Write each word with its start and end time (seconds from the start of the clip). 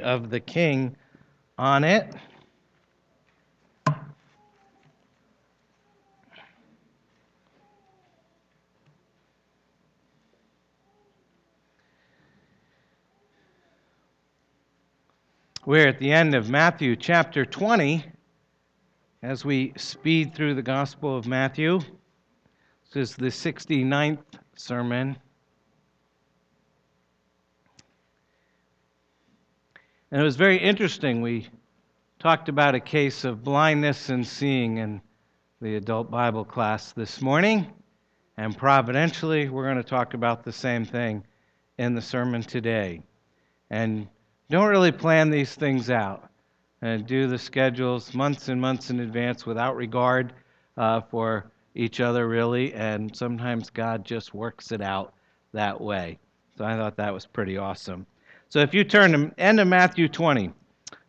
of 0.00 0.30
the 0.30 0.40
king 0.40 0.96
on 1.58 1.84
it. 1.84 2.14
We're 15.66 15.86
at 15.86 15.98
the 15.98 16.10
end 16.10 16.34
of 16.34 16.48
Matthew 16.48 16.96
chapter 16.96 17.44
20 17.44 18.04
as 19.22 19.44
we 19.44 19.72
speed 19.76 20.34
through 20.34 20.54
the 20.54 20.62
Gospel 20.62 21.16
of 21.16 21.26
Matthew. 21.26 21.80
This 22.92 23.10
is 23.10 23.16
the 23.16 23.26
69th 23.26 24.18
sermon. 24.56 25.16
And 30.12 30.20
it 30.20 30.24
was 30.24 30.34
very 30.34 30.56
interesting. 30.56 31.22
We 31.22 31.48
talked 32.18 32.48
about 32.48 32.74
a 32.74 32.80
case 32.80 33.24
of 33.24 33.44
blindness 33.44 34.08
and 34.08 34.26
seeing 34.26 34.78
in 34.78 35.00
the 35.60 35.76
adult 35.76 36.10
Bible 36.10 36.44
class 36.44 36.92
this 36.92 37.22
morning. 37.22 37.72
And 38.36 38.56
providentially, 38.56 39.48
we're 39.48 39.66
going 39.66 39.76
to 39.76 39.88
talk 39.88 40.14
about 40.14 40.42
the 40.42 40.52
same 40.52 40.84
thing 40.84 41.24
in 41.78 41.94
the 41.94 42.02
sermon 42.02 42.42
today. 42.42 43.02
And 43.70 44.08
don't 44.48 44.68
really 44.68 44.90
plan 44.90 45.30
these 45.30 45.54
things 45.54 45.90
out 45.90 46.28
and 46.82 47.06
do 47.06 47.28
the 47.28 47.38
schedules 47.38 48.12
months 48.12 48.48
and 48.48 48.60
months 48.60 48.90
in 48.90 48.98
advance 48.98 49.46
without 49.46 49.76
regard 49.76 50.32
uh, 50.76 51.02
for 51.02 51.52
each 51.76 52.00
other, 52.00 52.26
really. 52.26 52.74
And 52.74 53.14
sometimes 53.14 53.70
God 53.70 54.04
just 54.04 54.34
works 54.34 54.72
it 54.72 54.80
out 54.80 55.14
that 55.52 55.80
way. 55.80 56.18
So 56.58 56.64
I 56.64 56.76
thought 56.76 56.96
that 56.96 57.14
was 57.14 57.26
pretty 57.26 57.58
awesome. 57.58 58.06
So 58.50 58.58
if 58.58 58.74
you 58.74 58.82
turn 58.82 59.12
to 59.12 59.40
end 59.40 59.60
of 59.60 59.68
Matthew 59.68 60.08
20, 60.08 60.50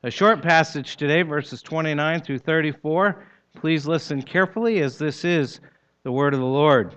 a 0.04 0.12
short 0.12 0.44
passage 0.44 0.96
today, 0.96 1.24
verses 1.24 1.64
29 1.64 2.22
through 2.22 2.38
34. 2.38 3.26
Please 3.56 3.88
listen 3.88 4.22
carefully 4.22 4.84
as 4.84 5.00
this 5.00 5.26
is 5.26 5.60
the 6.04 6.12
word 6.12 6.36
of 6.36 6.40
the 6.40 6.46
Lord. 6.46 6.94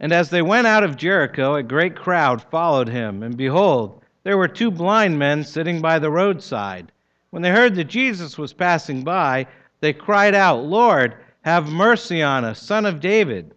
And 0.00 0.14
as 0.14 0.30
they 0.30 0.40
went 0.40 0.66
out 0.66 0.82
of 0.82 0.96
Jericho, 0.96 1.56
a 1.56 1.62
great 1.62 1.94
crowd 1.94 2.42
followed 2.50 2.88
him. 2.88 3.22
And 3.22 3.36
behold, 3.36 4.02
there 4.22 4.38
were 4.38 4.48
two 4.48 4.70
blind 4.70 5.18
men 5.18 5.44
sitting 5.44 5.82
by 5.82 5.98
the 5.98 6.10
roadside. 6.10 6.90
When 7.28 7.42
they 7.42 7.50
heard 7.50 7.74
that 7.74 7.84
Jesus 7.84 8.38
was 8.38 8.54
passing 8.54 9.04
by, 9.04 9.46
they 9.80 9.92
cried 9.92 10.34
out, 10.34 10.64
Lord, 10.64 11.16
have 11.42 11.70
mercy 11.70 12.22
on 12.22 12.46
us, 12.46 12.62
son 12.62 12.86
of 12.86 13.00
David. 13.00 13.52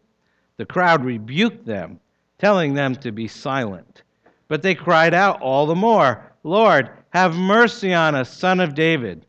The 0.57 0.65
crowd 0.65 1.05
rebuked 1.05 1.65
them, 1.65 2.01
telling 2.39 2.73
them 2.73 2.93
to 2.97 3.13
be 3.13 3.29
silent. 3.29 4.03
But 4.49 4.63
they 4.63 4.75
cried 4.75 5.13
out 5.13 5.41
all 5.41 5.65
the 5.65 5.75
more, 5.75 6.21
Lord, 6.43 6.89
have 7.11 7.35
mercy 7.35 7.93
on 7.93 8.15
us, 8.15 8.35
son 8.35 8.59
of 8.59 8.75
David. 8.75 9.25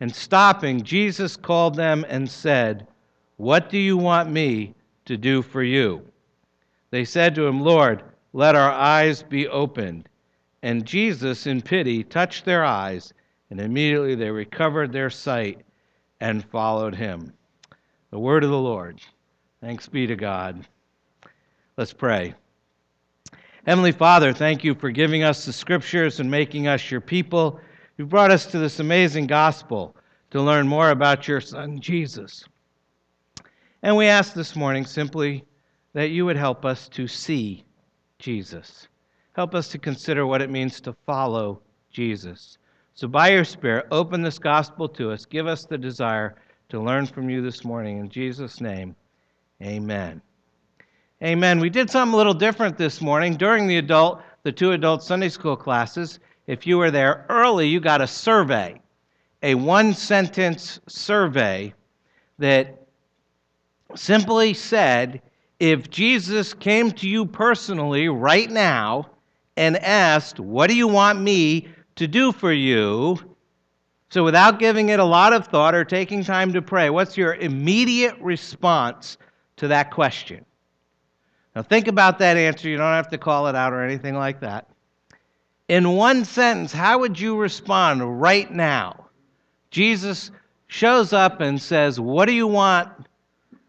And 0.00 0.14
stopping, 0.14 0.82
Jesus 0.82 1.36
called 1.36 1.74
them 1.74 2.06
and 2.08 2.30
said, 2.30 2.86
What 3.36 3.70
do 3.70 3.78
you 3.78 3.96
want 3.96 4.30
me 4.30 4.74
to 5.06 5.16
do 5.16 5.42
for 5.42 5.62
you? 5.62 6.02
They 6.90 7.04
said 7.04 7.34
to 7.34 7.46
him, 7.46 7.60
Lord, 7.60 8.04
let 8.32 8.54
our 8.54 8.70
eyes 8.70 9.22
be 9.22 9.48
opened. 9.48 10.08
And 10.62 10.86
Jesus, 10.86 11.46
in 11.46 11.62
pity, 11.62 12.04
touched 12.04 12.44
their 12.44 12.64
eyes, 12.64 13.12
and 13.50 13.60
immediately 13.60 14.14
they 14.14 14.30
recovered 14.30 14.92
their 14.92 15.10
sight 15.10 15.62
and 16.20 16.44
followed 16.44 16.94
him. 16.94 17.32
The 18.10 18.18
word 18.18 18.44
of 18.44 18.50
the 18.50 18.58
Lord. 18.58 19.00
Thanks 19.60 19.88
be 19.88 20.06
to 20.06 20.16
God. 20.16 20.66
Let's 21.76 21.92
pray. 21.92 22.34
Heavenly 23.68 23.92
Father, 23.92 24.32
thank 24.32 24.64
you 24.64 24.74
for 24.74 24.90
giving 24.90 25.24
us 25.24 25.44
the 25.44 25.52
scriptures 25.52 26.20
and 26.20 26.30
making 26.30 26.66
us 26.68 26.90
your 26.90 27.02
people. 27.02 27.60
You 27.98 28.06
brought 28.06 28.30
us 28.30 28.46
to 28.46 28.58
this 28.58 28.80
amazing 28.80 29.26
gospel 29.26 29.94
to 30.30 30.40
learn 30.40 30.66
more 30.66 30.88
about 30.88 31.28
your 31.28 31.42
Son, 31.42 31.78
Jesus. 31.78 32.46
And 33.82 33.94
we 33.94 34.06
ask 34.06 34.32
this 34.32 34.56
morning 34.56 34.86
simply 34.86 35.44
that 35.92 36.08
you 36.08 36.24
would 36.24 36.38
help 36.38 36.64
us 36.64 36.88
to 36.88 37.06
see 37.06 37.62
Jesus. 38.18 38.88
Help 39.34 39.54
us 39.54 39.68
to 39.68 39.78
consider 39.78 40.26
what 40.26 40.40
it 40.40 40.48
means 40.48 40.80
to 40.80 40.94
follow 41.04 41.60
Jesus. 41.90 42.56
So, 42.94 43.06
by 43.06 43.28
your 43.28 43.44
Spirit, 43.44 43.84
open 43.90 44.22
this 44.22 44.38
gospel 44.38 44.88
to 44.88 45.10
us. 45.10 45.26
Give 45.26 45.46
us 45.46 45.66
the 45.66 45.76
desire 45.76 46.36
to 46.70 46.80
learn 46.80 47.04
from 47.04 47.28
you 47.28 47.42
this 47.42 47.66
morning. 47.66 47.98
In 47.98 48.08
Jesus' 48.08 48.62
name, 48.62 48.96
amen. 49.62 50.22
Amen. 51.20 51.58
We 51.58 51.68
did 51.68 51.90
something 51.90 52.14
a 52.14 52.16
little 52.16 52.32
different 52.32 52.78
this 52.78 53.00
morning. 53.00 53.34
During 53.34 53.66
the 53.66 53.78
adult, 53.78 54.22
the 54.44 54.52
two 54.52 54.70
adult 54.70 55.02
Sunday 55.02 55.28
school 55.28 55.56
classes, 55.56 56.20
if 56.46 56.64
you 56.64 56.78
were 56.78 56.92
there 56.92 57.26
early, 57.28 57.66
you 57.66 57.80
got 57.80 58.00
a 58.00 58.06
survey, 58.06 58.80
a 59.42 59.56
one 59.56 59.94
sentence 59.94 60.78
survey 60.86 61.74
that 62.38 62.86
simply 63.96 64.54
said 64.54 65.20
if 65.58 65.90
Jesus 65.90 66.54
came 66.54 66.92
to 66.92 67.08
you 67.08 67.26
personally 67.26 68.08
right 68.08 68.48
now 68.48 69.10
and 69.56 69.76
asked, 69.78 70.38
What 70.38 70.68
do 70.68 70.76
you 70.76 70.86
want 70.86 71.20
me 71.20 71.66
to 71.96 72.06
do 72.06 72.30
for 72.30 72.52
you? 72.52 73.18
So, 74.10 74.22
without 74.22 74.60
giving 74.60 74.90
it 74.90 75.00
a 75.00 75.04
lot 75.04 75.32
of 75.32 75.48
thought 75.48 75.74
or 75.74 75.84
taking 75.84 76.22
time 76.22 76.52
to 76.52 76.62
pray, 76.62 76.90
what's 76.90 77.16
your 77.16 77.34
immediate 77.34 78.16
response 78.20 79.18
to 79.56 79.66
that 79.66 79.90
question? 79.90 80.44
Now, 81.58 81.62
think 81.62 81.88
about 81.88 82.20
that 82.20 82.36
answer. 82.36 82.68
You 82.68 82.76
don't 82.76 82.86
have 82.86 83.08
to 83.08 83.18
call 83.18 83.48
it 83.48 83.56
out 83.56 83.72
or 83.72 83.82
anything 83.82 84.14
like 84.14 84.38
that. 84.42 84.68
In 85.66 85.96
one 85.96 86.24
sentence, 86.24 86.72
how 86.72 87.00
would 87.00 87.18
you 87.18 87.36
respond 87.36 88.20
right 88.20 88.48
now? 88.48 89.06
Jesus 89.72 90.30
shows 90.68 91.12
up 91.12 91.40
and 91.40 91.60
says, 91.60 91.98
What 91.98 92.26
do 92.26 92.32
you 92.32 92.46
want 92.46 92.88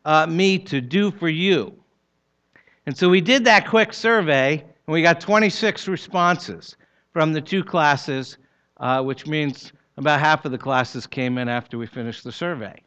uh, 0.06 0.28
me 0.28 0.60
to 0.60 0.82
do 0.82 1.10
for 1.10 1.30
you? 1.30 1.74
And 2.86 2.96
so 2.96 3.10
we 3.10 3.22
did 3.22 3.44
that 3.46 3.68
quick 3.68 3.92
survey, 3.92 4.64
and 4.86 4.94
we 4.94 5.02
got 5.02 5.20
26 5.20 5.88
responses 5.88 6.78
from 7.12 7.34
the 7.34 7.42
two 7.42 7.64
classes, 7.64 8.38
uh, 8.78 9.02
which 9.02 9.26
means 9.26 9.74
about 9.98 10.20
half 10.20 10.46
of 10.46 10.52
the 10.52 10.60
classes 10.60 11.08
came 11.08 11.40
in 11.40 11.50
after 11.50 11.80
we 11.80 11.88
finished 11.88 12.24
the 12.24 12.32
survey. 12.32 12.84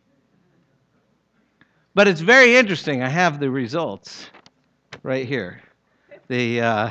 But 1.92 2.06
it's 2.06 2.20
very 2.20 2.54
interesting. 2.54 3.02
I 3.02 3.08
have 3.08 3.40
the 3.40 3.50
results 3.50 4.30
right 5.02 5.26
here. 5.26 5.62
The 6.28 6.60
uh, 6.60 6.90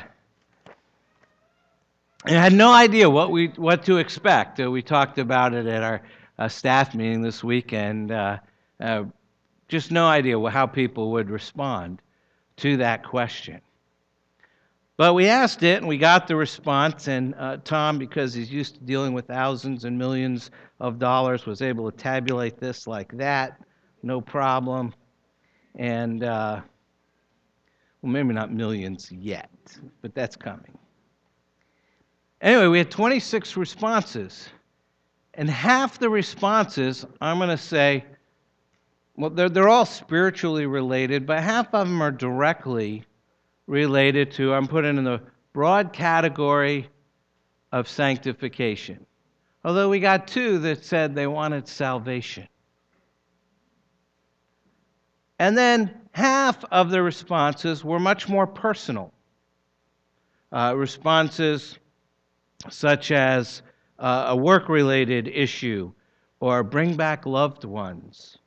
I 2.25 2.31
had 2.31 2.53
no 2.53 2.71
idea 2.71 3.09
what 3.09 3.31
we 3.31 3.47
what 3.47 3.83
to 3.85 3.97
expect. 3.97 4.59
Uh, 4.59 4.69
we 4.69 4.81
talked 4.81 5.17
about 5.17 5.53
it 5.53 5.65
at 5.65 5.81
our 5.81 6.01
uh, 6.37 6.47
staff 6.47 6.93
meeting 6.93 7.21
this 7.21 7.43
weekend. 7.43 8.11
Uh, 8.11 8.37
uh, 8.79 9.05
just 9.67 9.91
no 9.91 10.05
idea 10.05 10.39
how 10.49 10.67
people 10.67 11.11
would 11.11 11.29
respond 11.29 12.01
to 12.57 12.77
that 12.77 13.03
question. 13.03 13.61
But 14.97 15.15
we 15.15 15.27
asked 15.27 15.63
it 15.63 15.77
and 15.77 15.87
we 15.87 15.97
got 15.97 16.27
the 16.27 16.35
response, 16.35 17.07
and 17.07 17.33
uh, 17.35 17.57
Tom, 17.63 17.97
because 17.97 18.35
he's 18.35 18.51
used 18.51 18.75
to 18.75 18.81
dealing 18.81 19.13
with 19.13 19.25
thousands 19.25 19.85
and 19.85 19.97
millions 19.97 20.51
of 20.79 20.99
dollars, 20.99 21.47
was 21.47 21.63
able 21.63 21.89
to 21.89 21.97
tabulate 21.97 22.59
this 22.59 22.85
like 22.85 23.11
that, 23.17 23.59
no 24.03 24.21
problem. 24.21 24.93
And 25.75 26.23
well, 28.01 28.11
maybe 28.11 28.33
not 28.33 28.51
millions 28.51 29.11
yet, 29.11 29.49
but 30.01 30.15
that's 30.15 30.35
coming. 30.35 30.77
Anyway, 32.41 32.67
we 32.67 32.77
had 32.79 32.89
26 32.89 33.55
responses. 33.57 34.49
And 35.35 35.49
half 35.49 35.99
the 35.99 36.09
responses, 36.09 37.05
I'm 37.21 37.37
going 37.37 37.49
to 37.49 37.57
say, 37.57 38.03
well, 39.15 39.29
they're, 39.29 39.49
they're 39.49 39.69
all 39.69 39.85
spiritually 39.85 40.65
related, 40.65 41.25
but 41.25 41.43
half 41.43 41.73
of 41.73 41.87
them 41.87 42.01
are 42.01 42.11
directly 42.11 43.03
related 43.67 44.31
to, 44.31 44.53
I'm 44.53 44.67
putting 44.67 44.97
in 44.97 45.03
the 45.03 45.21
broad 45.53 45.93
category 45.93 46.89
of 47.71 47.87
sanctification. 47.87 49.05
Although 49.63 49.89
we 49.89 49.99
got 49.99 50.27
two 50.27 50.57
that 50.59 50.83
said 50.83 51.13
they 51.13 51.27
wanted 51.27 51.67
salvation. 51.67 52.47
And 55.41 55.57
then 55.57 55.89
half 56.11 56.63
of 56.65 56.91
the 56.91 57.01
responses 57.01 57.83
were 57.83 57.99
much 57.99 58.29
more 58.29 58.45
personal. 58.45 59.11
Uh, 60.51 60.75
responses 60.77 61.79
such 62.69 63.11
as 63.11 63.63
uh, 63.97 64.25
a 64.27 64.35
work 64.35 64.69
related 64.69 65.27
issue, 65.27 65.93
or 66.41 66.61
bring 66.61 66.95
back 66.95 67.25
loved 67.25 67.63
ones, 67.63 68.37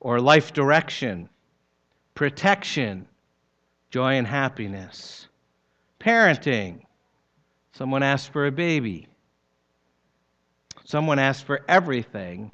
or 0.00 0.18
life 0.18 0.54
direction, 0.54 1.28
protection, 2.14 3.06
joy 3.90 4.14
and 4.14 4.26
happiness, 4.26 5.28
parenting. 6.00 6.80
Someone 7.72 8.02
asked 8.02 8.32
for 8.32 8.46
a 8.46 8.50
baby. 8.50 9.08
Someone 10.86 11.18
asked 11.18 11.44
for 11.44 11.60
everything, 11.68 12.50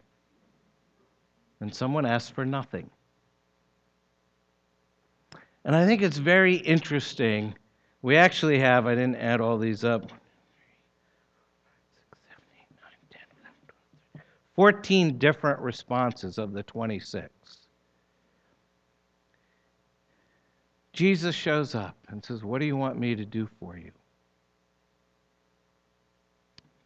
and 1.61 1.73
someone 1.73 2.05
asked 2.05 2.33
for 2.33 2.44
nothing. 2.44 2.91
And 5.67 5.75
I 5.75 5.85
think 5.85 6.01
it's 6.01 6.17
very 6.17 6.55
interesting. 6.55 7.53
We 8.01 8.17
actually 8.17 8.61
have, 8.61 8.87
I 8.87 8.95
didn't 8.95 9.17
add 9.17 9.41
all 9.41 9.59
these 9.59 9.83
up, 9.83 10.13
14 14.55 15.19
different 15.19 15.59
responses 15.59 16.39
of 16.39 16.53
the 16.53 16.63
26. 16.63 17.29
Jesus 20.93 21.35
shows 21.35 21.75
up 21.75 21.97
and 22.09 22.25
says, 22.25 22.45
What 22.45 22.61
do 22.61 22.65
you 22.65 22.77
want 22.77 22.97
me 22.97 23.17
to 23.17 23.25
do 23.25 23.49
for 23.59 23.77
you? 23.77 23.91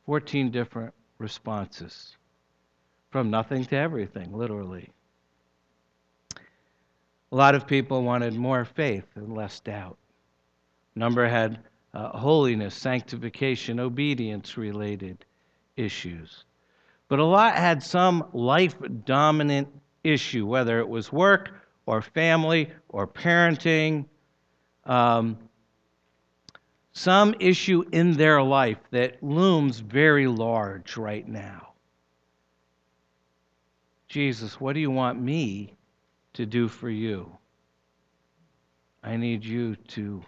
14 0.07 0.51
different 0.51 0.95
responses 1.19 2.17
from 3.11 3.31
nothing 3.31 3.67
to 3.67 3.77
everything, 3.77 4.33
literally. 4.33 4.89
A 7.33 7.37
lot 7.37 7.55
of 7.55 7.67
people 7.67 8.03
wanted 8.03 8.35
more 8.35 8.65
faith 8.65 9.07
and 9.15 9.35
less 9.35 9.61
doubt. 9.61 9.97
A 10.97 10.99
number 10.99 11.29
had 11.29 11.61
uh, 11.95 12.17
holiness, 12.17 12.75
sanctification, 12.75 13.79
obedience 13.79 14.57
related 14.57 15.25
issues. 15.77 16.45
But 17.09 17.19
a 17.19 17.25
lot 17.25 17.55
had 17.55 17.83
some 17.83 18.29
life 18.33 18.75
dominant 19.05 19.69
issue, 20.05 20.47
whether 20.47 20.81
it 20.81 20.89
was 20.89 21.13
work 21.13 21.51
or 21.87 22.03
family 22.03 22.71
or 22.89 23.07
parenting, 23.07 24.07
um, 24.85 25.39
some 26.93 27.35
issue 27.39 27.85
in 27.93 28.13
their 28.13 28.43
life 28.43 28.79
that 28.91 29.23
looms 29.23 29.79
very 29.79 30.27
large 30.27 30.97
right 30.97 31.27
now. 31.27 31.69
Jesus, 34.09 34.61
what 34.61 34.73
do 34.73 34.81
you 34.81 34.91
want 34.91 35.21
me 35.21 35.77
to 36.35 36.47
do 36.47 36.69
for 36.69 36.91
you? 36.91 37.31
I 39.03 39.17
need 39.17 39.45
you 39.45 39.77
to 39.89 40.23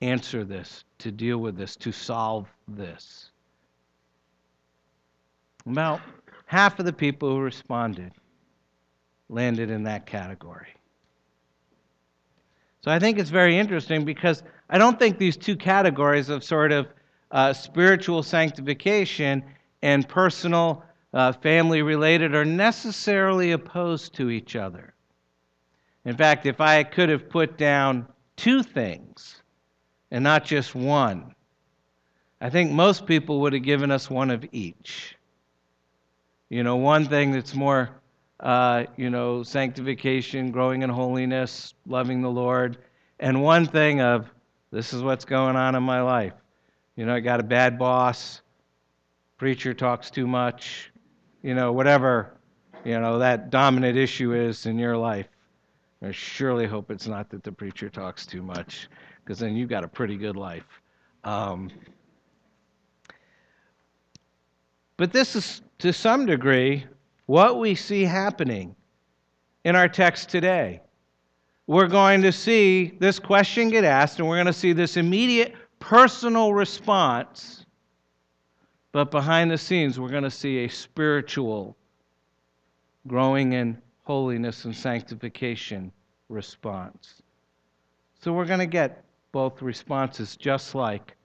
answer 0.00 0.44
this, 0.44 0.84
to 0.98 1.10
deal 1.10 1.38
with 1.38 1.56
this, 1.56 1.76
to 1.76 1.92
solve 1.92 2.48
this. 2.68 3.30
About 5.66 6.00
half 6.46 6.78
of 6.78 6.84
the 6.84 6.92
people 6.92 7.30
who 7.30 7.40
responded 7.40 8.12
landed 9.28 9.70
in 9.70 9.84
that 9.84 10.06
category. 10.06 10.68
So 12.82 12.90
I 12.90 12.98
think 12.98 13.18
it's 13.18 13.30
very 13.30 13.56
interesting 13.56 14.04
because 14.04 14.42
I 14.68 14.78
don't 14.78 14.98
think 14.98 15.18
these 15.18 15.36
two 15.36 15.56
categories 15.56 16.28
of 16.28 16.44
sort 16.44 16.70
of 16.70 16.88
uh, 17.30 17.52
spiritual 17.52 18.22
sanctification 18.22 19.42
and 19.82 20.06
personal 20.08 20.84
uh, 21.14 21.32
family 21.32 21.82
related 21.82 22.34
are 22.34 22.44
necessarily 22.44 23.52
opposed 23.52 24.14
to 24.14 24.30
each 24.30 24.56
other. 24.56 24.93
In 26.04 26.16
fact, 26.16 26.46
if 26.46 26.60
I 26.60 26.82
could 26.84 27.08
have 27.08 27.28
put 27.28 27.56
down 27.56 28.06
two 28.36 28.62
things 28.62 29.42
and 30.10 30.22
not 30.22 30.44
just 30.44 30.74
one, 30.74 31.34
I 32.40 32.50
think 32.50 32.72
most 32.72 33.06
people 33.06 33.40
would 33.40 33.52
have 33.54 33.62
given 33.62 33.90
us 33.90 34.10
one 34.10 34.30
of 34.30 34.44
each. 34.52 35.16
You 36.50 36.62
know, 36.62 36.76
one 36.76 37.06
thing 37.06 37.32
that's 37.32 37.54
more 37.54 37.90
uh, 38.40 38.84
you 38.96 39.10
know, 39.10 39.42
sanctification, 39.42 40.50
growing 40.50 40.82
in 40.82 40.90
holiness, 40.90 41.74
loving 41.86 42.20
the 42.20 42.30
Lord, 42.30 42.76
and 43.20 43.42
one 43.42 43.64
thing 43.64 44.00
of 44.00 44.28
this 44.70 44.92
is 44.92 45.02
what's 45.02 45.24
going 45.24 45.56
on 45.56 45.74
in 45.74 45.82
my 45.82 46.02
life. 46.02 46.32
You 46.96 47.06
know, 47.06 47.14
I 47.14 47.20
got 47.20 47.40
a 47.40 47.44
bad 47.44 47.78
boss, 47.78 48.42
preacher 49.38 49.72
talks 49.72 50.10
too 50.10 50.26
much, 50.26 50.92
you 51.42 51.54
know, 51.54 51.72
whatever, 51.72 52.34
you 52.84 52.98
know, 53.00 53.18
that 53.20 53.50
dominant 53.50 53.96
issue 53.96 54.34
is 54.34 54.66
in 54.66 54.78
your 54.78 54.96
life. 54.96 55.28
I 56.04 56.10
surely 56.10 56.66
hope 56.66 56.90
it's 56.90 57.06
not 57.06 57.30
that 57.30 57.42
the 57.42 57.52
preacher 57.52 57.88
talks 57.88 58.26
too 58.26 58.42
much, 58.42 58.88
because 59.24 59.38
then 59.38 59.56
you've 59.56 59.70
got 59.70 59.84
a 59.84 59.88
pretty 59.88 60.16
good 60.16 60.36
life. 60.36 60.66
Um, 61.24 61.70
but 64.98 65.12
this 65.12 65.34
is, 65.34 65.62
to 65.78 65.92
some 65.92 66.26
degree, 66.26 66.84
what 67.26 67.58
we 67.58 67.74
see 67.74 68.02
happening 68.02 68.76
in 69.64 69.76
our 69.76 69.88
text 69.88 70.28
today. 70.28 70.82
We're 71.66 71.88
going 71.88 72.20
to 72.20 72.32
see 72.32 72.92
this 73.00 73.18
question 73.18 73.70
get 73.70 73.84
asked, 73.84 74.18
and 74.18 74.28
we're 74.28 74.36
going 74.36 74.46
to 74.46 74.52
see 74.52 74.74
this 74.74 74.98
immediate 74.98 75.54
personal 75.78 76.52
response. 76.52 77.64
But 78.92 79.10
behind 79.10 79.50
the 79.50 79.56
scenes, 79.56 79.98
we're 79.98 80.10
going 80.10 80.24
to 80.24 80.30
see 80.30 80.64
a 80.64 80.68
spiritual, 80.68 81.76
growing 83.06 83.54
in 83.54 83.80
holiness 84.04 84.64
and 84.64 84.76
sanctification 84.76 85.90
response. 86.28 87.22
So 88.20 88.32
we're 88.32 88.46
going 88.46 88.60
to 88.60 88.66
get 88.66 89.04
both 89.32 89.60
responses 89.60 90.36
just 90.36 90.74
like 90.74 91.16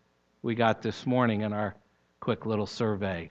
we 0.42 0.56
got 0.56 0.82
this 0.82 1.06
morning 1.06 1.42
in 1.42 1.54
our 1.54 1.76
quick 2.20 2.46
little 2.46 2.66
survey. 2.66 3.30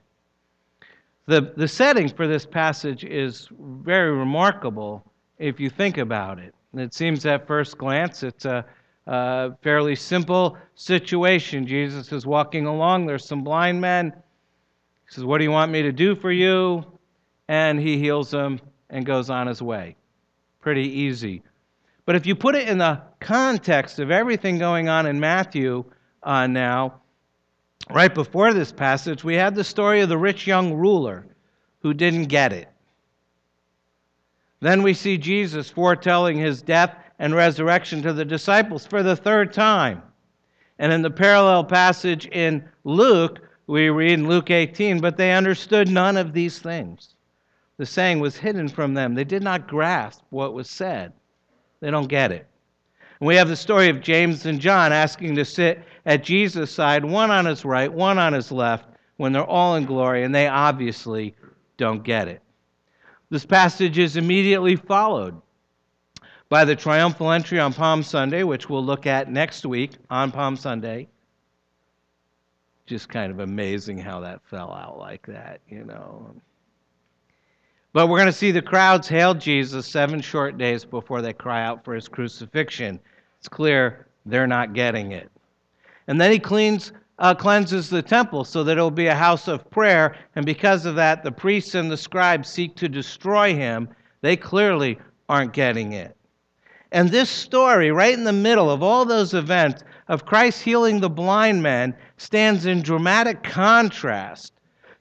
The, 1.25 1.53
the 1.55 1.67
setting 1.67 2.09
for 2.09 2.27
this 2.27 2.45
passage 2.45 3.03
is 3.03 3.47
very 3.59 4.11
remarkable 4.11 5.03
if 5.37 5.59
you 5.59 5.69
think 5.69 5.97
about 5.97 6.39
it. 6.39 6.55
It 6.73 6.93
seems 6.93 7.25
at 7.25 7.47
first 7.47 7.77
glance 7.77 8.23
it's 8.23 8.45
a, 8.45 8.65
a 9.07 9.55
fairly 9.61 9.95
simple 9.95 10.57
situation. 10.75 11.67
Jesus 11.67 12.11
is 12.11 12.25
walking 12.25 12.65
along, 12.65 13.05
there's 13.05 13.25
some 13.25 13.43
blind 13.43 13.81
men. 13.81 14.13
He 15.07 15.13
says, 15.13 15.23
What 15.23 15.39
do 15.39 15.43
you 15.43 15.51
want 15.51 15.71
me 15.71 15.81
to 15.83 15.91
do 15.91 16.15
for 16.15 16.31
you? 16.31 16.83
And 17.47 17.79
he 17.79 17.97
heals 17.97 18.29
them 18.29 18.59
and 18.89 19.05
goes 19.05 19.29
on 19.29 19.47
his 19.47 19.61
way. 19.61 19.95
Pretty 20.61 20.87
easy. 20.87 21.43
But 22.05 22.15
if 22.15 22.25
you 22.25 22.35
put 22.35 22.55
it 22.55 22.67
in 22.67 22.79
the 22.79 23.01
context 23.19 23.99
of 23.99 24.11
everything 24.11 24.57
going 24.57 24.89
on 24.89 25.05
in 25.05 25.19
Matthew 25.19 25.85
uh, 26.23 26.47
now, 26.47 27.01
right 27.89 28.13
before 28.13 28.53
this 28.53 28.71
passage, 28.71 29.23
we 29.23 29.35
had 29.35 29.55
the 29.55 29.63
story 29.63 30.01
of 30.01 30.09
the 30.09 30.17
rich 30.17 30.47
young 30.47 30.73
ruler 30.73 31.25
who 31.81 31.93
didn't 31.93 32.25
get 32.25 32.51
it. 32.51 32.67
Then 34.59 34.83
we 34.83 34.93
see 34.93 35.17
Jesus 35.17 35.69
foretelling 35.69 36.37
his 36.37 36.61
death 36.61 36.95
and 37.19 37.33
resurrection 37.33 38.01
to 38.01 38.13
the 38.13 38.25
disciples 38.25 38.85
for 38.85 39.03
the 39.03 39.15
third 39.15 39.53
time. 39.53 40.01
And 40.79 40.91
in 40.91 41.01
the 41.01 41.11
parallel 41.11 41.65
passage 41.65 42.25
in 42.25 42.67
Luke, 42.83 43.39
we 43.67 43.89
read 43.89 44.13
in 44.13 44.27
Luke 44.27 44.49
18, 44.49 44.99
but 44.99 45.17
they 45.17 45.33
understood 45.33 45.89
none 45.89 46.17
of 46.17 46.33
these 46.33 46.59
things. 46.59 47.13
The 47.79 47.85
saying 47.85 48.19
was 48.19 48.35
hidden 48.35 48.67
from 48.67 48.93
them. 48.93 49.15
They 49.15 49.23
did 49.23 49.41
not 49.41 49.69
grasp 49.69 50.21
what 50.31 50.53
was 50.53 50.69
said. 50.69 51.13
They 51.79 51.89
don't 51.89 52.09
get 52.09 52.29
it. 52.29 52.45
And 53.21 53.27
we 53.27 53.37
have 53.37 53.47
the 53.47 53.55
story 53.55 53.87
of 53.87 54.01
James 54.01 54.45
and 54.45 54.59
John 54.59 54.91
asking 54.91 55.37
to 55.37 55.45
sit 55.45 55.81
at 56.05 56.21
Jesus' 56.21 56.71
side, 56.71 57.05
one 57.05 57.31
on 57.31 57.45
his 57.45 57.63
right, 57.63 57.91
one 57.91 58.17
on 58.17 58.33
his 58.33 58.51
left, 58.51 58.89
when 59.15 59.31
they're 59.31 59.45
all 59.45 59.75
in 59.75 59.85
glory, 59.85 60.25
and 60.25 60.35
they 60.35 60.49
obviously 60.49 61.33
don't 61.77 62.03
get 62.03 62.27
it. 62.27 62.41
This 63.29 63.45
passage 63.45 63.97
is 63.97 64.17
immediately 64.17 64.75
followed 64.75 65.41
by 66.49 66.65
the 66.65 66.75
triumphal 66.75 67.31
entry 67.31 67.59
on 67.59 67.71
Palm 67.71 68.03
Sunday, 68.03 68.43
which 68.43 68.69
we'll 68.69 68.83
look 68.83 69.07
at 69.07 69.31
next 69.31 69.65
week 69.65 69.91
on 70.09 70.33
Palm 70.33 70.57
Sunday. 70.57 71.07
Just 72.87 73.07
kind 73.07 73.31
of 73.31 73.39
amazing 73.39 73.99
how 73.99 74.19
that 74.19 74.41
fell 74.43 74.73
out 74.73 74.97
like 74.97 75.25
that, 75.27 75.61
you 75.69 75.85
know. 75.85 76.35
But 77.91 78.07
we're 78.07 78.19
going 78.19 78.27
to 78.27 78.33
see 78.33 78.51
the 78.51 78.61
crowds 78.61 79.07
hail 79.07 79.33
Jesus 79.33 79.87
seven 79.87 80.21
short 80.21 80.59
days 80.59 80.85
before 80.85 81.23
they 81.23 81.33
cry 81.33 81.63
out 81.63 81.83
for 81.83 81.95
his 81.95 82.07
crucifixion. 82.07 82.99
It's 83.39 83.49
clear 83.49 84.05
they're 84.27 84.45
not 84.45 84.73
getting 84.73 85.11
it. 85.11 85.31
And 86.07 86.21
then 86.21 86.31
he 86.31 86.37
cleans, 86.37 86.91
uh, 87.17 87.33
cleanses 87.33 87.89
the 87.89 88.03
temple 88.03 88.43
so 88.43 88.63
that 88.63 88.77
it 88.77 88.81
will 88.81 88.91
be 88.91 89.07
a 89.07 89.15
house 89.15 89.47
of 89.47 89.69
prayer. 89.71 90.15
And 90.35 90.45
because 90.45 90.85
of 90.85 90.95
that, 90.95 91.23
the 91.23 91.31
priests 91.31 91.73
and 91.73 91.89
the 91.89 91.97
scribes 91.97 92.47
seek 92.47 92.75
to 92.75 92.87
destroy 92.87 93.55
him. 93.55 93.89
They 94.21 94.35
clearly 94.35 94.99
aren't 95.27 95.53
getting 95.53 95.93
it. 95.93 96.15
And 96.91 97.09
this 97.09 97.29
story, 97.29 97.91
right 97.91 98.13
in 98.13 98.23
the 98.23 98.33
middle 98.33 98.69
of 98.69 98.83
all 98.83 99.05
those 99.05 99.33
events 99.33 99.83
of 100.07 100.25
Christ 100.25 100.61
healing 100.61 100.99
the 100.99 101.09
blind 101.09 101.63
man, 101.63 101.95
stands 102.17 102.67
in 102.67 102.81
dramatic 102.83 103.41
contrast 103.41 104.53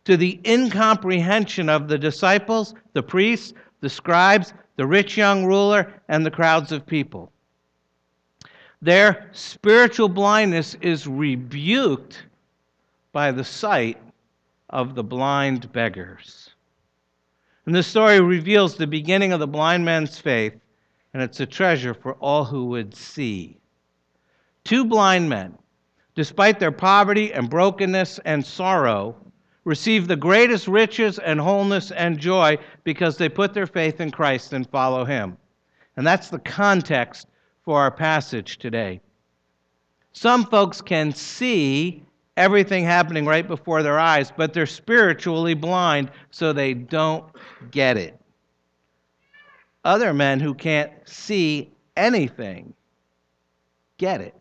to 0.09 0.17
the 0.17 0.41
incomprehension 0.47 1.69
of 1.69 1.87
the 1.87 1.99
disciples, 1.99 2.75
the 2.95 3.03
priests, 3.03 3.53
the 3.83 3.91
scribes, 3.91 4.55
the 4.77 4.87
rich 4.87 5.19
young 5.19 5.45
ruler, 5.45 6.01
and 6.09 6.25
the 6.25 6.31
crowds 6.31 6.73
of 6.73 6.87
people. 6.87 7.31
Their 8.81 9.29
spiritual 9.33 10.09
blindness 10.09 10.75
is 10.81 11.07
rebuked 11.07 12.23
by 13.13 13.31
the 13.33 13.45
sight 13.45 13.99
of 14.71 14.95
the 14.95 15.05
blind 15.05 15.71
beggars. 15.73 16.55
And 17.67 17.75
the 17.75 17.83
story 17.83 18.19
reveals 18.23 18.77
the 18.77 18.87
beginning 18.87 19.33
of 19.33 19.41
the 19.41 19.47
blind 19.47 19.85
man's 19.85 20.19
faith, 20.19 20.55
and 21.13 21.23
it's 21.23 21.41
a 21.41 21.45
treasure 21.45 21.93
for 21.93 22.15
all 22.15 22.47
who 22.47 22.65
would 22.69 22.97
see. 22.97 23.59
Two 24.65 24.87
blind 24.87 25.29
men, 25.29 25.59
despite 26.15 26.59
their 26.59 26.73
poverty 26.73 27.31
and 27.35 27.51
brokenness 27.51 28.21
and 28.25 28.43
sorrow, 28.43 29.15
receive 29.69 30.09
the 30.09 30.17
greatest 30.17 30.67
riches 30.67 31.19
and 31.19 31.39
wholeness 31.39 31.91
and 31.91 32.19
joy 32.19 32.57
because 32.85 33.19
they 33.19 33.29
put 33.29 33.53
their 33.53 33.67
faith 33.67 34.01
in 34.01 34.11
Christ 34.11 34.55
and 34.55 34.69
follow 34.71 35.05
Him. 35.05 35.37
And 35.99 36.07
that's 36.07 36.31
the 36.31 36.39
context 36.39 37.29
for 37.67 37.79
our 37.79 37.91
passage 37.91 38.57
today. 38.57 38.99
Some 40.13 40.47
folks 40.47 40.81
can 40.81 41.13
see 41.13 42.03
everything 42.39 42.83
happening 42.83 43.27
right 43.27 43.47
before 43.47 43.83
their 43.83 43.99
eyes, 43.99 44.33
but 44.35 44.55
they're 44.55 44.65
spiritually 44.65 45.53
blind, 45.53 46.11
so 46.31 46.55
they 46.55 46.73
don't 46.73 47.27
get 47.71 47.99
it. 47.99 48.19
Other 49.85 50.15
men 50.15 50.41
who 50.41 50.55
can't 50.55 50.93
see 51.07 51.71
anything 51.95 52.73
get 53.99 54.23
it. 54.23 54.35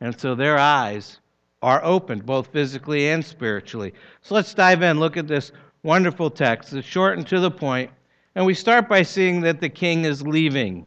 And 0.00 0.18
so 0.18 0.34
their 0.34 0.58
eyes 0.58 1.20
are 1.62 1.84
opened, 1.84 2.24
both 2.24 2.48
physically 2.48 3.08
and 3.08 3.24
spiritually. 3.24 3.92
So 4.22 4.34
let's 4.34 4.54
dive 4.54 4.82
in, 4.82 4.98
look 4.98 5.16
at 5.16 5.28
this 5.28 5.52
wonderful 5.82 6.30
text. 6.30 6.72
It's 6.72 6.86
short 6.86 7.18
and 7.18 7.26
to 7.26 7.40
the 7.40 7.50
point. 7.50 7.90
And 8.34 8.46
we 8.46 8.54
start 8.54 8.88
by 8.88 9.02
seeing 9.02 9.40
that 9.42 9.60
the 9.60 9.68
king 9.68 10.04
is 10.04 10.22
leaving, 10.22 10.86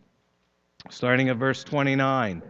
starting 0.89 1.30
at 1.30 1.38
verse 1.38 1.63
29. 1.63 2.42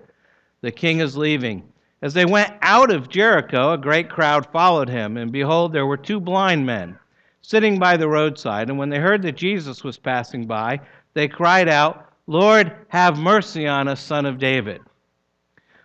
The 0.62 0.72
king 0.72 1.00
is 1.00 1.18
leaving. 1.18 1.68
As 2.02 2.14
they 2.14 2.26
went 2.26 2.54
out 2.62 2.92
of 2.92 3.10
Jericho, 3.10 3.74
a 3.74 3.78
great 3.78 4.10
crowd 4.10 4.46
followed 4.52 4.90
him, 4.90 5.18
and 5.18 5.32
behold, 5.32 5.74
there 5.74 5.86
were 5.86 5.98
two 5.98 6.20
blind 6.20 6.66
men 6.66 6.98
sitting 7.42 7.80
by 7.80 7.98
the 7.98 8.08
roadside. 8.08 8.70
And 8.70 8.78
when 8.78 8.90
they 8.90 9.00
heard 9.00 9.22
that 9.24 9.38
Jesus 9.38 9.84
was 9.84 9.98
passing 9.98 10.46
by, 10.46 10.80
they 11.14 11.28
cried 11.28 11.70
out, 11.70 12.10
Lord, 12.28 12.74
have 12.88 13.18
mercy 13.18 13.68
on 13.68 13.88
us, 13.88 14.02
son 14.02 14.26
of 14.26 14.40
David. 14.40 14.82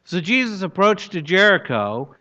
So 0.05 0.21
Jesus 0.21 0.63
approached 0.63 1.13
to 1.13 1.23
Jericho. 1.23 2.15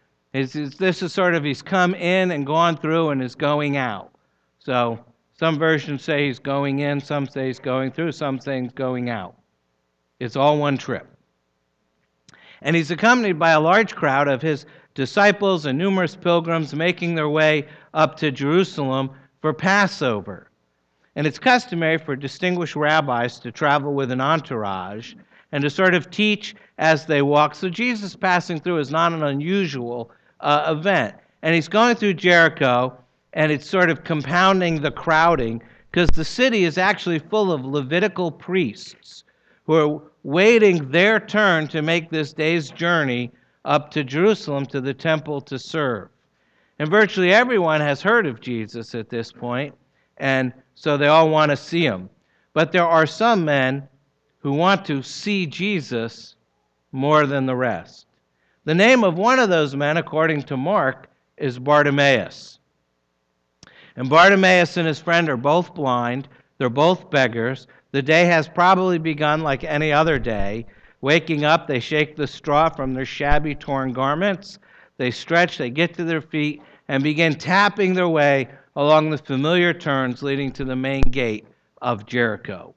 This 0.46 1.02
is 1.02 1.14
sort 1.14 1.36
of 1.36 1.44
he's 1.44 1.62
come 1.62 1.96
in 1.96 2.32
and 2.32 2.46
gone 2.46 2.78
through 2.78 3.10
and 3.10 3.24
is 3.24 3.36
going 3.36 3.78
out. 3.78 4.12
So 4.60 5.00
some 5.40 5.58
versions 5.58 6.04
say 6.04 6.28
he's 6.28 6.40
going 6.40 6.80
in, 6.80 7.00
some 7.00 7.28
say 7.28 7.48
he's 7.48 7.60
going 7.60 7.92
through, 7.92 8.12
some 8.12 8.40
say 8.40 8.62
he's 8.62 8.72
going 8.72 9.10
out. 9.10 9.36
It's 10.20 10.36
all 10.36 10.58
one 10.58 10.78
trip. 10.78 11.08
And 12.62 12.76
he's 12.76 12.92
accompanied 12.92 13.40
by 13.40 13.52
a 13.52 13.60
large 13.60 13.96
crowd 13.96 14.28
of 14.28 14.42
his 14.42 14.66
disciples 14.96 15.66
and 15.66 15.78
numerous 15.78 16.16
pilgrims 16.16 16.74
making 16.74 17.16
their 17.16 17.30
way 17.30 17.68
up 17.94 18.18
to 18.18 18.32
Jerusalem 18.32 19.12
for 19.42 19.54
Passover. 19.54 20.50
And 21.16 21.26
it's 21.26 21.40
customary 21.40 21.98
for 21.98 22.16
distinguished 22.16 22.76
rabbis 22.76 23.40
to 23.40 23.52
travel 23.52 23.94
with 23.94 24.12
an 24.12 24.22
entourage 24.22 25.14
and 25.52 25.64
to 25.64 25.70
sort 25.70 25.94
of 25.94 26.12
teach 26.12 26.56
as 26.78 27.06
they 27.06 27.22
walk. 27.22 27.56
So 27.56 27.70
Jesus 27.70 28.16
passing 28.16 28.60
through 28.60 28.80
is 28.80 28.92
not 28.92 29.14
an 29.14 29.24
unusual 29.24 30.12
uh, 30.40 30.76
event. 30.78 31.16
And 31.42 31.54
he's 31.54 31.68
going 31.68 31.96
through 31.96 32.16
Jericho, 32.16 32.98
and 33.34 33.52
it's 33.52 33.68
sort 33.68 33.90
of 33.90 34.04
compounding 34.04 34.82
the 34.82 34.92
crowding 34.92 35.62
because 35.92 36.10
the 36.10 36.26
city 36.26 36.64
is 36.64 36.78
actually 36.78 37.20
full 37.20 37.52
of 37.52 37.66
Levitical 37.66 38.32
priests 38.32 39.24
who 39.66 39.74
are 39.74 40.02
waiting 40.24 40.90
their 40.92 41.20
turn 41.20 41.68
to 41.68 41.82
make 41.82 42.10
this 42.10 42.34
day's 42.34 42.70
journey 42.70 43.32
up 43.66 43.92
to 43.92 44.04
Jerusalem 44.04 44.66
to 44.68 44.82
the 44.82 44.94
temple 44.94 45.42
to 45.42 45.60
serve. 45.60 46.10
And 46.80 46.90
virtually 46.90 47.34
everyone 47.34 47.82
has 47.82 48.02
heard 48.02 48.26
of 48.26 48.42
Jesus 48.42 48.96
at 48.96 49.10
this 49.10 49.32
point, 49.32 49.76
and 50.18 50.54
so 50.76 50.98
they 50.98 51.08
all 51.08 51.30
want 51.30 51.52
to 51.52 51.58
see 51.58 51.84
him. 51.84 52.10
But 52.54 52.72
there 52.72 52.88
are 52.88 53.06
some 53.06 53.46
men 53.46 53.88
who 54.40 54.54
want 54.54 54.86
to 54.86 55.02
see 55.02 55.46
Jesus 55.46 56.36
more 56.92 57.26
than 57.26 57.46
the 57.46 57.56
rest. 57.56 58.07
The 58.68 58.76
name 58.76 59.06
of 59.06 59.18
one 59.18 59.40
of 59.40 59.48
those 59.48 59.78
men, 59.78 59.96
according 59.96 60.44
to 60.44 60.58
Mark, 60.58 61.08
is 61.38 61.58
Bartimaeus. 61.58 62.60
And 63.96 64.10
Bartimaeus 64.10 64.76
and 64.76 64.86
his 64.86 65.00
friend 65.00 65.30
are 65.30 65.38
both 65.38 65.74
blind. 65.74 66.28
They're 66.58 66.70
both 66.70 67.10
beggars. 67.10 67.68
The 67.94 68.02
day 68.02 68.26
has 68.26 68.50
probably 68.50 68.98
begun 68.98 69.40
like 69.40 69.64
any 69.64 69.94
other 69.94 70.20
day. 70.20 70.66
Waking 71.00 71.46
up, 71.46 71.66
they 71.66 71.80
shake 71.80 72.18
the 72.18 72.28
straw 72.28 72.68
from 72.68 72.94
their 72.94 73.06
shabby, 73.06 73.56
torn 73.56 73.94
garments. 73.94 74.60
They 74.98 75.12
stretch, 75.12 75.58
they 75.58 75.70
get 75.70 75.94
to 75.94 76.04
their 76.04 76.20
feet, 76.20 76.62
and 76.90 77.02
begin 77.02 77.36
tapping 77.36 77.94
their 77.94 78.10
way 78.10 78.50
along 78.76 79.12
the 79.12 79.18
familiar 79.18 79.74
turns 79.74 80.22
leading 80.22 80.52
to 80.52 80.66
the 80.66 80.76
main 80.76 81.04
gate 81.04 81.48
of 81.82 82.06
Jericho. 82.06 82.76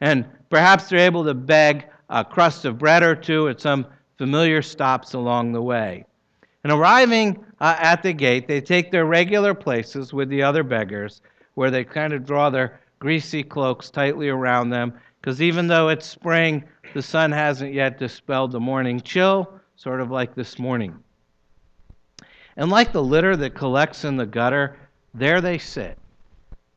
And 0.00 0.26
perhaps 0.50 0.88
they're 0.88 0.98
able 0.98 1.24
to 1.26 1.34
beg 1.34 1.86
a 2.10 2.24
crust 2.24 2.64
of 2.64 2.80
bread 2.80 3.04
or 3.04 3.14
two 3.14 3.48
at 3.48 3.60
some 3.60 3.86
familiar 4.22 4.62
stops 4.62 5.14
along 5.14 5.50
the 5.50 5.60
way. 5.60 6.04
And 6.62 6.72
arriving 6.72 7.44
uh, 7.60 7.74
at 7.80 8.04
the 8.04 8.12
gate, 8.12 8.46
they 8.46 8.60
take 8.60 8.92
their 8.92 9.04
regular 9.04 9.52
places 9.52 10.12
with 10.12 10.28
the 10.28 10.44
other 10.44 10.62
beggars, 10.62 11.22
where 11.54 11.72
they 11.72 11.82
kind 11.82 12.12
of 12.12 12.24
draw 12.24 12.48
their 12.48 12.78
greasy 13.00 13.42
cloaks 13.42 13.90
tightly 13.90 14.28
around 14.28 14.70
them, 14.70 14.94
because 15.20 15.42
even 15.42 15.66
though 15.66 15.88
it's 15.88 16.06
spring, 16.06 16.62
the 16.94 17.02
sun 17.02 17.32
hasn't 17.32 17.74
yet 17.74 17.98
dispelled 17.98 18.52
the 18.52 18.60
morning 18.60 19.00
chill, 19.00 19.52
sort 19.74 20.00
of 20.00 20.12
like 20.12 20.36
this 20.36 20.56
morning. 20.56 20.96
And 22.56 22.70
like 22.70 22.92
the 22.92 23.02
litter 23.02 23.36
that 23.38 23.56
collects 23.56 24.04
in 24.04 24.16
the 24.16 24.24
gutter, 24.24 24.76
there 25.14 25.40
they 25.40 25.58
sit, 25.58 25.98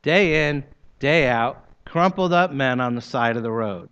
day 0.02 0.48
in, 0.48 0.64
day 0.98 1.28
out, 1.28 1.64
crumpled 1.84 2.32
up 2.32 2.50
men 2.50 2.80
on 2.80 2.96
the 2.96 3.00
side 3.00 3.36
of 3.36 3.44
the 3.44 3.52
road. 3.52 3.88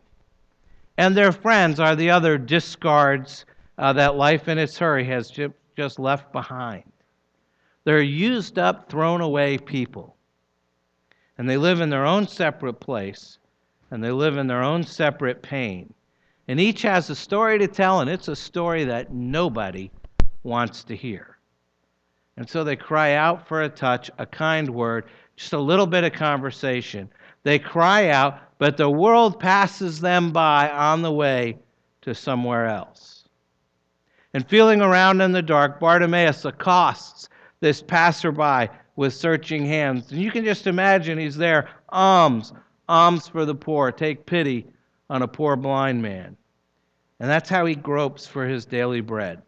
And 0.96 1.16
their 1.16 1.32
friends 1.32 1.80
are 1.80 1.96
the 1.96 2.10
other 2.10 2.38
discards 2.38 3.46
uh, 3.78 3.92
that 3.94 4.16
life 4.16 4.48
in 4.48 4.58
its 4.58 4.78
hurry 4.78 5.04
has 5.06 5.32
just 5.76 5.98
left 5.98 6.32
behind. 6.32 6.84
They're 7.84 8.00
used 8.00 8.58
up, 8.58 8.88
thrown 8.88 9.20
away 9.20 9.58
people. 9.58 10.16
And 11.36 11.50
they 11.50 11.56
live 11.56 11.80
in 11.80 11.90
their 11.90 12.06
own 12.06 12.28
separate 12.28 12.80
place, 12.80 13.38
and 13.90 14.02
they 14.02 14.12
live 14.12 14.36
in 14.36 14.46
their 14.46 14.62
own 14.62 14.84
separate 14.84 15.42
pain. 15.42 15.92
And 16.46 16.60
each 16.60 16.82
has 16.82 17.10
a 17.10 17.14
story 17.16 17.58
to 17.58 17.66
tell, 17.66 18.00
and 18.00 18.08
it's 18.08 18.28
a 18.28 18.36
story 18.36 18.84
that 18.84 19.12
nobody 19.12 19.90
wants 20.44 20.84
to 20.84 20.96
hear. 20.96 21.38
And 22.36 22.48
so 22.48 22.62
they 22.62 22.76
cry 22.76 23.14
out 23.14 23.48
for 23.48 23.62
a 23.62 23.68
touch, 23.68 24.10
a 24.18 24.26
kind 24.26 24.70
word, 24.70 25.06
just 25.36 25.52
a 25.52 25.58
little 25.58 25.86
bit 25.86 26.04
of 26.04 26.12
conversation. 26.12 27.10
They 27.42 27.58
cry 27.58 28.10
out, 28.10 28.40
but 28.64 28.78
the 28.78 28.88
world 28.88 29.38
passes 29.38 30.00
them 30.00 30.32
by 30.32 30.70
on 30.70 31.02
the 31.02 31.12
way 31.12 31.58
to 32.00 32.14
somewhere 32.14 32.64
else. 32.64 33.28
And 34.32 34.48
feeling 34.48 34.80
around 34.80 35.20
in 35.20 35.32
the 35.32 35.42
dark, 35.42 35.78
Bartimaeus 35.78 36.46
accosts 36.46 37.28
this 37.60 37.82
passerby 37.82 38.72
with 38.96 39.12
searching 39.12 39.66
hands. 39.66 40.10
And 40.10 40.22
you 40.22 40.30
can 40.30 40.46
just 40.46 40.66
imagine 40.66 41.18
he's 41.18 41.36
there 41.36 41.68
alms, 41.90 42.54
alms 42.88 43.28
for 43.28 43.44
the 43.44 43.54
poor. 43.54 43.92
Take 43.92 44.24
pity 44.24 44.66
on 45.10 45.20
a 45.20 45.28
poor 45.28 45.56
blind 45.56 46.00
man. 46.00 46.34
And 47.20 47.28
that's 47.28 47.50
how 47.50 47.66
he 47.66 47.74
gropes 47.74 48.26
for 48.26 48.46
his 48.46 48.64
daily 48.64 49.02
bread. 49.02 49.42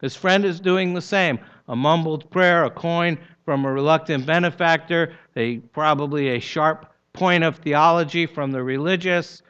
His 0.00 0.16
friend 0.16 0.44
is 0.44 0.58
doing 0.58 0.94
the 0.94 1.00
same 1.00 1.38
a 1.68 1.76
mumbled 1.76 2.28
prayer, 2.28 2.64
a 2.64 2.70
coin 2.70 3.18
from 3.44 3.64
a 3.64 3.72
reluctant 3.72 4.26
benefactor, 4.26 5.14
a, 5.36 5.58
probably 5.58 6.30
a 6.30 6.40
sharp 6.40 6.91
point 7.12 7.44
of 7.44 7.56
theology 7.58 8.26
from 8.26 8.52
the 8.52 8.62
religious, 8.62 9.42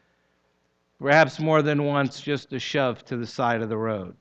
perhaps 1.00 1.38
more 1.38 1.62
than 1.62 1.84
once 1.84 2.20
just 2.20 2.52
a 2.52 2.58
shove 2.58 3.04
to 3.04 3.16
the 3.16 3.26
side 3.26 3.62
of 3.62 3.68
the 3.68 3.76
road. 3.76 4.16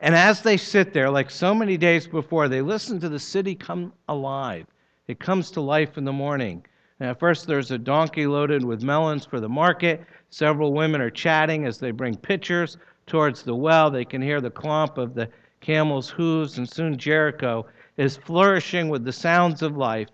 And 0.00 0.14
as 0.14 0.40
they 0.40 0.56
sit 0.56 0.94
there, 0.94 1.10
like 1.10 1.30
so 1.30 1.54
many 1.54 1.76
days 1.76 2.06
before, 2.06 2.48
they 2.48 2.62
listen 2.62 2.98
to 3.00 3.08
the 3.08 3.18
city 3.18 3.54
come 3.54 3.92
alive. 4.08 4.66
It 5.08 5.20
comes 5.20 5.50
to 5.50 5.60
life 5.60 5.98
in 5.98 6.04
the 6.04 6.12
morning. 6.12 6.64
At 7.00 7.18
first, 7.18 7.46
there's 7.46 7.70
a 7.70 7.78
donkey 7.78 8.26
loaded 8.26 8.64
with 8.64 8.82
melons 8.82 9.26
for 9.26 9.40
the 9.40 9.48
market. 9.48 10.04
Several 10.30 10.72
women 10.72 11.00
are 11.00 11.10
chatting 11.10 11.66
as 11.66 11.78
they 11.78 11.90
bring 11.90 12.16
pitchers 12.16 12.78
towards 13.06 13.42
the 13.42 13.54
well. 13.54 13.90
They 13.90 14.04
can 14.04 14.22
hear 14.22 14.40
the 14.40 14.50
clomp 14.50 14.96
of 14.96 15.14
the 15.14 15.28
camel's 15.60 16.08
hooves, 16.08 16.56
and 16.56 16.68
soon 16.68 16.96
Jericho 16.96 17.66
is 17.96 18.16
flourishing 18.16 18.88
with 18.88 19.04
the 19.04 19.12
sounds 19.12 19.60
of 19.60 19.76
life, 19.76 20.08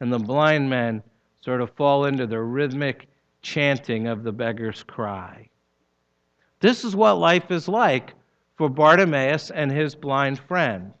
and 0.00 0.12
the 0.12 0.18
blind 0.18 0.70
men 0.70 1.02
sort 1.44 1.60
of 1.60 1.70
fall 1.72 2.06
into 2.06 2.26
the 2.26 2.40
rhythmic 2.40 3.06
chanting 3.42 4.06
of 4.06 4.22
the 4.22 4.32
beggar's 4.32 4.82
cry. 4.82 5.46
This 6.60 6.84
is 6.84 6.96
what 6.96 7.18
life 7.18 7.50
is 7.50 7.68
like 7.68 8.14
for 8.56 8.70
Bartimaeus 8.70 9.50
and 9.50 9.70
his 9.70 9.94
blind 9.94 10.38
friend. 10.38 10.94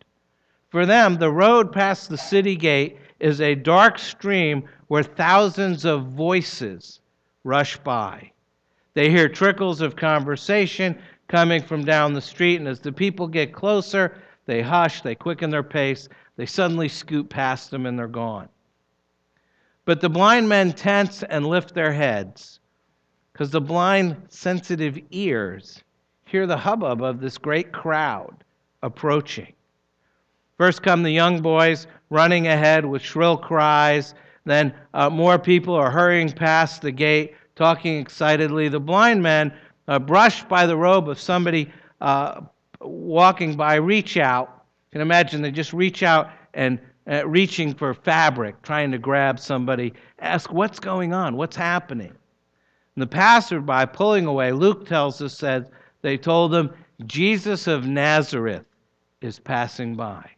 For 0.68 0.84
them, 0.84 1.16
the 1.16 1.32
road 1.32 1.72
past 1.72 2.10
the 2.10 2.18
city 2.18 2.56
gate 2.56 2.98
is 3.20 3.40
a 3.40 3.54
dark 3.54 3.98
stream 3.98 4.64
where 4.88 5.02
thousands 5.02 5.86
of 5.86 6.08
voices 6.08 7.00
rush 7.44 7.78
by. 7.78 8.30
They 8.92 9.08
hear 9.08 9.30
trickles 9.30 9.80
of 9.80 9.96
conversation 9.96 10.98
coming 11.26 11.62
from 11.62 11.86
down 11.86 12.12
the 12.12 12.20
street, 12.20 12.56
and 12.56 12.68
as 12.68 12.80
the 12.80 12.92
people 12.92 13.28
get 13.28 13.54
closer, 13.54 14.18
they 14.44 14.60
hush, 14.60 15.00
they 15.00 15.14
quicken 15.14 15.48
their 15.48 15.62
pace, 15.62 16.06
they 16.36 16.44
suddenly 16.44 16.88
scoot 16.88 17.30
past 17.30 17.70
them, 17.70 17.86
and 17.86 17.98
they're 17.98 18.08
gone. 18.08 18.48
But 19.84 20.00
the 20.00 20.08
blind 20.08 20.48
men 20.48 20.72
tense 20.72 21.22
and 21.22 21.46
lift 21.46 21.74
their 21.74 21.92
heads 21.92 22.60
because 23.32 23.50
the 23.50 23.60
blind, 23.60 24.16
sensitive 24.28 24.98
ears 25.10 25.82
hear 26.24 26.46
the 26.46 26.56
hubbub 26.56 27.02
of 27.02 27.20
this 27.20 27.36
great 27.36 27.72
crowd 27.72 28.44
approaching. 28.82 29.52
First 30.56 30.82
come 30.82 31.02
the 31.02 31.10
young 31.10 31.42
boys 31.42 31.86
running 32.10 32.46
ahead 32.46 32.86
with 32.86 33.02
shrill 33.02 33.36
cries. 33.36 34.14
Then 34.44 34.72
uh, 34.94 35.10
more 35.10 35.38
people 35.38 35.74
are 35.74 35.90
hurrying 35.90 36.30
past 36.30 36.80
the 36.80 36.92
gate, 36.92 37.34
talking 37.56 37.98
excitedly. 37.98 38.68
The 38.68 38.80
blind 38.80 39.22
men, 39.22 39.52
uh, 39.88 39.98
brushed 39.98 40.48
by 40.48 40.66
the 40.66 40.76
robe 40.76 41.08
of 41.08 41.20
somebody 41.20 41.70
uh, 42.00 42.42
walking 42.80 43.56
by, 43.56 43.74
reach 43.76 44.16
out 44.16 44.64
You 44.90 44.96
can 44.96 45.00
imagine 45.00 45.42
they 45.42 45.50
just 45.50 45.72
reach 45.72 46.02
out 46.02 46.30
and 46.54 46.78
uh, 47.10 47.26
reaching 47.26 47.74
for 47.74 47.94
fabric, 47.94 48.60
trying 48.62 48.90
to 48.92 48.98
grab 48.98 49.38
somebody, 49.38 49.92
ask, 50.18 50.52
What's 50.52 50.80
going 50.80 51.12
on? 51.12 51.36
What's 51.36 51.56
happening? 51.56 52.12
And 52.96 53.02
the 53.02 53.06
passerby 53.06 53.86
pulling 53.92 54.26
away, 54.26 54.52
Luke 54.52 54.86
tells 54.86 55.20
us, 55.20 55.36
said 55.36 55.70
they 56.02 56.16
told 56.16 56.54
him, 56.54 56.70
Jesus 57.06 57.66
of 57.66 57.86
Nazareth 57.86 58.64
is 59.20 59.38
passing 59.38 59.96
by. 59.96 60.30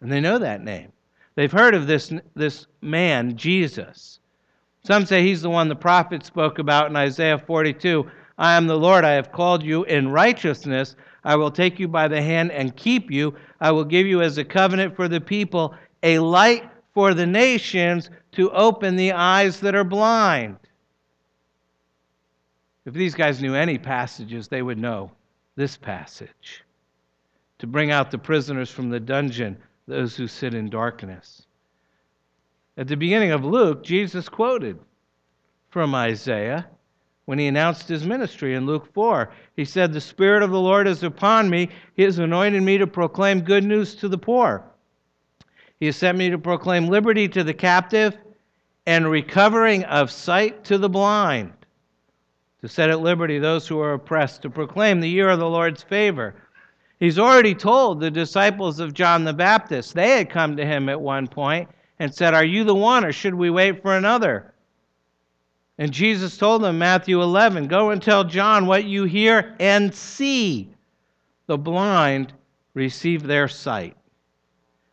And 0.00 0.10
they 0.10 0.20
know 0.20 0.38
that 0.38 0.64
name. 0.64 0.92
They've 1.36 1.52
heard 1.52 1.74
of 1.74 1.86
this, 1.86 2.12
this 2.34 2.66
man, 2.80 3.36
Jesus. 3.36 4.20
Some 4.84 5.04
say 5.04 5.22
he's 5.22 5.42
the 5.42 5.50
one 5.50 5.68
the 5.68 5.76
prophet 5.76 6.24
spoke 6.24 6.58
about 6.58 6.88
in 6.88 6.96
Isaiah 6.96 7.38
42. 7.38 8.10
I 8.38 8.54
am 8.54 8.66
the 8.66 8.78
Lord, 8.78 9.04
I 9.04 9.12
have 9.12 9.32
called 9.32 9.62
you 9.62 9.84
in 9.84 10.10
righteousness. 10.10 10.96
I 11.24 11.36
will 11.36 11.50
take 11.50 11.78
you 11.78 11.88
by 11.88 12.08
the 12.08 12.22
hand 12.22 12.52
and 12.52 12.76
keep 12.76 13.10
you. 13.10 13.34
I 13.60 13.70
will 13.70 13.84
give 13.84 14.06
you 14.06 14.22
as 14.22 14.38
a 14.38 14.44
covenant 14.44 14.94
for 14.94 15.08
the 15.08 15.20
people, 15.20 15.74
a 16.06 16.20
light 16.20 16.62
for 16.94 17.14
the 17.14 17.26
nations 17.26 18.10
to 18.30 18.48
open 18.52 18.94
the 18.94 19.12
eyes 19.12 19.58
that 19.58 19.74
are 19.74 19.84
blind. 19.84 20.56
If 22.84 22.94
these 22.94 23.16
guys 23.16 23.42
knew 23.42 23.56
any 23.56 23.76
passages, 23.76 24.46
they 24.46 24.62
would 24.62 24.78
know 24.78 25.10
this 25.56 25.76
passage 25.76 26.62
to 27.58 27.66
bring 27.66 27.90
out 27.90 28.12
the 28.12 28.18
prisoners 28.18 28.70
from 28.70 28.88
the 28.88 29.00
dungeon, 29.00 29.58
those 29.88 30.16
who 30.16 30.28
sit 30.28 30.54
in 30.54 30.70
darkness. 30.70 31.44
At 32.76 32.86
the 32.86 32.96
beginning 32.96 33.32
of 33.32 33.44
Luke, 33.44 33.82
Jesus 33.82 34.28
quoted 34.28 34.78
from 35.70 35.92
Isaiah 35.92 36.68
when 37.24 37.40
he 37.40 37.48
announced 37.48 37.88
his 37.88 38.06
ministry 38.06 38.54
in 38.54 38.64
Luke 38.64 38.92
4. 38.94 39.32
He 39.56 39.64
said, 39.64 39.92
The 39.92 40.00
Spirit 40.00 40.44
of 40.44 40.52
the 40.52 40.60
Lord 40.60 40.86
is 40.86 41.02
upon 41.02 41.50
me. 41.50 41.70
He 41.94 42.04
has 42.04 42.20
anointed 42.20 42.62
me 42.62 42.78
to 42.78 42.86
proclaim 42.86 43.40
good 43.40 43.64
news 43.64 43.96
to 43.96 44.08
the 44.08 44.18
poor. 44.18 44.70
He 45.78 45.86
has 45.86 45.96
sent 45.96 46.16
me 46.16 46.30
to 46.30 46.38
proclaim 46.38 46.88
liberty 46.88 47.28
to 47.28 47.44
the 47.44 47.52
captive 47.52 48.16
and 48.86 49.10
recovering 49.10 49.84
of 49.84 50.10
sight 50.10 50.64
to 50.64 50.78
the 50.78 50.88
blind, 50.88 51.52
to 52.62 52.68
set 52.68 52.88
at 52.88 53.00
liberty 53.00 53.38
those 53.38 53.68
who 53.68 53.78
are 53.80 53.94
oppressed, 53.94 54.42
to 54.42 54.50
proclaim 54.50 55.00
the 55.00 55.08
year 55.08 55.28
of 55.28 55.38
the 55.38 55.48
Lord's 55.48 55.82
favor. 55.82 56.34
He's 56.98 57.18
already 57.18 57.54
told 57.54 58.00
the 58.00 58.10
disciples 58.10 58.80
of 58.80 58.94
John 58.94 59.24
the 59.24 59.34
Baptist, 59.34 59.94
they 59.94 60.16
had 60.16 60.30
come 60.30 60.56
to 60.56 60.64
him 60.64 60.88
at 60.88 61.00
one 61.00 61.26
point 61.26 61.68
and 61.98 62.14
said, 62.14 62.32
Are 62.32 62.44
you 62.44 62.64
the 62.64 62.74
one, 62.74 63.04
or 63.04 63.12
should 63.12 63.34
we 63.34 63.50
wait 63.50 63.82
for 63.82 63.96
another? 63.96 64.54
And 65.76 65.92
Jesus 65.92 66.38
told 66.38 66.62
them, 66.62 66.78
Matthew 66.78 67.20
11, 67.20 67.66
Go 67.66 67.90
and 67.90 68.02
tell 68.02 68.24
John 68.24 68.66
what 68.66 68.84
you 68.84 69.04
hear 69.04 69.54
and 69.60 69.94
see. 69.94 70.70
The 71.48 71.58
blind 71.58 72.32
receive 72.72 73.24
their 73.24 73.46
sight 73.46 73.94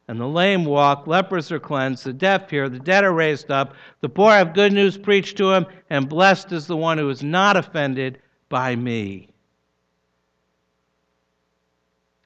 and 0.07 0.19
the 0.19 0.27
lame 0.27 0.65
walk, 0.65 1.07
lepers 1.07 1.51
are 1.51 1.59
cleansed, 1.59 2.03
the 2.03 2.13
deaf 2.13 2.49
hear, 2.49 2.67
the 2.67 2.79
dead 2.79 3.03
are 3.03 3.13
raised 3.13 3.49
up, 3.49 3.73
the 4.01 4.09
poor 4.09 4.31
have 4.31 4.53
good 4.53 4.73
news 4.73 4.97
preached 4.97 5.37
to 5.37 5.49
them, 5.49 5.65
and 5.89 6.09
blessed 6.09 6.51
is 6.51 6.67
the 6.67 6.77
one 6.77 6.97
who 6.97 7.09
is 7.09 7.23
not 7.23 7.55
offended 7.55 8.19
by 8.49 8.75
me. 8.75 9.29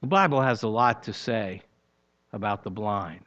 The 0.00 0.08
Bible 0.08 0.40
has 0.40 0.62
a 0.62 0.68
lot 0.68 1.02
to 1.04 1.12
say 1.12 1.62
about 2.32 2.62
the 2.62 2.70
blind. 2.70 3.20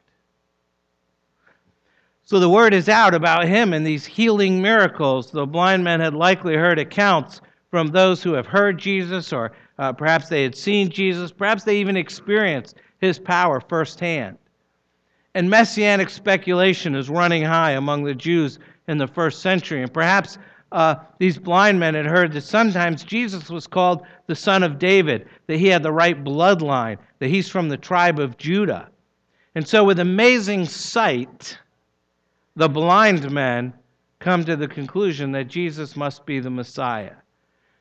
So 2.24 2.38
the 2.38 2.48
word 2.48 2.72
is 2.72 2.88
out 2.88 3.14
about 3.14 3.46
him 3.46 3.72
and 3.72 3.86
these 3.86 4.06
healing 4.06 4.62
miracles. 4.62 5.30
The 5.30 5.46
blind 5.46 5.84
men 5.84 6.00
had 6.00 6.14
likely 6.14 6.54
heard 6.54 6.78
accounts 6.78 7.40
from 7.70 7.88
those 7.88 8.22
who 8.22 8.32
have 8.32 8.46
heard 8.46 8.78
Jesus, 8.78 9.32
or 9.32 9.52
uh, 9.78 9.92
perhaps 9.92 10.28
they 10.28 10.42
had 10.42 10.54
seen 10.54 10.88
Jesus, 10.88 11.32
perhaps 11.32 11.64
they 11.64 11.76
even 11.78 11.96
experienced 11.96 12.76
his 13.00 13.18
power 13.18 13.60
firsthand. 13.60 14.38
And 15.34 15.48
messianic 15.48 16.10
speculation 16.10 16.94
is 16.94 17.08
running 17.08 17.42
high 17.42 17.72
among 17.72 18.04
the 18.04 18.14
Jews 18.14 18.58
in 18.88 18.98
the 18.98 19.06
first 19.06 19.40
century. 19.40 19.82
And 19.82 19.92
perhaps 19.92 20.38
uh, 20.72 20.96
these 21.18 21.38
blind 21.38 21.78
men 21.78 21.94
had 21.94 22.06
heard 22.06 22.32
that 22.32 22.42
sometimes 22.42 23.04
Jesus 23.04 23.50
was 23.50 23.66
called 23.66 24.02
the 24.26 24.34
son 24.34 24.62
of 24.62 24.78
David, 24.78 25.28
that 25.46 25.58
he 25.58 25.68
had 25.68 25.82
the 25.82 25.92
right 25.92 26.22
bloodline, 26.22 26.98
that 27.18 27.28
he's 27.28 27.48
from 27.48 27.68
the 27.68 27.76
tribe 27.76 28.18
of 28.18 28.36
Judah. 28.38 28.88
And 29.54 29.66
so, 29.66 29.84
with 29.84 29.98
amazing 29.98 30.64
sight, 30.64 31.58
the 32.56 32.68
blind 32.68 33.30
men 33.30 33.74
come 34.18 34.44
to 34.44 34.56
the 34.56 34.68
conclusion 34.68 35.32
that 35.32 35.48
Jesus 35.48 35.96
must 35.96 36.24
be 36.24 36.40
the 36.40 36.50
Messiah. 36.50 37.12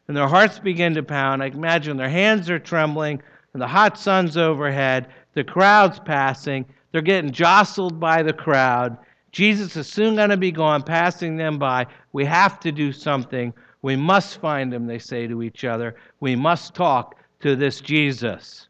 And 0.08 0.18
their 0.18 0.28
hearts 0.28 0.60
begin 0.60 0.94
to 0.96 1.04
pound. 1.04 1.42
I 1.42 1.48
imagine 1.48 1.96
their 1.96 2.10
hands 2.10 2.50
are 2.50 2.60
trembling, 2.60 3.22
and 3.54 3.62
the 3.62 3.68
hot 3.68 3.98
sun's 3.98 4.36
overhead, 4.36 5.08
the 5.34 5.44
crowd's 5.44 6.00
passing, 6.00 6.66
they're 6.92 7.02
getting 7.02 7.32
jostled 7.32 8.00
by 8.00 8.24
the 8.24 8.34
crowd. 8.34 8.98
Jesus 9.32 9.76
is 9.78 9.88
soon 9.88 10.16
going 10.16 10.30
to 10.30 10.38
be 10.38 10.52
gone, 10.52 10.84
passing 10.84 11.38
them 11.38 11.58
by. 11.58 11.88
We 12.12 12.26
have 12.26 12.60
to 12.62 12.72
do 12.72 12.92
something. 12.92 13.54
We 13.82 13.96
must 13.96 14.42
find 14.42 14.74
him, 14.74 14.86
they 14.86 15.00
say 15.00 15.28
to 15.28 15.42
each 15.42 15.64
other. 15.64 15.96
We 16.20 16.36
must 16.36 16.76
talk 16.76 17.16
to 17.40 17.56
this 17.56 17.82
Jesus. 17.82 18.68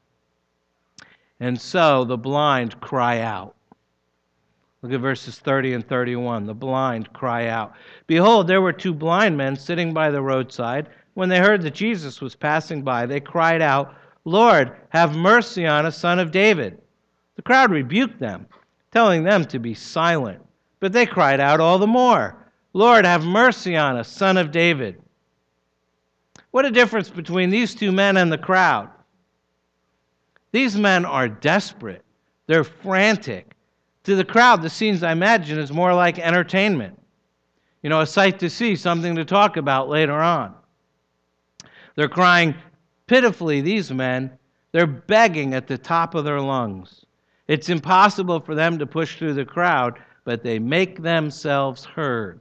And 1.40 1.60
so 1.60 2.06
the 2.06 2.18
blind 2.18 2.80
cry 2.80 3.22
out. 3.22 3.56
Look 4.84 4.94
at 4.94 5.02
verses 5.02 5.38
30 5.40 5.74
and 5.74 5.88
31. 5.88 6.46
The 6.46 6.54
blind 6.54 7.12
cry 7.14 7.48
out. 7.48 7.74
Behold, 8.08 8.48
there 8.48 8.62
were 8.62 8.74
two 8.74 8.94
blind 8.94 9.38
men 9.38 9.56
sitting 9.56 9.94
by 9.94 10.10
the 10.10 10.22
roadside. 10.22 10.90
When 11.14 11.30
they 11.30 11.40
heard 11.40 11.62
that 11.64 11.74
Jesus 11.74 12.22
was 12.22 12.36
passing 12.36 12.84
by, 12.84 13.06
they 13.06 13.20
cried 13.20 13.62
out, 13.62 13.94
Lord, 14.24 14.76
have 14.90 15.16
mercy 15.16 15.66
on 15.66 15.86
us, 15.86 15.98
son 15.98 16.20
of 16.20 16.32
David. 16.32 16.80
The 17.42 17.46
crowd 17.46 17.72
rebuked 17.72 18.20
them, 18.20 18.46
telling 18.92 19.24
them 19.24 19.46
to 19.46 19.58
be 19.58 19.74
silent. 19.74 20.46
But 20.80 20.94
they 20.94 21.08
cried 21.08 21.40
out 21.40 21.60
all 21.60 21.80
the 21.80 21.88
more, 21.88 22.36
Lord, 22.74 23.04
have 23.04 23.26
mercy 23.26 23.76
on 23.76 23.98
us, 23.98 24.08
son 24.08 24.38
of 24.38 24.52
David. 24.52 25.02
What 26.52 26.68
a 26.68 26.70
difference 26.70 27.10
between 27.10 27.50
these 27.50 27.74
two 27.74 27.92
men 27.92 28.18
and 28.18 28.32
the 28.32 28.38
crowd. 28.38 28.92
These 30.52 30.78
men 30.78 31.04
are 31.04 31.28
desperate, 31.28 32.06
they're 32.46 32.64
frantic. 32.64 33.56
To 34.04 34.16
the 34.16 34.24
crowd, 34.24 34.62
the 34.62 34.70
scenes 34.70 35.02
I 35.02 35.12
imagine 35.12 35.58
is 35.58 35.72
more 35.72 35.96
like 35.96 36.20
entertainment. 36.20 37.02
You 37.82 37.90
know, 37.90 38.02
a 38.02 38.06
sight 38.06 38.38
to 38.38 38.52
see, 38.52 38.76
something 38.76 39.16
to 39.16 39.26
talk 39.26 39.58
about 39.58 39.90
later 39.90 40.22
on. 40.22 40.54
They're 41.96 42.08
crying 42.08 42.54
pitifully, 43.08 43.62
these 43.62 43.92
men. 43.92 44.30
They're 44.74 44.86
begging 44.86 45.56
at 45.56 45.66
the 45.66 45.80
top 45.80 46.14
of 46.14 46.24
their 46.24 46.40
lungs. 46.40 47.04
It's 47.52 47.68
impossible 47.68 48.40
for 48.40 48.56
them 48.56 48.80
to 48.80 48.86
push 48.86 49.18
through 49.18 49.34
the 49.34 49.44
crowd, 49.44 50.00
but 50.24 50.42
they 50.42 50.58
make 50.58 51.02
themselves 51.02 51.84
heard. 51.84 52.40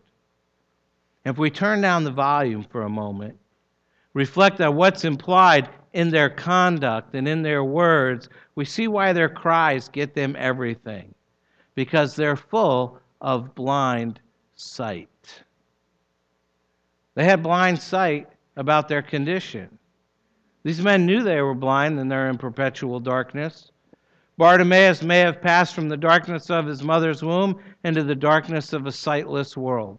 If 1.24 1.36
we 1.36 1.50
turn 1.50 1.80
down 1.80 2.04
the 2.04 2.12
volume 2.12 2.62
for 2.62 2.82
a 2.82 2.88
moment, 2.88 3.36
reflect 4.14 4.60
on 4.60 4.76
what's 4.76 5.04
implied 5.04 5.68
in 5.94 6.10
their 6.10 6.30
conduct 6.30 7.16
and 7.16 7.26
in 7.26 7.42
their 7.42 7.64
words, 7.64 8.28
we 8.54 8.64
see 8.64 8.86
why 8.86 9.12
their 9.12 9.28
cries 9.28 9.88
get 9.88 10.14
them 10.14 10.36
everything. 10.38 11.12
Because 11.74 12.14
they're 12.14 12.36
full 12.36 13.00
of 13.20 13.52
blind 13.56 14.20
sight. 14.54 15.42
They 17.16 17.24
had 17.24 17.42
blind 17.42 17.80
sight 17.80 18.28
about 18.54 18.86
their 18.86 19.02
condition. 19.02 19.76
These 20.62 20.80
men 20.80 21.04
knew 21.04 21.24
they 21.24 21.40
were 21.40 21.56
blind 21.56 21.98
and 21.98 22.08
they're 22.08 22.28
in 22.28 22.38
perpetual 22.38 23.00
darkness. 23.00 23.72
Bartimaeus 24.40 25.03
may 25.03 25.18
have 25.18 25.42
passed 25.42 25.74
from 25.74 25.90
the 25.90 25.98
darkness 25.98 26.48
of 26.48 26.64
his 26.64 26.83
mother's 26.83 27.22
womb 27.22 27.61
into 27.85 28.03
the 28.03 28.14
darkness 28.14 28.72
of 28.72 28.87
a 28.87 28.90
sightless 28.90 29.55
world. 29.55 29.98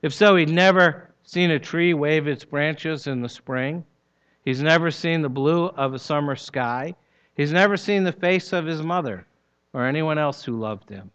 If 0.00 0.14
so, 0.14 0.36
he'd 0.36 0.48
never 0.48 1.10
seen 1.24 1.50
a 1.50 1.58
tree 1.58 1.92
wave 1.92 2.28
its 2.28 2.44
branches 2.44 3.08
in 3.08 3.20
the 3.20 3.28
spring. 3.28 3.84
He's 4.44 4.62
never 4.62 4.92
seen 4.92 5.22
the 5.22 5.28
blue 5.28 5.66
of 5.70 5.92
a 5.92 5.98
summer 5.98 6.36
sky. 6.36 6.94
He's 7.34 7.50
never 7.50 7.76
seen 7.76 8.04
the 8.04 8.12
face 8.12 8.52
of 8.52 8.64
his 8.64 8.80
mother 8.80 9.26
or 9.72 9.86
anyone 9.86 10.18
else 10.18 10.44
who 10.44 10.60
loved 10.60 10.88
him. 10.88 11.10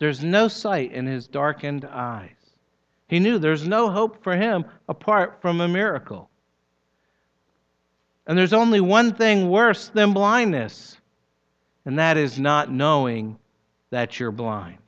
There's 0.00 0.22
no 0.22 0.48
sight 0.48 0.92
in 0.92 1.06
his 1.06 1.28
darkened 1.28 1.86
eyes. 1.86 2.52
He 3.08 3.20
knew 3.20 3.38
there's 3.38 3.66
no 3.66 3.88
hope 3.88 4.22
for 4.22 4.36
him 4.36 4.66
apart 4.86 5.38
from 5.40 5.62
a 5.62 5.66
miracle. 5.66 6.28
And 8.26 8.36
there's 8.36 8.52
only 8.52 8.82
one 8.82 9.14
thing 9.14 9.48
worse 9.48 9.88
than 9.88 10.12
blindness 10.12 10.99
and 11.90 11.98
that 11.98 12.16
is 12.16 12.38
not 12.38 12.70
knowing 12.70 13.36
that 13.90 14.20
you're 14.20 14.30
blind. 14.30 14.78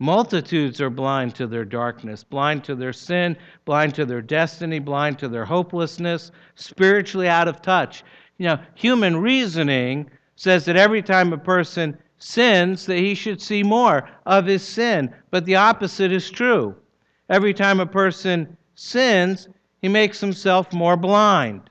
Multitudes 0.00 0.80
are 0.80 0.90
blind 0.90 1.36
to 1.36 1.46
their 1.46 1.64
darkness, 1.64 2.24
blind 2.24 2.64
to 2.64 2.74
their 2.74 2.92
sin, 2.92 3.36
blind 3.64 3.94
to 3.94 4.04
their 4.04 4.22
destiny, 4.22 4.80
blind 4.80 5.20
to 5.20 5.28
their 5.28 5.44
hopelessness, 5.44 6.32
spiritually 6.56 7.28
out 7.28 7.46
of 7.46 7.62
touch. 7.62 8.02
You 8.38 8.46
know, 8.46 8.58
human 8.74 9.18
reasoning 9.18 10.10
says 10.34 10.64
that 10.64 10.74
every 10.74 11.00
time 11.00 11.32
a 11.32 11.38
person 11.38 11.96
sins 12.18 12.84
that 12.86 12.98
he 12.98 13.14
should 13.14 13.40
see 13.40 13.62
more 13.62 14.10
of 14.26 14.46
his 14.46 14.66
sin, 14.66 15.14
but 15.30 15.44
the 15.44 15.54
opposite 15.54 16.10
is 16.10 16.28
true. 16.28 16.74
Every 17.28 17.54
time 17.54 17.78
a 17.78 17.86
person 17.86 18.56
sins, 18.74 19.48
he 19.80 19.86
makes 19.86 20.20
himself 20.20 20.72
more 20.72 20.96
blind. 20.96 21.69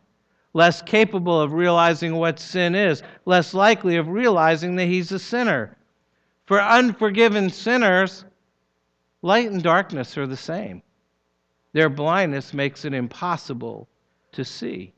Less 0.53 0.81
capable 0.81 1.39
of 1.39 1.53
realizing 1.53 2.15
what 2.15 2.39
sin 2.39 2.75
is, 2.75 3.03
less 3.25 3.53
likely 3.53 3.97
of 3.97 4.07
realizing 4.07 4.75
that 4.75 4.85
he's 4.87 5.11
a 5.11 5.19
sinner. 5.19 5.77
For 6.45 6.61
unforgiven 6.61 7.49
sinners, 7.49 8.25
light 9.21 9.51
and 9.51 9.61
darkness 9.61 10.17
are 10.17 10.27
the 10.27 10.37
same. 10.37 10.81
Their 11.73 11.89
blindness 11.89 12.53
makes 12.53 12.85
it 12.85 12.93
impossible 12.93 13.87
to 14.31 14.43
see. 14.43 14.91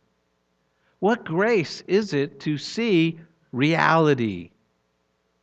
What 1.00 1.26
grace 1.26 1.84
is 1.88 2.14
it 2.14 2.40
to 2.42 2.58
see 2.58 3.20
reality, 3.52 4.52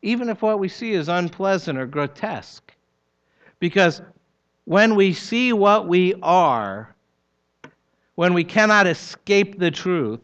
even 0.03 0.29
if 0.29 0.41
what 0.41 0.59
we 0.59 0.69
see 0.69 0.93
is 0.93 1.09
unpleasant 1.09 1.79
or 1.79 1.87
grotesque? 1.87 2.73
Because 3.59 4.01
when 4.65 4.95
we 4.95 5.13
see 5.13 5.53
what 5.53 5.89
we 5.89 6.15
are, 6.23 6.95
when 8.19 8.35
we 8.35 8.43
cannot 8.43 8.89
escape 8.89 9.61
the 9.61 9.71
truth, 9.71 10.19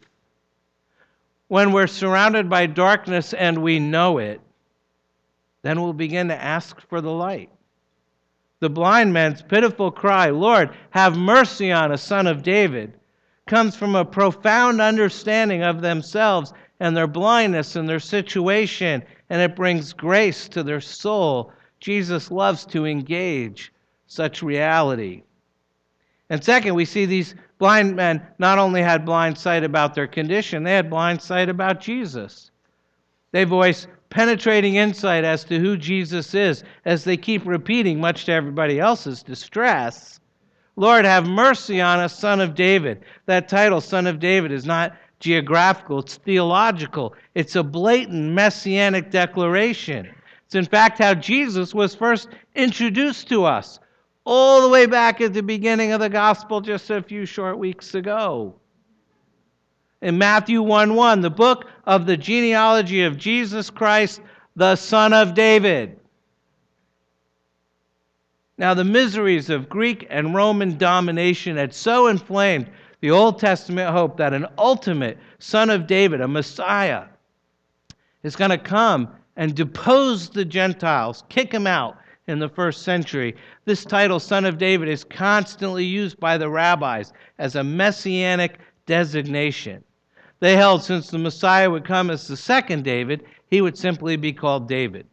when 1.46 1.70
we're 1.70 1.86
surrounded 1.86 2.50
by 2.50 2.66
darkness 2.66 3.32
and 3.34 3.62
we 3.62 3.78
know 3.78 4.18
it, 4.18 4.40
then 5.62 5.80
we'll 5.80 5.92
begin 5.92 6.26
to 6.26 6.42
ask 6.42 6.80
for 6.88 7.00
the 7.00 7.12
light. 7.12 7.50
The 8.58 8.68
blind 8.68 9.12
man's 9.12 9.42
pitiful 9.42 9.92
cry, 9.92 10.30
Lord, 10.30 10.70
have 10.90 11.16
mercy 11.16 11.70
on 11.70 11.92
us, 11.92 12.02
son 12.02 12.26
of 12.26 12.42
David, 12.42 12.94
comes 13.46 13.76
from 13.76 13.94
a 13.94 14.04
profound 14.04 14.80
understanding 14.80 15.62
of 15.62 15.80
themselves 15.80 16.52
and 16.80 16.96
their 16.96 17.06
blindness 17.06 17.76
and 17.76 17.88
their 17.88 18.00
situation, 18.00 19.04
and 19.30 19.40
it 19.40 19.54
brings 19.54 19.92
grace 19.92 20.48
to 20.48 20.64
their 20.64 20.80
soul. 20.80 21.52
Jesus 21.78 22.32
loves 22.32 22.66
to 22.66 22.86
engage 22.86 23.72
such 24.08 24.42
reality. 24.42 25.22
And 26.28 26.42
second, 26.42 26.74
we 26.74 26.86
see 26.86 27.06
these 27.06 27.36
blind 27.64 27.96
men 27.96 28.20
not 28.38 28.58
only 28.58 28.82
had 28.82 29.06
blind 29.06 29.38
sight 29.38 29.64
about 29.64 29.94
their 29.94 30.06
condition, 30.06 30.64
they 30.64 30.74
had 30.74 30.90
blind 30.90 31.22
sight 31.22 31.48
about 31.48 31.80
Jesus. 31.80 32.50
They 33.32 33.44
voice 33.44 33.86
penetrating 34.10 34.74
insight 34.74 35.24
as 35.24 35.44
to 35.44 35.58
who 35.58 35.78
Jesus 35.78 36.34
is 36.34 36.62
as 36.84 37.04
they 37.04 37.16
keep 37.16 37.46
repeating, 37.46 37.98
much 37.98 38.26
to 38.26 38.32
everybody 38.32 38.78
else's 38.78 39.22
distress, 39.22 40.20
Lord, 40.76 41.06
have 41.06 41.26
mercy 41.26 41.80
on 41.80 42.00
us, 42.00 42.18
Son 42.18 42.38
of 42.38 42.54
David. 42.54 43.02
That 43.24 43.48
title, 43.48 43.80
Son 43.80 44.06
of 44.06 44.20
David, 44.20 44.52
is 44.52 44.66
not 44.66 44.94
geographical, 45.20 46.00
it's 46.00 46.16
theological. 46.16 47.14
It's 47.34 47.56
a 47.56 47.62
blatant 47.62 48.34
messianic 48.34 49.10
declaration. 49.10 50.14
It's 50.44 50.54
in 50.54 50.66
fact 50.66 50.98
how 50.98 51.14
Jesus 51.14 51.72
was 51.72 51.94
first 51.94 52.28
introduced 52.54 53.30
to 53.30 53.46
us, 53.46 53.80
all 54.24 54.62
the 54.62 54.68
way 54.68 54.86
back 54.86 55.20
at 55.20 55.34
the 55.34 55.42
beginning 55.42 55.92
of 55.92 56.00
the 56.00 56.08
gospel 56.08 56.60
just 56.60 56.90
a 56.90 57.02
few 57.02 57.26
short 57.26 57.58
weeks 57.58 57.94
ago. 57.94 58.54
In 60.00 60.18
Matthew 60.18 60.62
1 60.62 60.94
1, 60.94 61.20
the 61.20 61.30
book 61.30 61.66
of 61.86 62.06
the 62.06 62.16
genealogy 62.16 63.02
of 63.02 63.16
Jesus 63.16 63.70
Christ, 63.70 64.20
the 64.56 64.76
Son 64.76 65.12
of 65.12 65.34
David. 65.34 65.98
Now, 68.56 68.74
the 68.74 68.84
miseries 68.84 69.50
of 69.50 69.68
Greek 69.68 70.06
and 70.10 70.34
Roman 70.34 70.78
domination 70.78 71.56
had 71.56 71.74
so 71.74 72.06
inflamed 72.06 72.70
the 73.00 73.10
Old 73.10 73.38
Testament 73.38 73.90
hope 73.90 74.16
that 74.18 74.32
an 74.32 74.46
ultimate 74.56 75.18
son 75.38 75.70
of 75.70 75.86
David, 75.86 76.20
a 76.20 76.28
Messiah, 76.28 77.04
is 78.22 78.36
going 78.36 78.50
to 78.50 78.58
come 78.58 79.08
and 79.36 79.54
depose 79.54 80.30
the 80.30 80.44
Gentiles, 80.44 81.24
kick 81.28 81.50
them 81.50 81.66
out 81.66 81.98
in 82.26 82.38
the 82.38 82.48
first 82.48 82.82
century. 82.82 83.36
This 83.64 83.84
title, 83.84 84.18
Son 84.18 84.44
of 84.44 84.58
David, 84.58 84.88
is 84.88 85.04
constantly 85.04 85.84
used 85.84 86.18
by 86.18 86.38
the 86.38 86.48
rabbis 86.48 87.12
as 87.38 87.56
a 87.56 87.64
messianic 87.64 88.58
designation. 88.86 89.84
They 90.40 90.56
held 90.56 90.82
since 90.82 91.08
the 91.08 91.18
Messiah 91.18 91.70
would 91.70 91.84
come 91.84 92.10
as 92.10 92.26
the 92.26 92.36
second 92.36 92.84
David, 92.84 93.24
he 93.48 93.60
would 93.60 93.78
simply 93.78 94.16
be 94.16 94.32
called 94.32 94.68
David. 94.68 95.06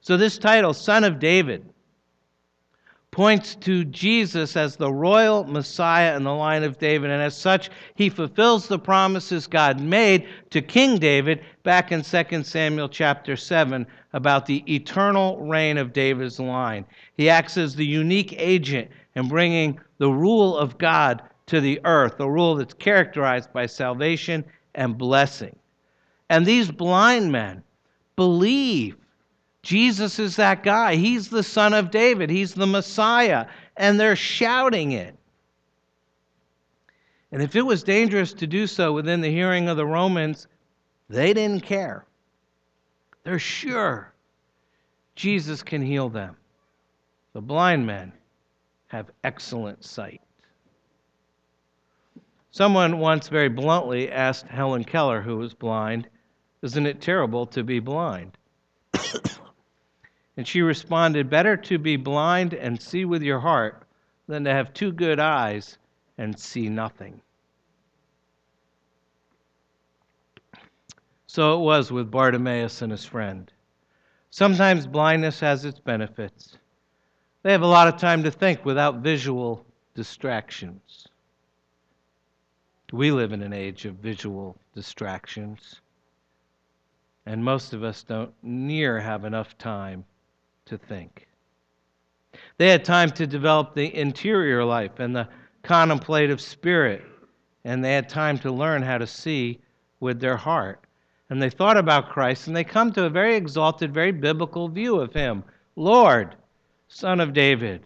So, 0.00 0.16
this 0.16 0.38
title, 0.38 0.72
Son 0.72 1.04
of 1.04 1.18
David, 1.18 1.68
points 3.10 3.54
to 3.56 3.84
Jesus 3.84 4.56
as 4.56 4.76
the 4.76 4.92
royal 4.92 5.44
Messiah 5.44 6.16
in 6.16 6.24
the 6.24 6.34
line 6.34 6.62
of 6.62 6.78
David, 6.78 7.10
and 7.10 7.22
as 7.22 7.36
such, 7.36 7.70
he 7.94 8.08
fulfills 8.08 8.68
the 8.68 8.78
promises 8.78 9.46
God 9.46 9.80
made 9.80 10.28
to 10.50 10.60
King 10.60 10.98
David 10.98 11.42
back 11.62 11.90
in 11.90 12.02
2 12.02 12.44
Samuel 12.44 12.88
chapter 12.88 13.36
7 13.36 13.86
about 14.12 14.46
the 14.46 14.62
eternal 14.72 15.38
reign 15.38 15.78
of 15.78 15.92
David's 15.92 16.38
line. 16.38 16.84
He 17.16 17.28
acts 17.28 17.56
as 17.56 17.74
the 17.74 17.86
unique 17.86 18.34
agent 18.38 18.90
in 19.14 19.28
bringing 19.28 19.80
the 19.98 20.10
rule 20.10 20.56
of 20.56 20.78
God 20.78 21.22
to 21.46 21.60
the 21.60 21.80
earth, 21.84 22.20
a 22.20 22.30
rule 22.30 22.54
that's 22.54 22.74
characterized 22.74 23.52
by 23.52 23.66
salvation 23.66 24.44
and 24.74 24.96
blessing. 24.96 25.56
And 26.30 26.44
these 26.44 26.70
blind 26.70 27.32
men 27.32 27.62
believe 28.16 28.96
Jesus 29.62 30.18
is 30.18 30.36
that 30.36 30.62
guy. 30.62 30.96
He's 30.96 31.28
the 31.28 31.42
son 31.42 31.74
of 31.74 31.90
David, 31.90 32.30
he's 32.30 32.54
the 32.54 32.66
Messiah, 32.66 33.46
and 33.76 33.98
they're 33.98 34.16
shouting 34.16 34.92
it. 34.92 35.16
And 37.30 37.42
if 37.42 37.56
it 37.56 37.62
was 37.62 37.82
dangerous 37.82 38.32
to 38.34 38.46
do 38.46 38.66
so 38.66 38.92
within 38.92 39.20
the 39.20 39.30
hearing 39.30 39.68
of 39.68 39.76
the 39.76 39.84
Romans, 39.86 40.46
they 41.08 41.34
didn't 41.34 41.62
care. 41.62 42.06
They're 43.24 43.38
sure 43.38 44.14
Jesus 45.14 45.62
can 45.62 45.82
heal 45.82 46.08
them. 46.08 46.36
The 47.34 47.42
blind 47.42 47.86
men 47.86 48.12
have 48.86 49.10
excellent 49.22 49.84
sight. 49.84 50.22
Someone 52.50 52.98
once 52.98 53.28
very 53.28 53.50
bluntly 53.50 54.10
asked 54.10 54.46
Helen 54.46 54.84
Keller, 54.84 55.20
who 55.20 55.36
was 55.36 55.52
blind, 55.52 56.08
Isn't 56.62 56.86
it 56.86 57.00
terrible 57.00 57.46
to 57.48 57.62
be 57.62 57.80
blind? 57.80 58.38
And 60.38 60.46
she 60.46 60.62
responded, 60.62 61.28
Better 61.28 61.56
to 61.56 61.78
be 61.78 61.96
blind 61.96 62.54
and 62.54 62.80
see 62.80 63.04
with 63.04 63.24
your 63.24 63.40
heart 63.40 63.82
than 64.28 64.44
to 64.44 64.52
have 64.52 64.72
two 64.72 64.92
good 64.92 65.18
eyes 65.18 65.78
and 66.16 66.38
see 66.38 66.68
nothing. 66.68 67.20
So 71.26 71.54
it 71.54 71.64
was 71.64 71.90
with 71.90 72.12
Bartimaeus 72.12 72.82
and 72.82 72.92
his 72.92 73.04
friend. 73.04 73.50
Sometimes 74.30 74.86
blindness 74.86 75.40
has 75.40 75.64
its 75.64 75.80
benefits. 75.80 76.56
They 77.42 77.50
have 77.50 77.62
a 77.62 77.66
lot 77.66 77.88
of 77.88 77.96
time 77.96 78.22
to 78.22 78.30
think 78.30 78.64
without 78.64 78.98
visual 78.98 79.66
distractions. 79.96 81.08
We 82.92 83.10
live 83.10 83.32
in 83.32 83.42
an 83.42 83.52
age 83.52 83.86
of 83.86 83.96
visual 83.96 84.56
distractions, 84.72 85.80
and 87.26 87.44
most 87.44 87.72
of 87.72 87.82
us 87.82 88.04
don't 88.04 88.32
near 88.40 89.00
have 89.00 89.24
enough 89.24 89.58
time 89.58 90.04
to 90.68 90.78
think. 90.78 91.28
They 92.56 92.68
had 92.68 92.84
time 92.84 93.10
to 93.12 93.26
develop 93.26 93.74
the 93.74 93.94
interior 93.94 94.64
life 94.64 94.98
and 94.98 95.14
the 95.14 95.28
contemplative 95.62 96.40
spirit, 96.40 97.04
and 97.64 97.84
they 97.84 97.92
had 97.92 98.08
time 98.08 98.38
to 98.38 98.50
learn 98.50 98.82
how 98.82 98.98
to 98.98 99.06
see 99.06 99.60
with 100.00 100.20
their 100.20 100.36
heart. 100.36 100.84
And 101.30 101.42
they 101.42 101.50
thought 101.50 101.76
about 101.76 102.10
Christ, 102.10 102.46
and 102.46 102.56
they 102.56 102.64
come 102.64 102.92
to 102.92 103.04
a 103.04 103.10
very 103.10 103.36
exalted, 103.36 103.92
very 103.92 104.12
biblical 104.12 104.68
view 104.68 105.00
of 105.00 105.12
Him 105.12 105.44
Lord, 105.76 106.34
Son 106.88 107.20
of 107.20 107.32
David. 107.32 107.82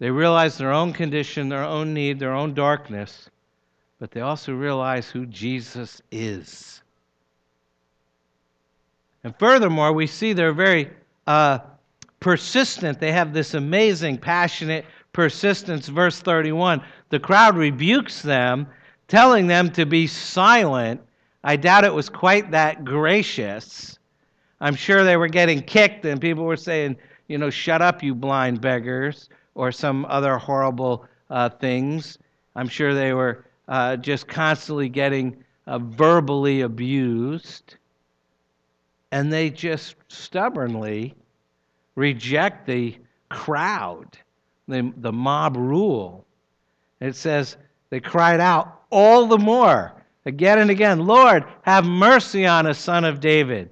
They 0.00 0.10
realize 0.10 0.58
their 0.58 0.72
own 0.72 0.92
condition, 0.92 1.48
their 1.48 1.64
own 1.64 1.92
need, 1.92 2.18
their 2.18 2.34
own 2.34 2.54
darkness, 2.54 3.30
but 3.98 4.10
they 4.10 4.20
also 4.20 4.52
realize 4.52 5.08
who 5.08 5.26
Jesus 5.26 6.00
is. 6.10 6.82
And 9.24 9.36
furthermore, 9.38 9.92
we 9.92 10.06
see 10.06 10.32
they're 10.32 10.52
very 10.52 10.90
uh, 11.28 11.58
persistent. 12.20 12.98
They 12.98 13.12
have 13.12 13.32
this 13.34 13.52
amazing, 13.54 14.16
passionate 14.18 14.86
persistence. 15.12 15.86
Verse 15.86 16.18
31 16.20 16.82
the 17.10 17.20
crowd 17.20 17.56
rebukes 17.56 18.20
them, 18.20 18.66
telling 19.06 19.46
them 19.46 19.70
to 19.72 19.86
be 19.86 20.06
silent. 20.06 21.00
I 21.44 21.56
doubt 21.56 21.84
it 21.84 21.94
was 21.94 22.08
quite 22.10 22.50
that 22.50 22.84
gracious. 22.84 23.98
I'm 24.60 24.74
sure 24.74 25.04
they 25.04 25.16
were 25.16 25.28
getting 25.28 25.62
kicked, 25.62 26.04
and 26.04 26.20
people 26.20 26.44
were 26.44 26.56
saying, 26.56 26.96
you 27.28 27.38
know, 27.38 27.48
shut 27.48 27.80
up, 27.80 28.02
you 28.02 28.14
blind 28.14 28.60
beggars, 28.60 29.30
or 29.54 29.72
some 29.72 30.04
other 30.06 30.36
horrible 30.36 31.06
uh, 31.30 31.48
things. 31.48 32.18
I'm 32.56 32.68
sure 32.68 32.92
they 32.92 33.14
were 33.14 33.46
uh, 33.68 33.96
just 33.96 34.28
constantly 34.28 34.88
getting 34.88 35.42
uh, 35.66 35.78
verbally 35.78 36.62
abused 36.62 37.76
and 39.12 39.32
they 39.32 39.50
just 39.50 39.96
stubbornly 40.08 41.14
reject 41.94 42.66
the 42.66 42.96
crowd, 43.28 44.18
the, 44.66 44.92
the 44.98 45.12
mob 45.12 45.56
rule. 45.56 46.26
It 47.00 47.16
says 47.16 47.56
they 47.90 48.00
cried 48.00 48.40
out 48.40 48.82
all 48.90 49.26
the 49.26 49.38
more, 49.38 49.94
again 50.26 50.58
and 50.58 50.70
again, 50.70 51.06
Lord, 51.06 51.44
have 51.62 51.84
mercy 51.84 52.46
on 52.46 52.66
us, 52.66 52.78
son 52.78 53.04
of 53.04 53.20
David. 53.20 53.70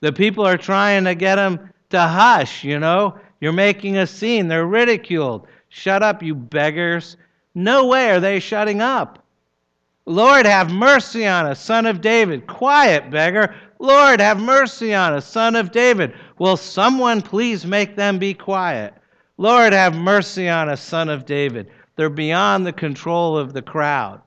The 0.00 0.12
people 0.12 0.46
are 0.46 0.58
trying 0.58 1.04
to 1.04 1.14
get 1.14 1.38
him 1.38 1.70
to 1.90 2.00
hush, 2.00 2.64
you 2.64 2.78
know. 2.78 3.18
You're 3.40 3.52
making 3.52 3.98
a 3.98 4.06
scene. 4.06 4.48
They're 4.48 4.66
ridiculed. 4.66 5.46
Shut 5.68 6.02
up, 6.02 6.22
you 6.22 6.34
beggars. 6.34 7.16
No 7.54 7.86
way 7.86 8.10
are 8.10 8.20
they 8.20 8.40
shutting 8.40 8.80
up. 8.80 9.22
Lord, 10.06 10.46
have 10.46 10.72
mercy 10.72 11.26
on 11.26 11.46
us, 11.46 11.60
son 11.60 11.86
of 11.86 12.00
David. 12.00 12.46
Quiet, 12.46 13.10
beggar. 13.10 13.54
Lord, 13.78 14.20
have 14.20 14.40
mercy 14.40 14.94
on 14.94 15.12
us, 15.12 15.26
son 15.26 15.56
of 15.56 15.72
David. 15.72 16.14
Will 16.38 16.56
someone 16.56 17.22
please 17.22 17.66
make 17.66 17.96
them 17.96 18.18
be 18.18 18.34
quiet? 18.34 18.94
Lord, 19.38 19.72
have 19.72 19.94
mercy 19.94 20.48
on 20.48 20.68
us, 20.68 20.80
son 20.80 21.08
of 21.08 21.26
David. 21.26 21.70
They're 21.96 22.10
beyond 22.10 22.66
the 22.66 22.72
control 22.72 23.36
of 23.36 23.52
the 23.52 23.62
crowd. 23.62 24.22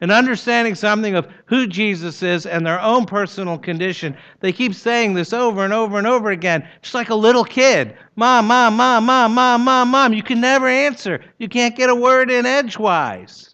And 0.00 0.10
understanding 0.10 0.74
something 0.74 1.14
of 1.14 1.28
who 1.44 1.66
Jesus 1.66 2.22
is 2.22 2.46
and 2.46 2.64
their 2.64 2.80
own 2.80 3.04
personal 3.04 3.58
condition, 3.58 4.16
they 4.40 4.50
keep 4.50 4.74
saying 4.74 5.12
this 5.12 5.34
over 5.34 5.62
and 5.62 5.74
over 5.74 5.98
and 5.98 6.06
over 6.06 6.30
again, 6.30 6.66
just 6.80 6.94
like 6.94 7.10
a 7.10 7.14
little 7.14 7.44
kid. 7.44 7.96
Mom, 8.16 8.46
mom, 8.46 8.76
mom, 8.76 9.04
mom, 9.04 9.34
mom, 9.34 9.62
mom, 9.62 9.90
mom. 9.90 10.12
You 10.14 10.22
can 10.22 10.40
never 10.40 10.66
answer. 10.66 11.22
You 11.38 11.48
can't 11.50 11.76
get 11.76 11.90
a 11.90 11.94
word 11.94 12.30
in 12.30 12.46
edgewise. 12.46 13.49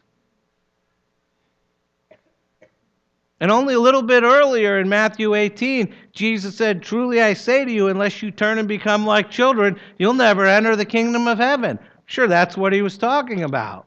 And 3.41 3.51
only 3.51 3.75
a 3.75 3.81
little 3.81 4.03
bit 4.03 4.23
earlier 4.23 4.79
in 4.79 4.89
Matthew 4.89 5.35
18, 5.35 5.95
Jesus 6.13 6.57
said, 6.57 6.83
Truly 6.83 7.21
I 7.21 7.35
say 7.35 7.65
to 7.65 7.71
you, 7.71 7.89
unless 7.89 8.23
you 8.23 8.31
turn 8.31 8.59
and 8.59 8.67
become 8.67 9.05
like 9.05 9.31
children, 9.31 9.79
you'll 9.99 10.15
never 10.15 10.47
enter 10.47 10.75
the 10.75 10.87
kingdom 10.87 11.27
of 11.27 11.39
heaven. 11.39 11.79
Sure, 12.07 12.29
that's 12.29 12.57
what 12.57 12.73
he 12.73 12.81
was 12.81 12.97
talking 12.97 13.43
about. 13.43 13.87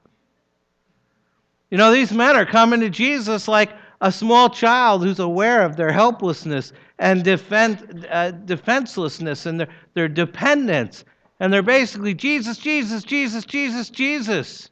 You 1.72 1.78
know, 1.78 1.92
these 1.92 2.12
men 2.12 2.36
are 2.36 2.46
coming 2.46 2.80
to 2.82 2.90
Jesus 2.90 3.48
like 3.48 3.72
a 4.02 4.12
small 4.12 4.50
child 4.50 5.04
who's 5.04 5.20
aware 5.20 5.64
of 5.64 5.76
their 5.76 5.92
helplessness 5.92 6.72
and 7.00 7.28
uh, 7.28 8.32
defenselessness 8.32 9.46
and 9.46 9.60
their, 9.60 9.70
their 9.94 10.08
dependence. 10.08 11.06
And 11.40 11.52
they're 11.52 11.64
basically, 11.64 12.14
Jesus, 12.14 12.58
Jesus, 12.58 13.04
Jesus, 13.04 13.46
Jesus, 13.46 13.90
Jesus. 13.90 14.70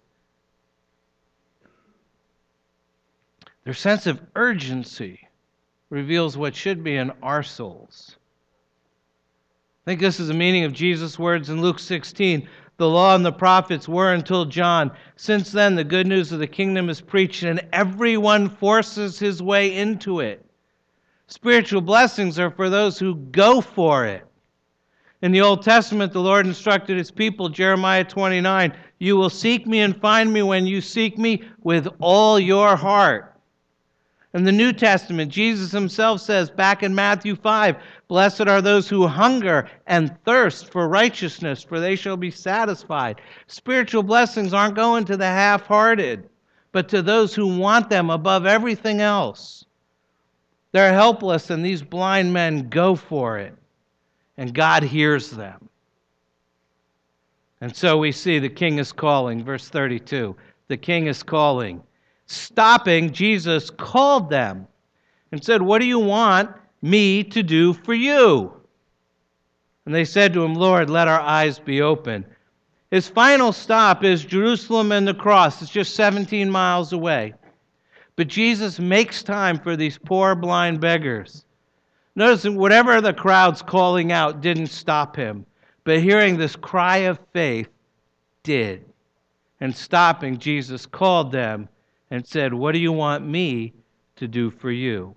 Their 3.67 3.73
sense 3.73 4.08
of 4.08 4.21
urgency 4.34 5.27
reveals 5.89 6.38
what 6.38 6.56
should 6.56 6.86
be 6.86 6.95
in 6.95 7.12
our 7.21 7.43
souls. 7.43 8.15
I 9.86 9.91
think 9.91 9.99
this 9.99 10.21
is 10.21 10.30
the 10.30 10.34
meaning 10.34 10.63
of 10.63 10.71
Jesus' 10.71 11.19
words 11.19 11.49
in 11.49 11.60
Luke 11.60 11.80
16. 11.80 12.47
The 12.77 12.88
law 12.88 13.13
and 13.13 13.25
the 13.25 13.34
prophets 13.34 13.86
were 13.86 14.13
until 14.13 14.45
John. 14.45 14.91
Since 15.17 15.51
then, 15.51 15.75
the 15.75 15.84
good 15.84 16.08
news 16.08 16.32
of 16.32 16.39
the 16.39 16.47
kingdom 16.47 16.88
is 16.88 17.01
preached, 17.01 17.43
and 17.43 17.60
everyone 17.73 18.49
forces 18.49 19.19
his 19.19 19.43
way 19.43 19.75
into 19.75 20.21
it. 20.21 20.45
Spiritual 21.27 21.82
blessings 21.82 22.39
are 22.39 22.51
for 22.51 22.69
those 22.69 22.97
who 22.97 23.15
go 23.15 23.60
for 23.60 24.06
it. 24.06 24.25
In 25.21 25.34
the 25.34 25.41
Old 25.41 25.62
Testament, 25.62 26.13
the 26.13 26.21
Lord 26.21 26.47
instructed 26.47 26.97
his 26.97 27.12
people, 27.12 27.49
Jeremiah 27.49 28.06
29, 28.06 28.71
You 28.99 29.17
will 29.17 29.30
seek 29.30 29.67
me 29.67 29.82
and 29.82 29.99
find 29.99 30.32
me 30.32 30.41
when 30.41 30.65
you 30.65 30.80
seek 30.80 31.17
me 31.17 31.43
with 31.63 31.89
all 31.99 32.39
your 32.39 32.77
heart. 32.77 33.34
In 34.34 34.44
the 34.44 34.52
New 34.52 34.74
Testament, 34.74 35.32
Jesus 35.32 35.72
himself 35.72 36.22
says 36.22 36.50
back 36.50 36.84
in 36.84 36.94
Matthew 36.94 37.36
5 37.36 37.78
Blessed 38.08 38.48
are 38.48 38.62
those 38.62 38.90
who 38.90 39.08
hunger 39.08 39.70
and 39.86 40.18
thirst 40.24 40.72
for 40.72 40.88
righteousness, 40.88 41.63
for 41.63 41.80
they 41.80 41.96
shall 41.96 42.18
be 42.18 42.32
satisfied. 42.32 43.22
Spiritual 43.48 44.04
blessings 44.04 44.54
aren't 44.54 44.76
going 44.76 45.06
to 45.06 45.18
the 45.18 45.26
half 45.26 45.63
hearted, 45.63 46.30
but 46.72 46.90
to 46.90 47.02
those 47.02 47.34
who 47.34 47.58
want 47.58 47.90
them 47.90 48.10
above 48.10 48.46
everything 48.46 49.02
else. 49.02 49.66
They're 50.74 50.94
helpless, 50.94 51.50
and 51.50 51.66
these 51.66 51.82
blind 51.82 52.34
men 52.34 52.70
go 52.70 52.96
for 52.96 53.38
it, 53.40 53.56
and 54.38 54.54
God 54.54 54.84
hears 54.84 55.32
them. 55.32 55.70
And 57.62 57.76
so 57.76 57.98
we 57.98 58.12
see 58.12 58.40
the 58.40 58.50
king 58.50 58.78
is 58.78 58.92
calling, 58.92 59.44
verse 59.44 59.70
32. 59.70 60.36
The 60.68 60.78
king 60.78 61.08
is 61.08 61.24
calling 61.24 61.82
stopping, 62.28 63.12
Jesus 63.12 63.70
called 63.70 64.30
them 64.30 64.68
and 65.32 65.44
said, 65.44 65.62
What 65.62 65.80
do 65.80 65.86
you 65.88 66.00
want 66.00 66.52
me 66.82 67.24
to 67.24 67.42
do 67.42 67.74
for 67.74 67.94
you? 67.94 68.54
And 69.86 69.96
they 69.96 70.06
said 70.06 70.34
to 70.34 70.44
him, 70.44 70.54
Lord, 70.54 70.90
let 70.90 71.08
our 71.08 71.22
eyes 71.22 71.60
be 71.60 71.82
open. 71.82 72.26
His 72.92 73.08
final 73.08 73.52
stop 73.52 74.04
is 74.04 74.24
Jerusalem 74.24 74.92
and 74.92 75.08
the 75.08 75.13
cross. 75.13 75.62
It's 75.62 75.72
just 75.72 75.96
17 75.96 76.50
miles 76.50 76.94
away. 76.94 77.34
But 78.16 78.28
Jesus 78.28 78.80
makes 78.80 79.24
time 79.24 79.60
for 79.60 79.76
these 79.76 79.98
poor 79.98 80.36
blind 80.36 80.80
beggars. 80.82 81.46
Notice 82.16 82.44
that 82.44 82.54
whatever 82.54 83.00
the 83.00 83.13
crowd's 83.13 83.62
calling 83.62 84.12
out 84.12 84.42
didn't 84.42 84.68
stop 84.68 85.16
him, 85.16 85.46
but 85.84 86.02
hearing 86.02 86.36
this 86.36 86.56
cry 86.56 86.98
of 86.98 87.20
faith 87.32 87.70
did. 88.44 88.86
And 89.60 89.76
stopping, 89.76 90.38
Jesus 90.38 90.86
called 90.86 91.32
them 91.32 91.70
and 92.12 92.26
said, 92.26 92.54
What 92.54 92.72
do 92.74 92.80
you 92.80 92.91
want 92.91 93.26
me 93.26 93.74
to 94.17 94.28
do 94.28 94.50
for 94.50 94.72
you? 94.72 95.15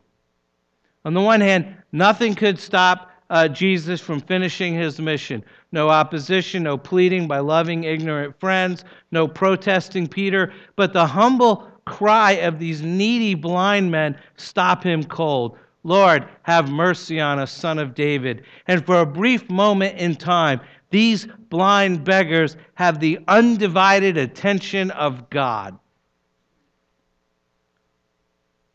On 1.04 1.14
the 1.14 1.20
one 1.20 1.40
hand, 1.40 1.74
nothing 1.92 2.34
could 2.34 2.58
stop 2.58 3.10
uh, 3.30 3.48
Jesus 3.48 4.00
from 4.00 4.20
finishing 4.20 4.74
his 4.74 5.00
mission. 5.00 5.42
No 5.72 5.88
opposition, 5.88 6.64
no 6.64 6.76
pleading 6.76 7.28
by 7.28 7.38
loving, 7.38 7.84
ignorant 7.84 8.38
friends, 8.40 8.84
no 9.12 9.26
protesting 9.26 10.08
Peter, 10.08 10.52
but 10.76 10.92
the 10.92 11.06
humble 11.06 11.68
cry 11.84 12.32
of 12.32 12.58
these 12.58 12.82
needy 12.82 13.34
blind 13.34 13.90
men 13.90 14.18
stop 14.36 14.82
him 14.82 15.04
cold. 15.04 15.56
Lord, 15.82 16.28
have 16.42 16.70
mercy 16.70 17.20
on 17.20 17.38
us, 17.38 17.52
son 17.52 17.78
of 17.78 17.94
David. 17.94 18.42
And 18.66 18.84
for 18.84 19.00
a 19.00 19.06
brief 19.06 19.48
moment 19.48 19.96
in 19.96 20.16
time, 20.16 20.60
these 20.90 21.26
blind 21.48 22.04
beggars 22.04 22.56
have 22.74 23.00
the 23.00 23.18
undivided 23.28 24.16
attention 24.16 24.90
of 24.90 25.30
God. 25.30 25.78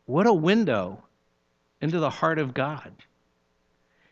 What 0.06 0.26
a 0.26 0.32
window 0.32 1.02
into 1.80 1.98
the 1.98 2.10
heart 2.10 2.38
of 2.38 2.54
God. 2.54 2.92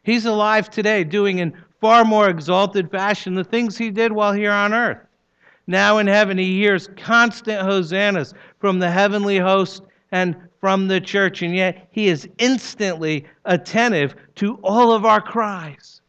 He's 0.03 0.27
alive 0.27 0.69
today, 0.69 1.03
doing 1.05 1.39
in 1.39 1.57
far 1.81 2.05
more 2.05 2.29
exalted 2.29 2.91
fashion 2.91 3.35
the 3.35 3.45
things 3.45 3.79
he 3.79 3.91
did 3.91 4.13
while 4.13 4.33
here 4.33 4.53
on 4.53 4.75
earth. 4.75 4.99
Now 5.67 5.99
in 5.99 6.07
heaven, 6.07 6.37
he 6.37 6.59
hears 6.59 6.91
constant 6.97 7.63
hosannas 7.63 8.35
from 8.59 8.79
the 8.79 8.91
heavenly 8.91 9.39
host 9.39 9.83
and 10.13 10.37
from 10.61 10.89
the 10.89 11.01
church, 11.01 11.43
and 11.43 11.55
yet 11.55 11.89
he 11.91 12.09
is 12.09 12.29
instantly 12.39 13.25
attentive 13.45 14.15
to 14.37 14.57
all 14.63 14.93
of 14.93 15.05
our 15.05 15.21
cries. 15.21 16.01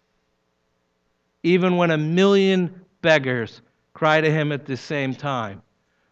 Even 1.44 1.78
when 1.78 1.92
a 1.92 1.98
million 1.98 2.74
beggars 3.02 3.62
cry 3.94 4.20
to 4.20 4.32
him 4.32 4.52
at 4.52 4.66
the 4.66 4.76
same 4.76 5.14
time. 5.14 5.62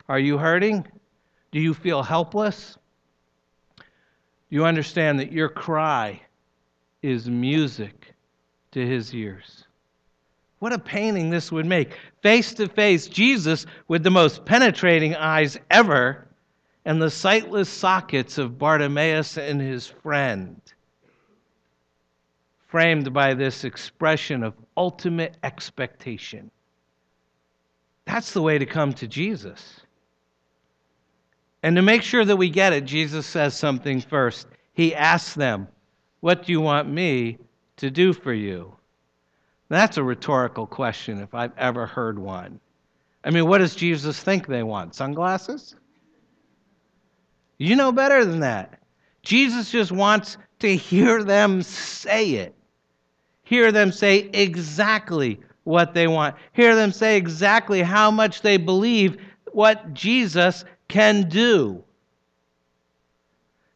Are 0.07 0.19
you 0.19 0.37
hurting? 0.37 0.85
Do 1.51 1.59
you 1.59 1.73
feel 1.73 2.03
helpless? 2.03 2.77
You 4.53 4.65
understand 4.65 5.17
that 5.17 5.31
your 5.31 5.49
cry 5.49 6.21
is 7.01 7.27
music 7.27 8.13
to 8.71 8.85
his 8.85 9.11
ears. 9.11 9.65
What 10.59 10.71
a 10.71 10.77
painting 10.77 11.31
this 11.31 11.51
would 11.51 11.65
make. 11.65 11.97
Face 12.21 12.53
to 12.53 12.67
face, 12.67 13.07
Jesus 13.07 13.65
with 13.87 14.03
the 14.03 14.11
most 14.11 14.45
penetrating 14.45 15.15
eyes 15.15 15.57
ever, 15.71 16.27
and 16.85 17.01
the 17.01 17.09
sightless 17.09 17.67
sockets 17.67 18.37
of 18.37 18.59
Bartimaeus 18.59 19.39
and 19.39 19.59
his 19.59 19.87
friend, 19.87 20.61
framed 22.67 23.11
by 23.11 23.33
this 23.33 23.63
expression 23.63 24.43
of 24.43 24.53
ultimate 24.77 25.35
expectation. 25.41 26.51
That's 28.05 28.33
the 28.33 28.43
way 28.43 28.59
to 28.59 28.67
come 28.67 28.93
to 28.93 29.07
Jesus. 29.07 29.81
And 31.63 31.77
to 31.77 31.81
make 31.81 32.03
sure 32.03 32.25
that 32.25 32.35
we 32.35 32.49
get 32.49 32.73
it, 32.73 32.83
Jesus 32.83 33.25
says 33.25 33.55
something 33.55 34.01
first. 34.01 34.47
He 34.73 34.93
asks 34.93 35.33
them, 35.33 35.67
What 36.19 36.45
do 36.45 36.51
you 36.51 36.59
want 36.59 36.89
me 36.89 37.37
to 37.77 37.89
do 37.89 38.11
for 38.11 38.33
you? 38.33 38.75
That's 39.69 39.97
a 39.97 40.03
rhetorical 40.03 40.67
question 40.67 41.21
if 41.21 41.33
I've 41.33 41.57
ever 41.57 41.87
heard 41.87 42.19
one. 42.19 42.59
I 43.23 43.29
mean, 43.29 43.47
what 43.47 43.59
does 43.59 43.75
Jesus 43.75 44.19
think 44.19 44.45
they 44.45 44.63
want? 44.63 44.93
Sunglasses? 44.93 45.75
You 47.57 47.77
know 47.77 47.93
better 47.93 48.25
than 48.25 48.41
that. 48.41 48.79
Jesus 49.21 49.71
just 49.71 49.91
wants 49.91 50.37
to 50.59 50.75
hear 50.75 51.23
them 51.23 51.61
say 51.61 52.31
it. 52.31 52.53
Hear 53.43 53.71
them 53.71 53.91
say 53.93 54.29
exactly 54.33 55.39
what 55.63 55.93
they 55.93 56.07
want. 56.07 56.35
Hear 56.51 56.75
them 56.75 56.91
say 56.91 57.15
exactly 57.15 57.81
how 57.81 58.11
much 58.11 58.41
they 58.41 58.57
believe 58.57 59.17
what 59.53 59.93
Jesus 59.93 60.65
can 60.87 61.27
do. 61.29 61.83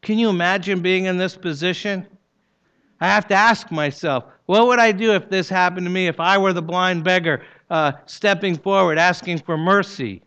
Can 0.01 0.17
you 0.19 0.29
imagine 0.29 0.81
being 0.81 1.05
in 1.05 1.17
this 1.17 1.35
position? 1.35 2.05
I 2.99 3.07
have 3.07 3.27
to 3.27 3.35
ask 3.35 3.71
myself, 3.71 4.25
what 4.45 4.67
would 4.67 4.79
I 4.79 4.91
do 4.91 5.13
if 5.13 5.29
this 5.29 5.49
happened 5.49 5.85
to 5.85 5.91
me, 5.91 6.07
if 6.07 6.19
I 6.19 6.37
were 6.37 6.53
the 6.53 6.61
blind 6.61 7.03
beggar 7.03 7.43
uh, 7.69 7.91
stepping 8.05 8.57
forward, 8.57 8.97
asking 8.97 9.39
for 9.39 9.57
mercy? 9.57 10.21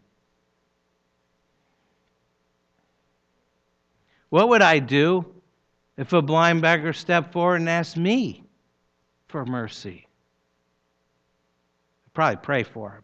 What 4.29 4.49
would 4.49 4.62
I 4.62 4.79
do 4.79 5.25
if 5.97 6.12
a 6.12 6.23
blind 6.23 6.62
beggar 6.62 6.93
stepped 6.93 7.33
forward 7.33 7.57
and 7.57 7.69
asked 7.69 7.97
me 7.97 8.45
for 9.29 9.45
mercy? 9.45 10.07
I'd 12.07 12.14
probably 12.14 12.37
pray 12.43 12.62
for 12.62 12.90
him. 12.90 13.03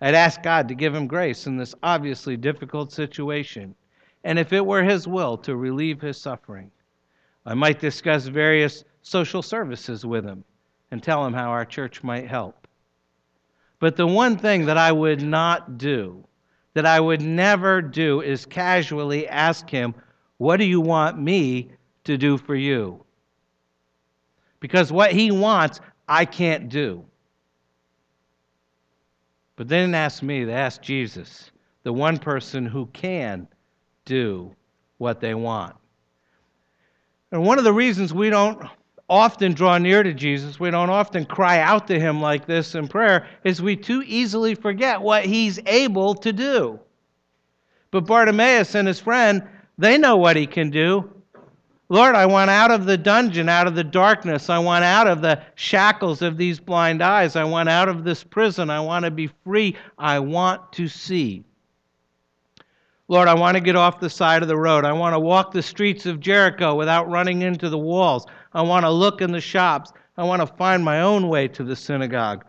I'd 0.00 0.14
ask 0.14 0.42
God 0.42 0.68
to 0.68 0.74
give 0.74 0.94
him 0.94 1.06
grace 1.06 1.46
in 1.46 1.56
this 1.56 1.74
obviously 1.82 2.36
difficult 2.36 2.92
situation. 2.92 3.74
and 4.24 4.38
if 4.38 4.52
it 4.52 4.66
were 4.66 4.82
his 4.82 5.06
will, 5.06 5.38
to 5.38 5.56
relieve 5.56 6.00
his 6.00 6.20
suffering. 6.20 6.70
I 7.46 7.54
might 7.54 7.78
discuss 7.78 8.26
various 8.26 8.84
social 9.02 9.42
services 9.42 10.04
with 10.04 10.24
him 10.24 10.44
and 10.90 11.02
tell 11.02 11.24
him 11.24 11.32
how 11.32 11.50
our 11.50 11.64
church 11.64 12.02
might 12.02 12.26
help. 12.26 12.66
But 13.78 13.96
the 13.96 14.06
one 14.06 14.36
thing 14.36 14.66
that 14.66 14.76
I 14.76 14.90
would 14.90 15.22
not 15.22 15.78
do, 15.78 16.26
that 16.74 16.84
I 16.84 16.98
would 16.98 17.22
never 17.22 17.80
do, 17.80 18.20
is 18.20 18.44
casually 18.44 19.28
ask 19.28 19.70
him, 19.70 19.94
What 20.38 20.56
do 20.56 20.64
you 20.64 20.80
want 20.80 21.18
me 21.18 21.70
to 22.04 22.18
do 22.18 22.36
for 22.38 22.56
you? 22.56 23.04
Because 24.60 24.92
what 24.92 25.12
he 25.12 25.30
wants, 25.30 25.80
I 26.08 26.24
can't 26.24 26.68
do. 26.68 27.04
But 29.58 29.66
they 29.66 29.80
didn't 29.80 29.96
ask 29.96 30.22
me, 30.22 30.44
they 30.44 30.52
asked 30.52 30.82
Jesus, 30.82 31.50
the 31.82 31.92
one 31.92 32.16
person 32.16 32.64
who 32.64 32.86
can 32.86 33.48
do 34.04 34.54
what 34.98 35.20
they 35.20 35.34
want. 35.34 35.74
And 37.32 37.42
one 37.42 37.58
of 37.58 37.64
the 37.64 37.72
reasons 37.72 38.14
we 38.14 38.30
don't 38.30 38.64
often 39.10 39.54
draw 39.54 39.76
near 39.78 40.04
to 40.04 40.14
Jesus, 40.14 40.60
we 40.60 40.70
don't 40.70 40.90
often 40.90 41.24
cry 41.24 41.58
out 41.58 41.88
to 41.88 41.98
him 41.98 42.22
like 42.22 42.46
this 42.46 42.76
in 42.76 42.86
prayer, 42.86 43.26
is 43.42 43.60
we 43.60 43.74
too 43.74 44.04
easily 44.06 44.54
forget 44.54 45.02
what 45.02 45.24
he's 45.24 45.58
able 45.66 46.14
to 46.14 46.32
do. 46.32 46.78
But 47.90 48.06
Bartimaeus 48.06 48.76
and 48.76 48.86
his 48.86 49.00
friend, 49.00 49.42
they 49.76 49.98
know 49.98 50.18
what 50.18 50.36
he 50.36 50.46
can 50.46 50.70
do. 50.70 51.10
Lord, 51.90 52.14
I 52.14 52.26
want 52.26 52.50
out 52.50 52.70
of 52.70 52.84
the 52.84 52.98
dungeon, 52.98 53.48
out 53.48 53.66
of 53.66 53.74
the 53.74 53.84
darkness. 53.84 54.50
I 54.50 54.58
want 54.58 54.84
out 54.84 55.06
of 55.06 55.22
the 55.22 55.40
shackles 55.54 56.20
of 56.20 56.36
these 56.36 56.60
blind 56.60 57.02
eyes. 57.02 57.34
I 57.34 57.44
want 57.44 57.70
out 57.70 57.88
of 57.88 58.04
this 58.04 58.22
prison. 58.22 58.68
I 58.68 58.80
want 58.80 59.06
to 59.06 59.10
be 59.10 59.30
free. 59.44 59.74
I 59.96 60.18
want 60.18 60.70
to 60.74 60.86
see. 60.86 61.44
Lord, 63.10 63.26
I 63.26 63.32
want 63.32 63.56
to 63.56 63.62
get 63.62 63.74
off 63.74 64.00
the 64.00 64.10
side 64.10 64.42
of 64.42 64.48
the 64.48 64.56
road. 64.56 64.84
I 64.84 64.92
want 64.92 65.14
to 65.14 65.18
walk 65.18 65.50
the 65.50 65.62
streets 65.62 66.04
of 66.04 66.20
Jericho 66.20 66.74
without 66.74 67.08
running 67.08 67.40
into 67.40 67.70
the 67.70 67.78
walls. 67.78 68.26
I 68.52 68.60
want 68.60 68.84
to 68.84 68.90
look 68.90 69.22
in 69.22 69.32
the 69.32 69.40
shops. 69.40 69.90
I 70.18 70.24
want 70.24 70.42
to 70.42 70.46
find 70.46 70.84
my 70.84 71.00
own 71.00 71.28
way 71.28 71.48
to 71.48 71.64
the 71.64 71.76
synagogue. 71.76 72.44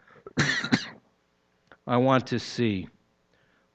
I 1.87 1.95
want 1.95 2.27
to 2.27 2.39
see. 2.39 2.89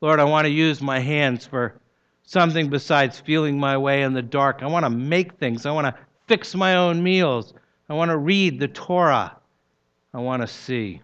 Lord, 0.03 0.21
I 0.21 0.25
want 0.25 0.45
to 0.45 0.51
use 0.51 0.83
my 0.83 0.99
hands 0.99 1.47
for 1.47 1.81
something 2.25 2.69
besides 2.69 3.21
feeling 3.21 3.59
my 3.59 3.77
way 3.77 4.03
in 4.03 4.13
the 4.13 4.23
dark. 4.23 4.63
I 4.63 4.67
want 4.67 4.85
to 4.85 4.91
make 4.91 5.35
things. 5.35 5.67
I 5.67 5.71
want 5.71 5.87
to 5.87 6.03
fix 6.27 6.55
my 6.55 6.77
own 6.77 7.03
meals. 7.03 7.55
I 7.89 7.95
want 7.95 8.11
to 8.11 8.17
read 8.17 8.59
the 8.59 8.69
Torah. 8.69 9.37
I 10.13 10.19
want 10.19 10.43
to 10.43 10.49
see. 10.49 11.03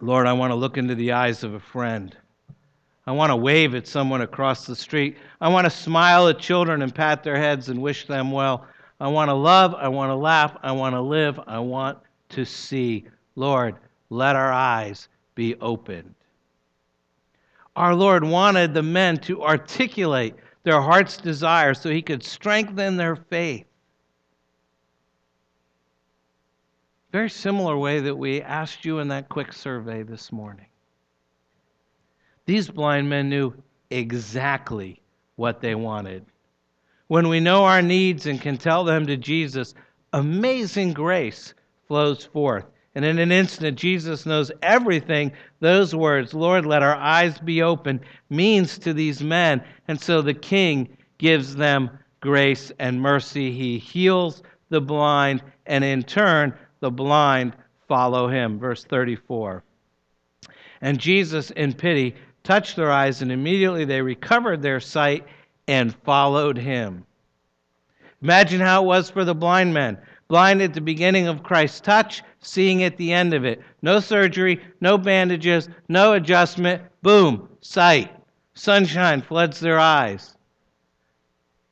Lord, 0.00 0.26
I 0.26 0.32
want 0.32 0.52
to 0.52 0.54
look 0.54 0.76
into 0.76 0.94
the 0.94 1.12
eyes 1.12 1.42
of 1.42 1.54
a 1.54 1.60
friend. 1.60 2.16
I 3.06 3.12
want 3.12 3.30
to 3.30 3.36
wave 3.36 3.74
at 3.74 3.86
someone 3.86 4.20
across 4.20 4.66
the 4.66 4.76
street. 4.76 5.16
I 5.40 5.48
want 5.48 5.64
to 5.64 5.70
smile 5.70 6.28
at 6.28 6.38
children 6.38 6.82
and 6.82 6.94
pat 6.94 7.24
their 7.24 7.38
heads 7.38 7.68
and 7.68 7.80
wish 7.80 8.06
them 8.06 8.30
well. 8.30 8.66
I 9.00 9.08
want 9.08 9.30
to 9.30 9.34
love. 9.34 9.74
I 9.74 9.88
want 9.88 10.10
to 10.10 10.14
laugh. 10.14 10.56
I 10.62 10.72
want 10.72 10.94
to 10.94 11.00
live. 11.00 11.40
I 11.46 11.58
want 11.58 11.98
to 12.30 12.44
see. 12.44 13.06
Lord, 13.34 13.76
let 14.10 14.36
our 14.36 14.52
eyes 14.52 15.08
be 15.34 15.56
opened. 15.56 16.14
Our 17.78 17.94
Lord 17.94 18.24
wanted 18.24 18.74
the 18.74 18.82
men 18.82 19.18
to 19.18 19.44
articulate 19.44 20.34
their 20.64 20.80
heart's 20.80 21.16
desire 21.16 21.74
so 21.74 21.88
he 21.88 22.02
could 22.02 22.24
strengthen 22.24 22.96
their 22.96 23.14
faith. 23.14 23.66
Very 27.12 27.30
similar 27.30 27.78
way 27.78 28.00
that 28.00 28.16
we 28.16 28.42
asked 28.42 28.84
you 28.84 28.98
in 28.98 29.06
that 29.08 29.28
quick 29.28 29.52
survey 29.52 30.02
this 30.02 30.32
morning. 30.32 30.66
These 32.46 32.68
blind 32.68 33.08
men 33.08 33.28
knew 33.28 33.54
exactly 33.90 35.00
what 35.36 35.60
they 35.60 35.76
wanted. 35.76 36.26
When 37.06 37.28
we 37.28 37.38
know 37.38 37.62
our 37.64 37.80
needs 37.80 38.26
and 38.26 38.40
can 38.40 38.56
tell 38.56 38.82
them 38.82 39.06
to 39.06 39.16
Jesus, 39.16 39.74
amazing 40.12 40.94
grace 40.94 41.54
flows 41.86 42.24
forth. 42.24 42.66
And 42.94 43.04
in 43.04 43.18
an 43.18 43.30
instant, 43.30 43.78
Jesus 43.78 44.26
knows 44.26 44.50
everything 44.62 45.32
those 45.60 45.94
words, 45.94 46.34
Lord, 46.34 46.66
let 46.66 46.82
our 46.82 46.96
eyes 46.96 47.38
be 47.38 47.62
open, 47.62 48.00
means 48.30 48.78
to 48.78 48.92
these 48.92 49.22
men. 49.22 49.62
And 49.86 50.00
so 50.00 50.22
the 50.22 50.34
king 50.34 50.96
gives 51.18 51.54
them 51.54 51.90
grace 52.20 52.72
and 52.78 53.00
mercy. 53.00 53.52
He 53.52 53.78
heals 53.78 54.42
the 54.70 54.80
blind, 54.80 55.42
and 55.66 55.84
in 55.84 56.02
turn, 56.02 56.54
the 56.80 56.90
blind 56.90 57.54
follow 57.86 58.28
him. 58.28 58.58
Verse 58.58 58.84
34. 58.84 59.62
And 60.80 60.98
Jesus, 60.98 61.50
in 61.50 61.72
pity, 61.72 62.14
touched 62.42 62.76
their 62.76 62.90
eyes, 62.90 63.22
and 63.22 63.32
immediately 63.32 63.84
they 63.84 64.00
recovered 64.02 64.62
their 64.62 64.80
sight 64.80 65.26
and 65.66 65.94
followed 66.04 66.56
him. 66.56 67.04
Imagine 68.22 68.60
how 68.60 68.82
it 68.82 68.86
was 68.86 69.10
for 69.10 69.24
the 69.24 69.34
blind 69.34 69.74
men. 69.74 69.98
Blind 70.28 70.60
at 70.60 70.74
the 70.74 70.80
beginning 70.82 71.26
of 71.26 71.42
Christ's 71.42 71.80
touch, 71.80 72.22
seeing 72.40 72.82
at 72.84 72.98
the 72.98 73.12
end 73.12 73.32
of 73.32 73.46
it. 73.46 73.62
No 73.80 73.98
surgery, 73.98 74.60
no 74.80 74.98
bandages, 74.98 75.70
no 75.88 76.12
adjustment. 76.12 76.82
Boom, 77.02 77.48
sight. 77.60 78.14
Sunshine 78.52 79.22
floods 79.22 79.58
their 79.58 79.78
eyes. 79.78 80.36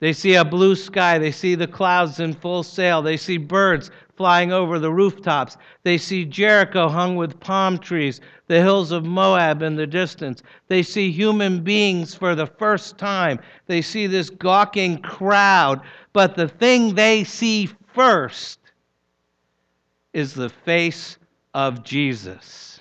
They 0.01 0.13
see 0.13 0.35
a 0.35 0.45
blue 0.45 0.75
sky. 0.75 1.19
They 1.19 1.33
see 1.33 1.55
the 1.55 1.67
clouds 1.67 2.21
in 2.21 2.33
full 2.33 2.63
sail. 2.63 3.03
They 3.03 3.17
see 3.17 3.39
birds 3.39 3.91
flying 4.17 4.53
over 4.53 4.79
the 4.79 4.93
rooftops. 4.93 5.57
They 5.83 5.99
see 5.99 6.25
Jericho 6.25 6.89
hung 6.89 7.17
with 7.17 7.41
palm 7.41 7.79
trees, 7.79 8.21
the 8.47 8.61
hills 8.61 8.91
of 8.91 9.05
Moab 9.05 9.63
in 9.63 9.77
the 9.77 9.87
distance. 9.87 10.43
They 10.69 10.83
see 10.83 11.11
human 11.11 11.61
beings 11.63 12.15
for 12.15 12.35
the 12.35 12.47
first 12.47 12.97
time. 12.97 13.39
They 13.67 13.83
see 13.83 14.07
this 14.07 14.31
gawking 14.31 15.03
crowd. 15.03 15.81
But 16.13 16.37
the 16.37 16.49
thing 16.49 16.95
they 16.95 17.25
see 17.25 17.71
first 17.97 18.61
is 20.13 20.35
the 20.35 20.51
face 20.51 21.17
of 21.55 21.83
Jesus. 21.83 22.79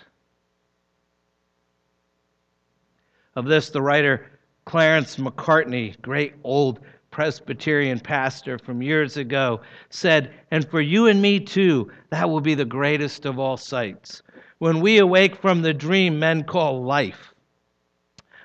Of 3.37 3.45
this, 3.45 3.69
the 3.69 3.81
writer 3.81 4.29
Clarence 4.65 5.15
Macartney, 5.15 5.99
great 6.01 6.33
old 6.43 6.81
Presbyterian 7.11 7.97
pastor 7.97 8.57
from 8.57 8.81
years 8.81 9.15
ago, 9.15 9.61
said, 9.89 10.33
And 10.51 10.69
for 10.69 10.81
you 10.81 11.07
and 11.07 11.21
me 11.21 11.39
too, 11.39 11.89
that 12.09 12.29
will 12.29 12.41
be 12.41 12.55
the 12.55 12.65
greatest 12.65 13.25
of 13.25 13.39
all 13.39 13.55
sights. 13.55 14.21
When 14.57 14.81
we 14.81 14.97
awake 14.97 15.37
from 15.37 15.61
the 15.61 15.73
dream 15.73 16.19
men 16.19 16.43
call 16.43 16.83
life, 16.83 17.33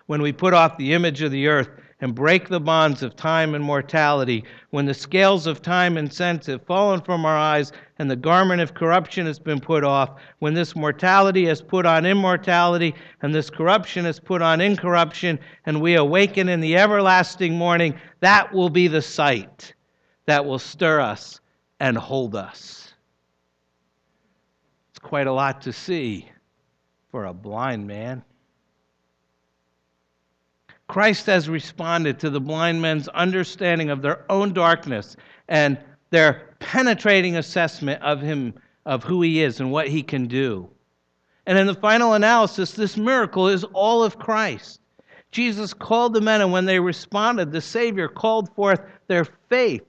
when 0.07 0.23
we 0.23 0.33
put 0.33 0.55
off 0.55 0.77
the 0.77 0.93
image 0.93 1.21
of 1.23 1.33
the 1.33 1.49
earth 1.49 1.69
and 2.01 2.15
break 2.15 2.49
the 2.49 2.61
bonds 2.61 3.03
of 3.03 3.17
time 3.17 3.55
and 3.55 3.63
mortality, 3.63 4.45
when 4.71 4.87
the 4.87 4.95
scales 4.95 5.47
of 5.47 5.61
time 5.61 5.97
and 5.97 6.13
sense 6.13 6.47
have 6.47 6.65
fallen 6.65 7.01
from 7.01 7.25
our 7.25 7.37
eyes 7.37 7.73
and 7.99 8.11
the 8.11 8.17
garment 8.17 8.61
of 8.61 8.75
corruption 8.75 9.27
has 9.27 9.39
been 9.39 9.61
put 9.61 9.85
off, 9.85 10.21
when 10.39 10.55
this 10.55 10.75
mortality 10.75 11.45
has 11.47 11.61
put 11.61 11.85
on 11.85 12.07
immortality 12.07 12.95
and 13.23 13.35
this 13.35 13.51
corruption 13.51 14.05
has 14.05 14.19
put 14.19 14.41
on 14.41 14.61
incorruption, 14.61 15.39
and 15.67 15.81
we 15.81 15.95
awaken 15.95 16.49
in 16.49 16.61
the 16.61 16.77
everlasting 16.77 17.55
morning, 17.55 17.95
that 18.21 18.53
will 18.53 18.71
be 18.71 18.89
the 18.89 19.03
sight 19.03 19.75
that 20.27 20.45
will 20.45 20.59
stir 20.59 21.01
us 21.01 21.41
and 21.81 21.97
hold 21.97 22.37
us. 22.37 22.95
It's 24.91 24.99
quite 24.99 25.27
a 25.27 25.33
lot 25.33 25.63
to 25.63 25.73
see 25.73 26.31
for 27.11 27.27
a 27.27 27.35
blind 27.35 27.87
man. 27.87 28.23
Christ 30.91 31.27
has 31.27 31.49
responded 31.49 32.19
to 32.19 32.31
the 32.31 32.41
blind 32.41 32.83
men's 32.83 33.07
understanding 33.07 33.91
of 33.91 34.03
their 34.03 34.25
own 34.29 34.53
darkness 34.53 35.15
and 35.47 35.79
their 36.11 36.57
penetrating 36.59 37.37
assessment 37.37 38.03
of 38.03 38.21
him 38.21 38.55
of 38.87 39.05
who 39.05 39.23
he 39.23 39.41
is 39.41 39.61
and 39.61 39.71
what 39.71 39.87
he 39.87 40.03
can 40.03 40.27
do. 40.27 40.69
And 41.47 41.57
in 41.57 41.69
the 41.69 41.77
final 41.77 42.15
analysis, 42.15 42.73
this 42.73 42.97
miracle 42.97 43.47
is 43.47 43.63
all 43.73 44.03
of 44.03 44.19
Christ. 44.19 44.81
Jesus 45.31 45.73
called 45.73 46.13
the 46.13 46.21
men, 46.21 46.41
and 46.41 46.51
when 46.51 46.65
they 46.65 46.81
responded, 46.81 47.53
the 47.53 47.61
Savior 47.61 48.09
called 48.09 48.53
forth 48.57 48.81
their 49.07 49.27
faith. 49.49 49.85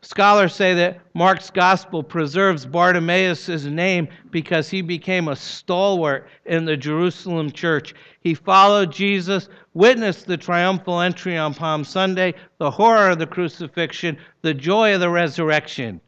Scholars 0.00 0.54
say 0.54 0.74
that 0.74 1.00
Mark's 1.14 1.50
gospel 1.50 2.04
preserves 2.04 2.64
Bartimaeus' 2.64 3.64
name 3.64 4.08
because 4.30 4.70
he 4.70 4.80
became 4.80 5.26
a 5.26 5.34
stalwart 5.34 6.28
in 6.44 6.64
the 6.64 6.76
Jerusalem 6.76 7.50
church. 7.50 7.94
He 8.20 8.34
followed 8.34 8.92
Jesus, 8.92 9.48
witnessed 9.74 10.26
the 10.26 10.36
triumphal 10.36 11.00
entry 11.00 11.36
on 11.36 11.52
Palm 11.52 11.82
Sunday, 11.82 12.34
the 12.58 12.70
horror 12.70 13.10
of 13.10 13.18
the 13.18 13.26
crucifixion, 13.26 14.16
the 14.42 14.54
joy 14.54 14.94
of 14.94 15.00
the 15.00 15.10
resurrection. 15.10 16.00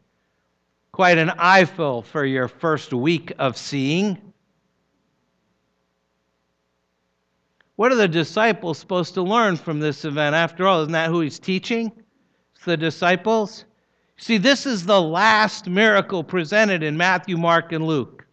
Quite 0.92 1.18
an 1.18 1.30
eyeful 1.30 2.02
for 2.02 2.24
your 2.24 2.46
first 2.46 2.92
week 2.92 3.32
of 3.40 3.56
seeing. 3.56 4.18
What 7.74 7.90
are 7.90 7.96
the 7.96 8.08
disciples 8.08 8.78
supposed 8.78 9.14
to 9.14 9.22
learn 9.22 9.56
from 9.56 9.80
this 9.80 10.04
event? 10.04 10.36
After 10.36 10.68
all, 10.68 10.82
isn't 10.82 10.92
that 10.92 11.08
who 11.08 11.20
he's 11.20 11.38
teaching? 11.38 11.90
It's 12.54 12.64
the 12.64 12.76
disciples. 12.76 13.64
See, 14.20 14.36
this 14.36 14.66
is 14.66 14.84
the 14.84 15.00
last 15.00 15.66
miracle 15.66 16.22
presented 16.22 16.82
in 16.82 16.94
Matthew, 16.94 17.38
Mark, 17.38 17.72
and 17.72 17.86
Luke. 17.86 18.26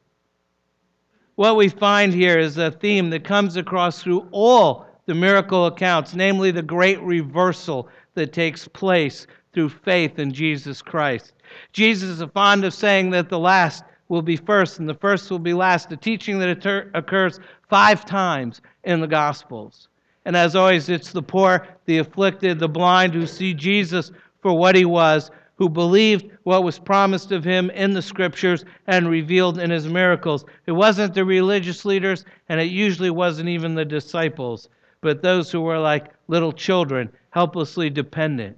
What 1.35 1.55
we 1.55 1.69
find 1.69 2.13
here 2.13 2.37
is 2.37 2.57
a 2.57 2.71
theme 2.71 3.09
that 3.11 3.23
comes 3.23 3.55
across 3.55 4.03
through 4.03 4.27
all 4.31 4.85
the 5.05 5.15
miracle 5.15 5.65
accounts, 5.65 6.13
namely 6.13 6.51
the 6.51 6.61
great 6.61 6.99
reversal 6.99 7.87
that 8.15 8.33
takes 8.33 8.67
place 8.67 9.27
through 9.53 9.69
faith 9.69 10.19
in 10.19 10.33
Jesus 10.33 10.81
Christ. 10.81 11.31
Jesus 11.71 12.19
is 12.19 12.31
fond 12.33 12.65
of 12.65 12.73
saying 12.73 13.11
that 13.11 13.29
the 13.29 13.39
last 13.39 13.85
will 14.09 14.21
be 14.21 14.35
first 14.35 14.79
and 14.79 14.89
the 14.89 14.93
first 14.93 15.31
will 15.31 15.39
be 15.39 15.53
last, 15.53 15.89
a 15.93 15.95
teaching 15.95 16.37
that 16.39 16.89
occurs 16.95 17.39
five 17.69 18.03
times 18.03 18.59
in 18.83 18.99
the 18.99 19.07
Gospels. 19.07 19.87
And 20.25 20.35
as 20.35 20.53
always, 20.53 20.89
it's 20.89 21.13
the 21.13 21.23
poor, 21.23 21.65
the 21.85 21.99
afflicted, 21.99 22.59
the 22.59 22.67
blind 22.67 23.13
who 23.13 23.25
see 23.25 23.53
Jesus 23.53 24.11
for 24.41 24.53
what 24.53 24.75
he 24.75 24.83
was, 24.83 25.31
who 25.57 25.69
believed 25.69 26.29
what 26.43 26.63
was 26.63 26.79
promised 26.79 27.31
of 27.31 27.43
him 27.43 27.69
in 27.71 27.93
the 27.93 28.01
scriptures 28.01 28.63
and 28.85 29.09
revealed 29.09 29.57
in 29.59 29.71
his 29.71 29.87
miracles. 29.87 30.45
It 30.67 30.71
wasn't 30.71 31.13
the 31.13 31.25
religious 31.25 31.83
leaders, 31.83 32.25
and 32.47 32.61
it 32.61 32.69
usually 32.69 33.09
wasn't 33.09 33.49
even 33.49 33.73
the 33.73 33.85
disciples, 33.85 34.69
but 35.01 35.21
those 35.21 35.51
who 35.51 35.61
were 35.61 35.79
like 35.79 36.13
little 36.27 36.53
children, 36.53 37.09
helplessly 37.31 37.89
dependent. 37.89 38.57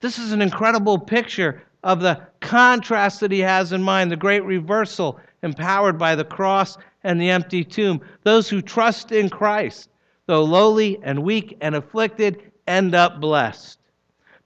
This 0.00 0.18
is 0.18 0.32
an 0.32 0.40
incredible 0.40 0.98
picture 0.98 1.62
of 1.82 2.00
the 2.00 2.20
contrast 2.40 3.20
that 3.20 3.32
he 3.32 3.40
has 3.40 3.72
in 3.72 3.82
mind, 3.82 4.10
the 4.10 4.16
great 4.16 4.44
reversal 4.44 5.18
empowered 5.42 5.98
by 5.98 6.14
the 6.14 6.24
cross 6.24 6.78
and 7.02 7.20
the 7.20 7.30
empty 7.30 7.64
tomb. 7.64 8.00
Those 8.22 8.48
who 8.48 8.62
trust 8.62 9.10
in 9.10 9.30
Christ, 9.30 9.90
though 10.26 10.44
lowly 10.44 11.00
and 11.02 11.24
weak 11.24 11.56
and 11.60 11.74
afflicted, 11.74 12.52
end 12.68 12.94
up 12.94 13.20
blessed. 13.20 13.79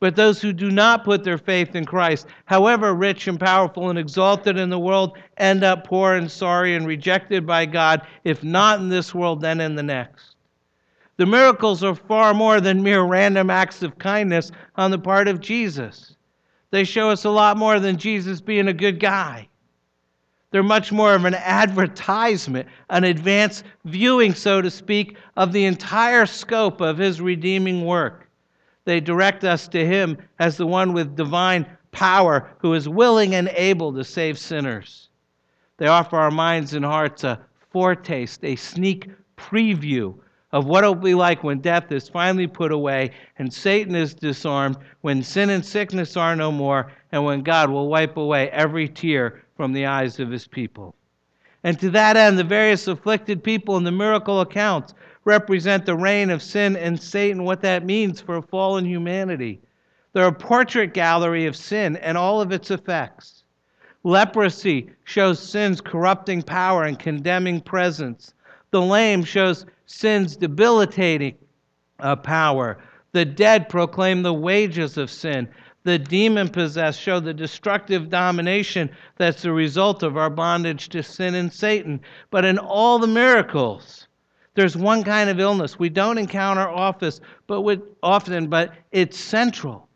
But 0.04 0.16
those 0.16 0.42
who 0.42 0.52
do 0.52 0.70
not 0.70 1.02
put 1.02 1.24
their 1.24 1.38
faith 1.38 1.74
in 1.74 1.86
Christ, 1.86 2.26
however 2.44 2.92
rich 2.92 3.26
and 3.26 3.40
powerful 3.40 3.88
and 3.88 3.98
exalted 3.98 4.58
in 4.58 4.68
the 4.68 4.78
world, 4.78 5.16
end 5.38 5.64
up 5.64 5.86
poor 5.86 6.12
and 6.12 6.30
sorry 6.30 6.76
and 6.76 6.86
rejected 6.86 7.46
by 7.46 7.64
God, 7.64 8.06
if 8.22 8.44
not 8.44 8.80
in 8.80 8.90
this 8.90 9.14
world, 9.14 9.40
then 9.40 9.62
in 9.62 9.76
the 9.76 9.82
next. 9.82 10.36
The 11.16 11.24
miracles 11.24 11.82
are 11.82 11.94
far 11.94 12.34
more 12.34 12.60
than 12.60 12.82
mere 12.82 13.00
random 13.00 13.48
acts 13.48 13.82
of 13.82 13.96
kindness 13.96 14.52
on 14.76 14.90
the 14.90 14.98
part 14.98 15.26
of 15.26 15.40
Jesus. 15.40 16.14
They 16.70 16.84
show 16.84 17.08
us 17.08 17.24
a 17.24 17.30
lot 17.30 17.56
more 17.56 17.80
than 17.80 17.96
Jesus 17.96 18.42
being 18.42 18.68
a 18.68 18.74
good 18.74 19.00
guy. 19.00 19.48
They're 20.50 20.62
much 20.62 20.92
more 20.92 21.14
of 21.14 21.24
an 21.24 21.32
advertisement, 21.34 22.68
an 22.90 23.04
advanced 23.04 23.64
viewing, 23.86 24.34
so 24.34 24.60
to 24.60 24.70
speak, 24.70 25.16
of 25.38 25.54
the 25.54 25.64
entire 25.64 26.26
scope 26.26 26.82
of 26.82 26.98
his 26.98 27.22
redeeming 27.22 27.86
work. 27.86 28.23
They 28.84 29.00
direct 29.00 29.44
us 29.44 29.68
to 29.68 29.86
him 29.86 30.18
as 30.38 30.56
the 30.56 30.66
one 30.66 30.92
with 30.92 31.16
divine 31.16 31.66
power 31.90 32.50
who 32.58 32.74
is 32.74 32.88
willing 32.88 33.34
and 33.34 33.48
able 33.48 33.92
to 33.94 34.04
save 34.04 34.38
sinners. 34.38 35.08
They 35.78 35.86
offer 35.86 36.16
our 36.16 36.30
minds 36.30 36.74
and 36.74 36.84
hearts 36.84 37.24
a 37.24 37.40
foretaste, 37.70 38.44
a 38.44 38.56
sneak 38.56 39.10
preview 39.36 40.14
of 40.52 40.66
what 40.66 40.84
it'll 40.84 40.94
be 40.94 41.14
like 41.14 41.42
when 41.42 41.58
death 41.58 41.90
is 41.90 42.08
finally 42.08 42.46
put 42.46 42.70
away 42.70 43.10
and 43.38 43.52
Satan 43.52 43.96
is 43.96 44.14
disarmed, 44.14 44.76
when 45.00 45.22
sin 45.22 45.50
and 45.50 45.64
sickness 45.64 46.16
are 46.16 46.36
no 46.36 46.52
more, 46.52 46.92
and 47.10 47.24
when 47.24 47.42
God 47.42 47.70
will 47.70 47.88
wipe 47.88 48.16
away 48.16 48.50
every 48.50 48.88
tear 48.88 49.42
from 49.56 49.72
the 49.72 49.86
eyes 49.86 50.20
of 50.20 50.30
his 50.30 50.46
people. 50.46 50.94
And 51.64 51.80
to 51.80 51.90
that 51.90 52.16
end, 52.16 52.38
the 52.38 52.44
various 52.44 52.86
afflicted 52.86 53.42
people 53.42 53.76
in 53.76 53.84
the 53.84 53.90
miracle 53.90 54.42
accounts 54.42 54.94
represent 55.24 55.86
the 55.86 55.96
reign 55.96 56.30
of 56.30 56.42
sin 56.42 56.76
and 56.76 57.00
Satan, 57.00 57.44
what 57.44 57.62
that 57.62 57.84
means 57.84 58.20
for 58.20 58.36
a 58.36 58.42
fallen 58.42 58.84
humanity. 58.84 59.60
They're 60.12 60.26
a 60.26 60.32
portrait 60.32 60.94
gallery 60.94 61.46
of 61.46 61.56
sin 61.56 61.96
and 61.96 62.16
all 62.16 62.40
of 62.40 62.52
its 62.52 62.70
effects. 62.70 63.42
Leprosy 64.04 64.90
shows 65.04 65.40
sin's 65.40 65.80
corrupting 65.80 66.42
power 66.42 66.84
and 66.84 66.98
condemning 66.98 67.60
presence. 67.60 68.34
The 68.70 68.82
lame 68.82 69.24
shows 69.24 69.64
sin's 69.86 70.36
debilitating 70.36 71.36
uh, 72.00 72.16
power. 72.16 72.78
The 73.12 73.24
dead 73.24 73.68
proclaim 73.68 74.22
the 74.22 74.34
wages 74.34 74.98
of 74.98 75.10
sin. 75.10 75.48
The 75.84 75.98
demon 75.98 76.48
possessed 76.48 77.00
show 77.00 77.20
the 77.20 77.34
destructive 77.34 78.08
domination 78.08 78.90
that's 79.16 79.42
the 79.42 79.52
result 79.52 80.02
of 80.02 80.16
our 80.16 80.30
bondage 80.30 80.88
to 80.90 81.02
sin 81.02 81.34
and 81.34 81.52
Satan. 81.52 82.00
But 82.30 82.44
in 82.44 82.58
all 82.58 82.98
the 82.98 83.06
miracles, 83.06 84.03
there's 84.54 84.76
one 84.76 85.02
kind 85.02 85.28
of 85.28 85.40
illness 85.40 85.78
we 85.78 85.88
don't 85.88 86.18
encounter 86.18 86.68
office, 86.68 87.20
but 87.46 87.62
with, 87.62 87.82
often, 88.02 88.48
but 88.48 88.72
it's 88.92 89.18
central 89.18 89.88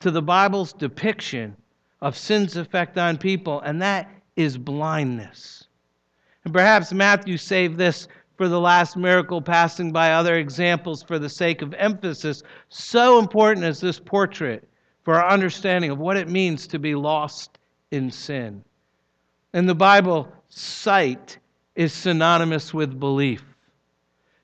to 0.00 0.10
the 0.10 0.22
Bible's 0.22 0.72
depiction 0.72 1.56
of 2.00 2.16
sin's 2.16 2.56
effect 2.56 2.98
on 2.98 3.18
people, 3.18 3.60
and 3.60 3.80
that 3.80 4.10
is 4.36 4.58
blindness. 4.58 5.66
And 6.44 6.52
perhaps 6.52 6.92
Matthew 6.92 7.36
saved 7.36 7.76
this 7.76 8.08
for 8.36 8.48
the 8.48 8.60
last 8.60 8.96
miracle, 8.96 9.40
passing 9.40 9.92
by 9.92 10.12
other 10.12 10.36
examples 10.36 11.02
for 11.02 11.18
the 11.18 11.28
sake 11.28 11.62
of 11.62 11.74
emphasis. 11.74 12.42
So 12.68 13.18
important 13.18 13.64
is 13.64 13.80
this 13.80 13.98
portrait 13.98 14.68
for 15.04 15.14
our 15.14 15.30
understanding 15.30 15.90
of 15.90 15.98
what 15.98 16.16
it 16.16 16.28
means 16.28 16.66
to 16.66 16.78
be 16.78 16.94
lost 16.94 17.58
in 17.90 18.10
sin. 18.10 18.62
In 19.54 19.66
the 19.66 19.74
Bible, 19.74 20.30
sight 20.48 21.38
is 21.76 21.92
synonymous 21.92 22.74
with 22.74 23.00
belief. 23.00 23.55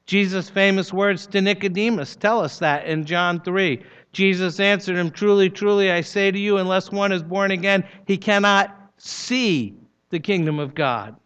Jesus' 0.07 0.49
famous 0.49 0.93
words 0.93 1.27
to 1.29 1.41
Nicodemus 1.41 2.17
tell 2.17 2.41
us 2.41 2.59
that 2.59 2.87
in 2.87 3.05
John 3.05 3.41
3. 3.41 3.83
Jesus 4.13 4.61
answered 4.61 4.97
him, 4.97 5.11
Truly, 5.11 5.49
truly, 5.49 5.91
I 5.91 6.03
say 6.03 6.31
to 6.31 6.39
you, 6.39 6.59
unless 6.59 6.93
one 6.93 7.13
is 7.13 7.23
born 7.23 7.51
again, 7.51 7.85
he 8.07 8.19
cannot 8.19 8.77
see 8.99 9.75
the 10.11 10.21
kingdom 10.21 10.59
of 10.59 10.75
God 10.75 11.17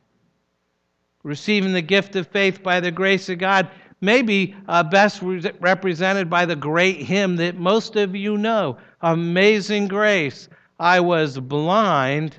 receiving 1.26 1.72
the 1.72 1.82
gift 1.82 2.14
of 2.14 2.28
faith 2.28 2.62
by 2.62 2.78
the 2.78 2.92
grace 2.92 3.28
of 3.28 3.38
God 3.38 3.68
may 4.00 4.22
be 4.22 4.54
uh, 4.68 4.84
best 4.84 5.20
re- 5.22 5.42
represented 5.58 6.30
by 6.30 6.46
the 6.46 6.54
great 6.54 6.98
hymn 6.98 7.34
that 7.36 7.56
most 7.56 7.96
of 7.96 8.14
you 8.14 8.38
know 8.38 8.78
Amazing 9.00 9.88
Grace. 9.88 10.48
I 10.78 11.00
was 11.00 11.38
blind, 11.40 12.36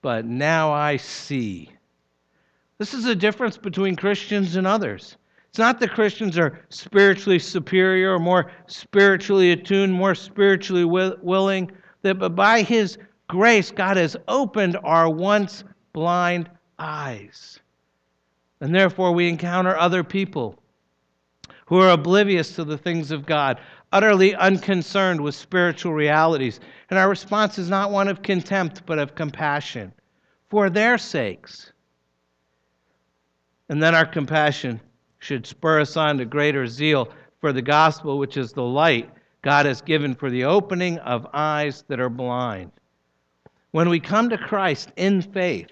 but 0.00 0.24
now 0.24 0.72
I 0.72 0.96
see. 0.96 1.70
This 2.78 2.94
is 2.94 3.04
a 3.04 3.14
difference 3.14 3.58
between 3.58 3.94
Christians 3.94 4.56
and 4.56 4.66
others. 4.66 5.18
It's 5.58 5.60
not 5.64 5.80
that 5.80 5.90
Christians 5.90 6.38
are 6.38 6.60
spiritually 6.68 7.40
superior 7.40 8.14
or 8.14 8.20
more 8.20 8.52
spiritually 8.68 9.50
attuned, 9.50 9.92
more 9.92 10.14
spiritually 10.14 10.84
wi- 10.84 11.16
willing, 11.20 11.72
that 12.02 12.20
but 12.20 12.36
by 12.36 12.62
His 12.62 12.96
grace, 13.26 13.72
God 13.72 13.96
has 13.96 14.16
opened 14.28 14.78
our 14.84 15.10
once 15.10 15.64
blind 15.92 16.48
eyes. 16.78 17.58
And 18.60 18.72
therefore, 18.72 19.10
we 19.10 19.28
encounter 19.28 19.76
other 19.76 20.04
people 20.04 20.54
who 21.66 21.80
are 21.80 21.90
oblivious 21.90 22.54
to 22.54 22.62
the 22.62 22.78
things 22.78 23.10
of 23.10 23.26
God, 23.26 23.58
utterly 23.90 24.36
unconcerned 24.36 25.20
with 25.20 25.34
spiritual 25.34 25.92
realities. 25.92 26.60
And 26.88 27.00
our 27.00 27.08
response 27.08 27.58
is 27.58 27.68
not 27.68 27.90
one 27.90 28.06
of 28.06 28.22
contempt, 28.22 28.86
but 28.86 29.00
of 29.00 29.16
compassion 29.16 29.92
for 30.50 30.70
their 30.70 30.98
sakes. 30.98 31.72
And 33.68 33.82
then 33.82 33.96
our 33.96 34.06
compassion 34.06 34.80
should 35.18 35.46
spur 35.46 35.80
us 35.80 35.96
on 35.96 36.18
to 36.18 36.24
greater 36.24 36.66
zeal 36.66 37.08
for 37.40 37.52
the 37.52 37.62
gospel, 37.62 38.18
which 38.18 38.36
is 38.36 38.52
the 38.52 38.62
light 38.62 39.10
God 39.42 39.66
has 39.66 39.80
given 39.80 40.14
for 40.14 40.30
the 40.30 40.44
opening 40.44 40.98
of 40.98 41.26
eyes 41.32 41.84
that 41.88 42.00
are 42.00 42.08
blind. 42.08 42.72
When 43.70 43.88
we 43.88 44.00
come 44.00 44.28
to 44.30 44.38
Christ 44.38 44.92
in 44.96 45.22
faith, 45.22 45.70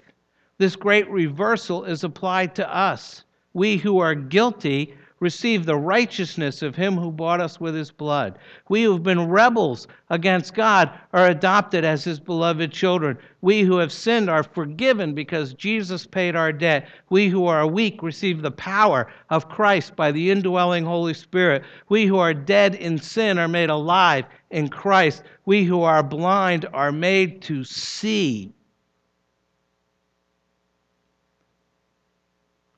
this 0.57 0.75
great 0.75 1.09
reversal 1.09 1.83
is 1.83 2.03
applied 2.03 2.55
to 2.55 2.75
us. 2.75 3.23
We 3.53 3.77
who 3.77 3.99
are 3.99 4.15
guilty 4.15 4.93
receive 5.19 5.65
the 5.65 5.75
righteousness 5.75 6.61
of 6.61 6.75
him 6.75 6.95
who 6.95 7.11
bought 7.11 7.41
us 7.41 7.59
with 7.59 7.73
his 7.73 7.89
blood. 7.89 8.37
We 8.69 8.83
who 8.83 8.93
have 8.93 9.03
been 9.03 9.27
rebels 9.27 9.87
against 10.09 10.53
God 10.53 10.91
are 11.13 11.27
adopted 11.27 11.83
as 11.83 12.03
his 12.03 12.19
beloved 12.19 12.71
children. 12.71 13.17
We 13.41 13.61
who 13.61 13.77
have 13.77 13.91
sinned 13.91 14.29
are 14.29 14.43
forgiven 14.43 15.15
because 15.15 15.53
Jesus 15.53 16.05
paid 16.05 16.35
our 16.35 16.51
debt. 16.51 16.87
We 17.09 17.29
who 17.29 17.47
are 17.47 17.65
weak 17.65 18.03
receive 18.03 18.41
the 18.41 18.51
power 18.51 19.11
of 19.29 19.49
Christ 19.49 19.95
by 19.95 20.11
the 20.11 20.29
indwelling 20.29 20.85
Holy 20.85 21.13
Spirit. 21.13 21.63
We 21.89 22.05
who 22.05 22.17
are 22.17 22.33
dead 22.33 22.75
in 22.75 22.99
sin 22.99 23.39
are 23.39 23.47
made 23.47 23.69
alive 23.69 24.25
in 24.51 24.69
Christ. 24.69 25.23
We 25.45 25.63
who 25.63 25.81
are 25.81 26.03
blind 26.03 26.67
are 26.73 26.91
made 26.91 27.41
to 27.43 27.63
see. 27.63 28.53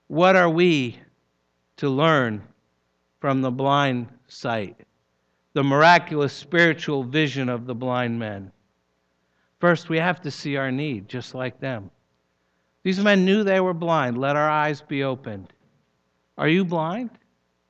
What 0.08 0.36
are 0.36 0.50
we 0.50 0.98
to 1.80 1.90
learn 1.90 2.44
from 3.22 3.42
the 3.42 3.52
blind 3.52 4.08
sight, 4.28 4.76
the 5.54 5.64
miraculous 5.64 6.34
spiritual 6.34 7.04
vision 7.04 7.48
of 7.48 7.66
the 7.66 7.74
blind 7.74 8.20
men? 8.20 8.52
First, 9.62 9.88
we 9.88 9.98
have 9.98 10.22
to 10.22 10.30
see 10.30 10.58
our 10.58 10.72
need, 10.72 11.08
just 11.08 11.34
like 11.34 11.58
them. 11.62 11.90
These 12.84 13.00
men 13.00 13.24
knew 13.24 13.46
they 13.46 13.62
were 13.62 13.74
blind. 13.74 14.18
Let 14.18 14.36
our 14.36 14.50
eyes 14.50 14.82
be 14.82 15.06
opened. 15.06 15.54
Are 16.38 16.50
you 16.50 16.66
blind 16.66 17.12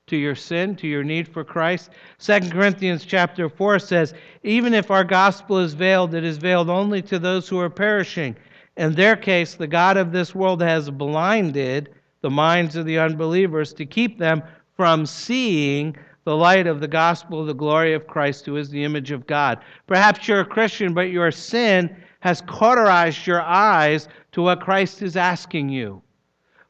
to 0.08 0.18
your 0.18 0.36
sin, 0.36 0.76
to 0.78 0.88
your 0.88 1.04
need 1.04 1.28
for 1.28 1.44
Christ? 1.44 1.92
2 2.18 2.50
Corinthians 2.50 3.06
chapter 3.06 3.48
4 3.48 3.78
says, 3.78 4.16
Even 4.42 4.74
if 4.74 4.90
our 4.90 5.04
gospel 5.04 5.60
is 5.60 5.76
veiled, 5.76 6.16
it 6.16 6.24
is 6.24 6.38
veiled 6.38 6.70
only 6.70 7.04
to 7.04 7.20
those 7.20 7.48
who 7.48 7.60
are 7.60 7.70
perishing. 7.70 8.36
In 8.76 8.94
their 8.96 9.16
case, 9.16 9.54
the 9.54 9.68
God 9.68 9.98
of 9.98 10.12
this 10.12 10.34
world 10.34 10.64
has 10.64 10.90
blinded 10.90 11.94
the 12.22 12.30
minds 12.30 12.76
of 12.76 12.86
the 12.86 13.00
unbelievers 13.00 13.74
to 13.74 13.86
keep 13.86 14.18
them 14.18 14.44
from 14.76 15.06
seeing 15.06 15.96
the 16.26 16.36
light 16.36 16.68
of 16.68 16.80
the 16.80 16.88
gospel 16.88 17.46
the 17.46 17.54
glory 17.54 17.94
of 17.94 18.08
Christ, 18.08 18.46
who 18.46 18.58
is 18.58 18.70
the 18.70 18.84
image 18.84 19.12
of 19.12 19.26
God. 19.26 19.60
Perhaps 19.88 20.28
you're 20.28 20.42
a 20.42 20.46
Christian, 20.46 20.94
but 20.94 21.10
your 21.10 21.32
sin 21.32 21.96
has 22.20 22.42
cauterized 22.42 23.26
your 23.26 23.42
eyes 23.42 24.08
to 24.34 24.42
what 24.42 24.62
Christ 24.62 25.02
is 25.02 25.16
asking 25.16 25.70
you. 25.70 26.02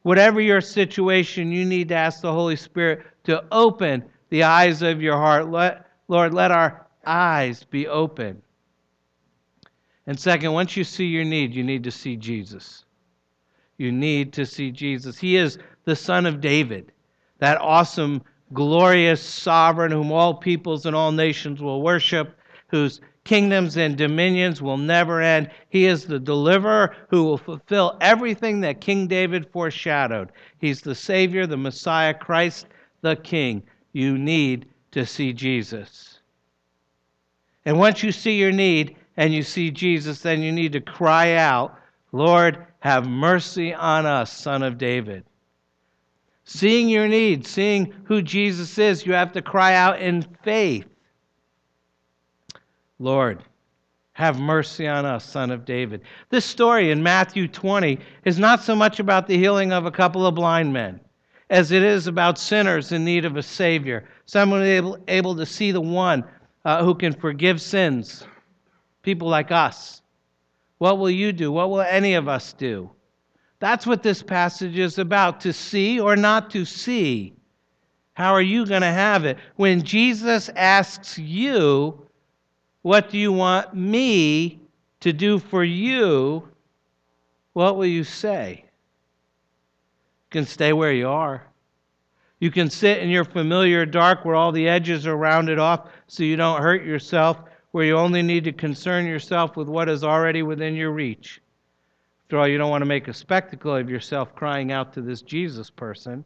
Whatever 0.02 0.40
your 0.40 0.60
situation, 0.60 1.52
you 1.52 1.64
need 1.64 1.88
to 1.88 1.94
ask 1.94 2.20
the 2.20 2.32
Holy 2.32 2.56
Spirit 2.56 3.04
to 3.24 3.44
open 3.52 4.04
the 4.30 4.44
eyes 4.44 4.80
of 4.82 5.02
your 5.02 5.16
heart. 5.16 5.50
Let, 5.50 5.86
Lord, 6.08 6.32
let 6.32 6.50
our 6.50 6.86
eyes 7.04 7.64
be 7.64 7.86
open. 7.86 8.40
And 10.06 10.18
second, 10.18 10.52
once 10.52 10.76
you 10.76 10.84
see 10.84 11.06
your 11.06 11.24
need, 11.24 11.54
you 11.54 11.62
need 11.62 11.84
to 11.84 11.90
see 11.90 12.16
Jesus. 12.16 12.84
You 13.80 13.90
need 13.90 14.34
to 14.34 14.44
see 14.44 14.70
Jesus. 14.70 15.16
He 15.16 15.38
is 15.38 15.58
the 15.86 15.96
Son 15.96 16.26
of 16.26 16.42
David, 16.42 16.92
that 17.38 17.58
awesome, 17.62 18.20
glorious 18.52 19.22
sovereign 19.22 19.90
whom 19.90 20.12
all 20.12 20.34
peoples 20.34 20.84
and 20.84 20.94
all 20.94 21.12
nations 21.12 21.62
will 21.62 21.80
worship, 21.80 22.36
whose 22.68 23.00
kingdoms 23.24 23.78
and 23.78 23.96
dominions 23.96 24.60
will 24.60 24.76
never 24.76 25.22
end. 25.22 25.50
He 25.70 25.86
is 25.86 26.04
the 26.04 26.18
deliverer 26.18 26.94
who 27.08 27.24
will 27.24 27.38
fulfill 27.38 27.96
everything 28.02 28.60
that 28.60 28.82
King 28.82 29.06
David 29.06 29.50
foreshadowed. 29.50 30.30
He's 30.58 30.82
the 30.82 30.94
Savior, 30.94 31.46
the 31.46 31.56
Messiah, 31.56 32.12
Christ, 32.12 32.66
the 33.00 33.16
King. 33.16 33.62
You 33.94 34.18
need 34.18 34.66
to 34.90 35.06
see 35.06 35.32
Jesus. 35.32 36.20
And 37.64 37.78
once 37.78 38.02
you 38.02 38.12
see 38.12 38.38
your 38.38 38.52
need 38.52 38.96
and 39.16 39.32
you 39.32 39.42
see 39.42 39.70
Jesus, 39.70 40.20
then 40.20 40.42
you 40.42 40.52
need 40.52 40.72
to 40.72 40.82
cry 40.82 41.36
out, 41.36 41.78
Lord, 42.12 42.66
have 42.80 43.06
mercy 43.06 43.72
on 43.74 44.06
us, 44.06 44.32
Son 44.32 44.62
of 44.62 44.78
David. 44.78 45.24
Seeing 46.44 46.88
your 46.88 47.06
need, 47.06 47.46
seeing 47.46 47.94
who 48.04 48.22
Jesus 48.22 48.76
is, 48.78 49.06
you 49.06 49.12
have 49.12 49.32
to 49.32 49.42
cry 49.42 49.74
out 49.74 50.00
in 50.00 50.22
faith. 50.42 50.86
Lord, 52.98 53.44
have 54.12 54.38
mercy 54.38 54.86
on 54.86 55.06
us, 55.06 55.24
son 55.24 55.50
of 55.50 55.64
David. 55.64 56.02
This 56.28 56.44
story 56.44 56.90
in 56.90 57.02
Matthew 57.02 57.48
20 57.48 57.98
is 58.24 58.38
not 58.38 58.62
so 58.62 58.74
much 58.74 59.00
about 59.00 59.26
the 59.26 59.38
healing 59.38 59.72
of 59.72 59.86
a 59.86 59.90
couple 59.90 60.26
of 60.26 60.34
blind 60.34 60.72
men 60.72 61.00
as 61.50 61.72
it 61.72 61.82
is 61.82 62.06
about 62.06 62.38
sinners 62.38 62.92
in 62.92 63.04
need 63.04 63.24
of 63.24 63.36
a 63.36 63.42
Savior, 63.42 64.04
someone 64.26 64.62
able, 64.62 64.98
able 65.08 65.34
to 65.34 65.46
see 65.46 65.72
the 65.72 65.80
one 65.80 66.24
uh, 66.64 66.84
who 66.84 66.94
can 66.94 67.12
forgive 67.12 67.60
sins, 67.60 68.24
people 69.02 69.28
like 69.28 69.50
us. 69.50 69.99
What 70.80 70.98
will 70.98 71.10
you 71.10 71.32
do? 71.32 71.52
What 71.52 71.68
will 71.68 71.82
any 71.82 72.14
of 72.14 72.26
us 72.26 72.54
do? 72.54 72.90
That's 73.58 73.86
what 73.86 74.02
this 74.02 74.22
passage 74.22 74.78
is 74.78 74.96
about 74.96 75.38
to 75.42 75.52
see 75.52 76.00
or 76.00 76.16
not 76.16 76.48
to 76.52 76.64
see. 76.64 77.34
How 78.14 78.32
are 78.32 78.40
you 78.40 78.64
going 78.64 78.80
to 78.80 78.86
have 78.86 79.26
it? 79.26 79.36
When 79.56 79.82
Jesus 79.82 80.48
asks 80.56 81.18
you, 81.18 82.06
what 82.80 83.10
do 83.10 83.18
you 83.18 83.30
want 83.30 83.74
me 83.74 84.58
to 85.00 85.12
do 85.12 85.38
for 85.38 85.62
you? 85.62 86.48
What 87.52 87.76
will 87.76 87.84
you 87.84 88.02
say? 88.02 88.64
You 88.64 90.30
can 90.30 90.46
stay 90.46 90.72
where 90.72 90.94
you 90.94 91.10
are. 91.10 91.42
You 92.38 92.50
can 92.50 92.70
sit 92.70 93.02
in 93.02 93.10
your 93.10 93.26
familiar 93.26 93.84
dark 93.84 94.24
where 94.24 94.34
all 94.34 94.50
the 94.50 94.66
edges 94.66 95.06
are 95.06 95.18
rounded 95.18 95.58
off 95.58 95.90
so 96.06 96.22
you 96.22 96.36
don't 96.36 96.62
hurt 96.62 96.86
yourself, 96.86 97.36
where 97.72 97.84
you 97.84 97.96
only 97.96 98.22
need 98.22 98.44
to 98.44 98.52
concern 98.52 99.06
yourself 99.06 99.56
with 99.56 99.68
what 99.68 99.88
is 99.88 100.02
already 100.02 100.42
within 100.42 100.74
your 100.74 100.90
reach. 100.90 101.40
After 102.26 102.38
all, 102.38 102.48
you 102.48 102.58
don't 102.58 102.70
want 102.70 102.82
to 102.82 102.86
make 102.86 103.08
a 103.08 103.14
spectacle 103.14 103.74
of 103.74 103.90
yourself 103.90 104.34
crying 104.34 104.72
out 104.72 104.92
to 104.94 105.02
this 105.02 105.22
Jesus 105.22 105.70
person. 105.70 106.24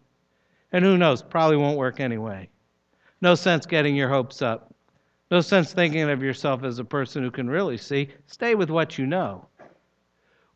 And 0.72 0.84
who 0.84 0.99
knows, 0.99 1.22
probably 1.22 1.57
won't 1.57 1.78
work 1.78 2.01
anyway. 2.01 2.49
No 3.20 3.34
sense 3.34 3.64
getting 3.64 3.97
your 3.97 4.09
hopes 4.09 4.42
up. 4.42 4.74
No 5.30 5.40
sense 5.40 5.72
thinking 5.72 6.11
of 6.11 6.22
yourself 6.22 6.62
as 6.64 6.78
a 6.78 6.84
person 6.84 7.22
who 7.22 7.30
can 7.30 7.49
really 7.49 7.78
see. 7.78 8.09
Stay 8.26 8.55
with 8.55 8.70
what 8.70 8.99
you 8.99 9.07
know. 9.07 9.47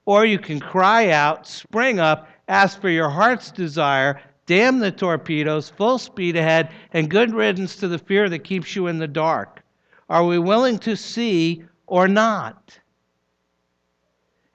Or 0.04 0.24
you 0.24 0.38
can 0.38 0.60
cry 0.60 1.10
out, 1.10 1.46
spring 1.46 1.98
up, 1.98 2.28
ask 2.48 2.80
for 2.80 2.88
your 2.88 3.10
heart's 3.10 3.50
desire, 3.50 4.20
damn 4.46 4.78
the 4.78 4.90
torpedoes, 4.90 5.68
full 5.68 5.98
speed 5.98 6.36
ahead, 6.36 6.70
and 6.92 7.10
good 7.10 7.34
riddance 7.34 7.76
to 7.76 7.88
the 7.88 7.98
fear 7.98 8.28
that 8.28 8.40
keeps 8.40 8.74
you 8.74 8.86
in 8.86 8.98
the 8.98 9.08
dark. 9.08 9.62
Are 10.08 10.24
we 10.24 10.38
willing 10.38 10.78
to 10.80 10.96
see 10.96 11.64
or 11.86 12.08
not? 12.08 12.78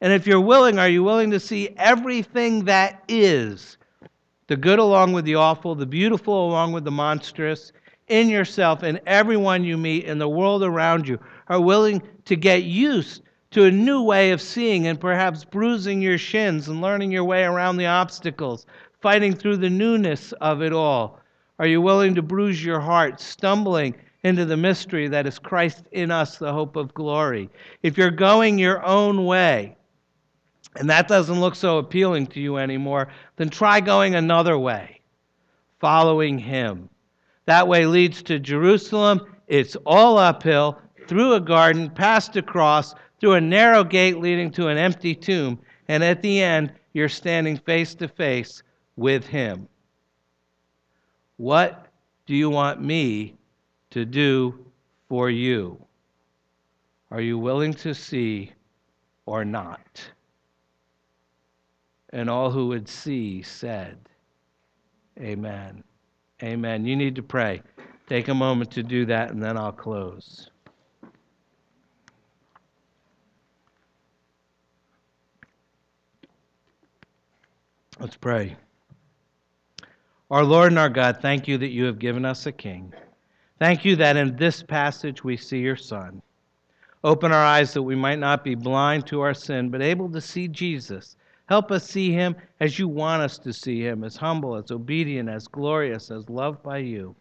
And 0.01 0.11
if 0.11 0.27
you're 0.27 0.41
willing, 0.41 0.79
are 0.79 0.89
you 0.89 1.03
willing 1.03 1.31
to 1.31 1.39
see 1.39 1.69
everything 1.77 2.65
that 2.65 3.03
is? 3.07 3.77
The 4.47 4.57
good 4.57 4.79
along 4.79 5.13
with 5.13 5.25
the 5.25 5.35
awful, 5.35 5.75
the 5.75 5.85
beautiful 5.85 6.49
along 6.49 6.73
with 6.73 6.83
the 6.83 6.91
monstrous, 6.91 7.71
in 8.07 8.27
yourself 8.27 8.83
and 8.83 8.99
everyone 9.05 9.63
you 9.63 9.77
meet 9.77 10.03
in 10.05 10.17
the 10.17 10.27
world 10.27 10.61
around 10.61 11.07
you 11.07 11.17
are 11.47 11.61
willing 11.61 12.01
to 12.25 12.35
get 12.35 12.63
used 12.63 13.21
to 13.51 13.65
a 13.65 13.71
new 13.71 14.01
way 14.01 14.31
of 14.31 14.41
seeing 14.41 14.87
and 14.87 14.99
perhaps 14.99 15.45
bruising 15.45 16.01
your 16.01 16.17
shins 16.17 16.67
and 16.67 16.81
learning 16.81 17.11
your 17.11 17.23
way 17.23 17.43
around 17.43 17.77
the 17.77 17.85
obstacles, 17.85 18.65
fighting 18.99 19.33
through 19.33 19.57
the 19.57 19.69
newness 19.69 20.31
of 20.41 20.61
it 20.61 20.73
all? 20.73 21.19
Are 21.59 21.67
you 21.67 21.81
willing 21.81 22.15
to 22.15 22.21
bruise 22.21 22.63
your 22.63 22.79
heart, 22.79 23.21
stumbling 23.21 23.95
into 24.23 24.45
the 24.45 24.57
mystery 24.57 25.07
that 25.09 25.27
is 25.27 25.39
Christ 25.39 25.83
in 25.91 26.11
us, 26.11 26.37
the 26.37 26.53
hope 26.53 26.75
of 26.75 26.93
glory? 26.93 27.49
If 27.81 27.97
you're 27.97 28.11
going 28.11 28.57
your 28.57 28.83
own 28.85 29.25
way, 29.25 29.75
and 30.75 30.89
that 30.89 31.07
doesn't 31.07 31.39
look 31.39 31.55
so 31.55 31.77
appealing 31.77 32.27
to 32.27 32.39
you 32.39 32.57
anymore, 32.57 33.09
then 33.35 33.49
try 33.49 33.79
going 33.79 34.15
another 34.15 34.57
way, 34.57 35.01
following 35.79 36.39
Him. 36.39 36.89
That 37.45 37.67
way 37.67 37.85
leads 37.85 38.23
to 38.23 38.39
Jerusalem. 38.39 39.21
It's 39.47 39.75
all 39.85 40.17
uphill, 40.17 40.79
through 41.07 41.33
a 41.33 41.39
garden, 41.39 41.89
past 41.89 42.35
a 42.37 42.41
cross, 42.41 42.95
through 43.19 43.33
a 43.33 43.41
narrow 43.41 43.83
gate 43.83 44.17
leading 44.17 44.51
to 44.51 44.67
an 44.67 44.77
empty 44.77 45.13
tomb, 45.13 45.59
and 45.87 46.03
at 46.03 46.21
the 46.21 46.41
end, 46.41 46.71
you're 46.93 47.09
standing 47.09 47.57
face 47.57 47.93
to 47.95 48.07
face 48.07 48.63
with 48.95 49.27
Him. 49.27 49.67
What 51.37 51.87
do 52.25 52.35
you 52.35 52.49
want 52.49 52.81
me 52.81 53.35
to 53.93 54.05
do 54.05 54.57
for 55.07 55.29
you? 55.29 55.79
Are 57.11 57.21
you 57.21 57.37
willing 57.37 57.73
to 57.75 57.93
see 57.93 58.51
or 59.27 59.45
not? 59.45 60.03
And 62.11 62.27
all 62.27 62.49
who 62.49 62.67
would 62.69 62.87
see 62.89 63.43
said, 63.43 63.97
Amen. 65.19 65.83
Amen. 66.41 66.85
You 66.85 66.95
need 66.95 67.15
to 67.15 67.21
pray. 67.21 67.61
Take 68.07 68.29
a 68.29 68.33
moment 68.33 68.71
to 68.71 68.81
do 68.81 69.05
that, 69.05 69.29
and 69.29 69.41
then 69.41 69.57
I'll 69.57 69.71
close. 69.71 70.49
Let's 77.99 78.17
pray. 78.17 78.57
Our 80.31 80.43
Lord 80.43 80.71
and 80.71 80.79
our 80.79 80.89
God, 80.89 81.19
thank 81.21 81.47
you 81.47 81.59
that 81.59 81.69
you 81.69 81.85
have 81.85 81.99
given 81.99 82.25
us 82.25 82.47
a 82.47 82.51
king. 82.51 82.91
Thank 83.59 83.85
you 83.85 83.95
that 83.97 84.17
in 84.17 84.35
this 84.35 84.63
passage 84.63 85.23
we 85.23 85.37
see 85.37 85.59
your 85.59 85.75
Son. 85.75 86.21
Open 87.03 87.31
our 87.31 87.45
eyes 87.45 87.73
that 87.73 87.83
we 87.83 87.95
might 87.95 88.19
not 88.19 88.43
be 88.43 88.55
blind 88.55 89.07
to 89.07 89.21
our 89.21 89.33
sin, 89.33 89.69
but 89.69 89.81
able 89.81 90.09
to 90.09 90.21
see 90.21 90.47
Jesus 90.47 91.15
Help 91.47 91.71
us 91.71 91.87
see 91.87 92.11
him 92.11 92.35
as 92.59 92.79
you 92.79 92.87
want 92.87 93.21
us 93.21 93.37
to 93.39 93.51
see 93.51 93.81
him, 93.81 94.03
as 94.03 94.15
humble, 94.15 94.55
as 94.55 94.71
obedient, 94.71 95.29
as 95.29 95.47
glorious, 95.47 96.09
as 96.09 96.29
loved 96.29 96.63
by 96.63 96.77
you. 96.77 97.15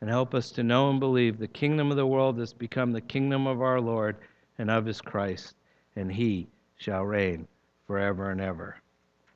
And 0.00 0.08
help 0.08 0.34
us 0.34 0.50
to 0.52 0.62
know 0.62 0.88
and 0.90 0.98
believe 0.98 1.38
the 1.38 1.46
kingdom 1.46 1.90
of 1.90 1.96
the 1.96 2.06
world 2.06 2.38
has 2.38 2.54
become 2.54 2.92
the 2.92 3.00
kingdom 3.02 3.46
of 3.46 3.60
our 3.60 3.80
Lord 3.80 4.16
and 4.58 4.70
of 4.70 4.86
his 4.86 5.00
Christ, 5.00 5.54
and 5.96 6.10
he 6.10 6.48
shall 6.76 7.04
reign 7.04 7.46
forever 7.86 8.30
and 8.30 8.40
ever. 8.40 8.76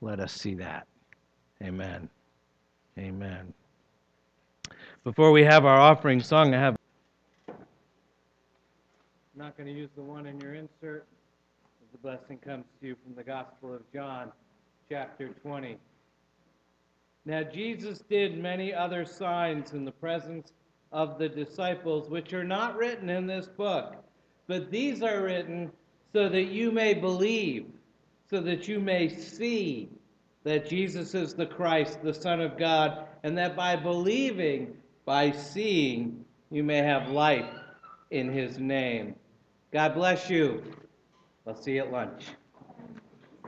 Let 0.01 0.20
us 0.20 0.32
see 0.32 0.55
that. 0.55 0.86
Amen. 1.62 2.09
Amen. 2.99 3.53
Before 5.05 5.32
we 5.32 5.44
have 5.44 5.66
our 5.66 5.78
offering 5.78 6.22
song, 6.22 6.55
I 6.55 6.59
have. 6.59 6.76
I'm 7.46 7.55
not 9.36 9.55
going 9.55 9.66
to 9.66 9.72
use 9.72 9.90
the 9.96 10.02
one 10.02 10.26
in 10.26 10.40
your 10.40 10.55
insert. 10.55 11.05
The 11.92 11.98
blessing 11.98 12.38
comes 12.38 12.64
to 12.80 12.86
you 12.86 12.96
from 13.05 13.14
the 13.14 13.22
Gospel 13.22 13.74
of 13.74 13.82
John, 13.92 14.32
chapter 14.88 15.28
20. 15.28 15.76
Now, 17.26 17.42
Jesus 17.42 17.98
did 18.09 18.38
many 18.38 18.72
other 18.72 19.05
signs 19.05 19.74
in 19.74 19.84
the 19.84 19.92
presence 19.92 20.52
of 20.90 21.18
the 21.18 21.28
disciples, 21.28 22.09
which 22.09 22.32
are 22.32 22.42
not 22.42 22.78
written 22.78 23.11
in 23.11 23.26
this 23.26 23.46
book, 23.46 23.96
but 24.46 24.70
these 24.70 25.02
are 25.02 25.22
written 25.22 25.70
so 26.14 26.30
that 26.30 26.46
you 26.46 26.72
may 26.72 26.94
believe, 26.94 27.66
so 28.30 28.40
that 28.40 28.68
you 28.68 28.80
may 28.80 29.11
see 29.11 29.90
that 30.44 30.66
Jesus 30.66 31.14
is 31.14 31.34
the 31.34 31.44
Christ, 31.44 32.02
the 32.02 32.14
Son 32.14 32.40
of 32.40 32.57
God, 32.57 33.07
and 33.22 33.36
that 33.36 33.55
by 33.55 33.76
believing, 33.76 34.74
by 35.05 35.30
seeing, 35.32 36.24
you 36.50 36.62
may 36.62 36.78
have 36.78 37.11
life 37.11 37.50
in 38.11 38.32
his 38.32 38.59
name. 38.59 39.14
God 39.72 39.94
bless 39.94 40.30
you. 40.30 40.62
I'll 41.46 41.55
see 41.55 41.74
you 41.74 41.80
at 41.82 41.92
lunch. 41.92 42.24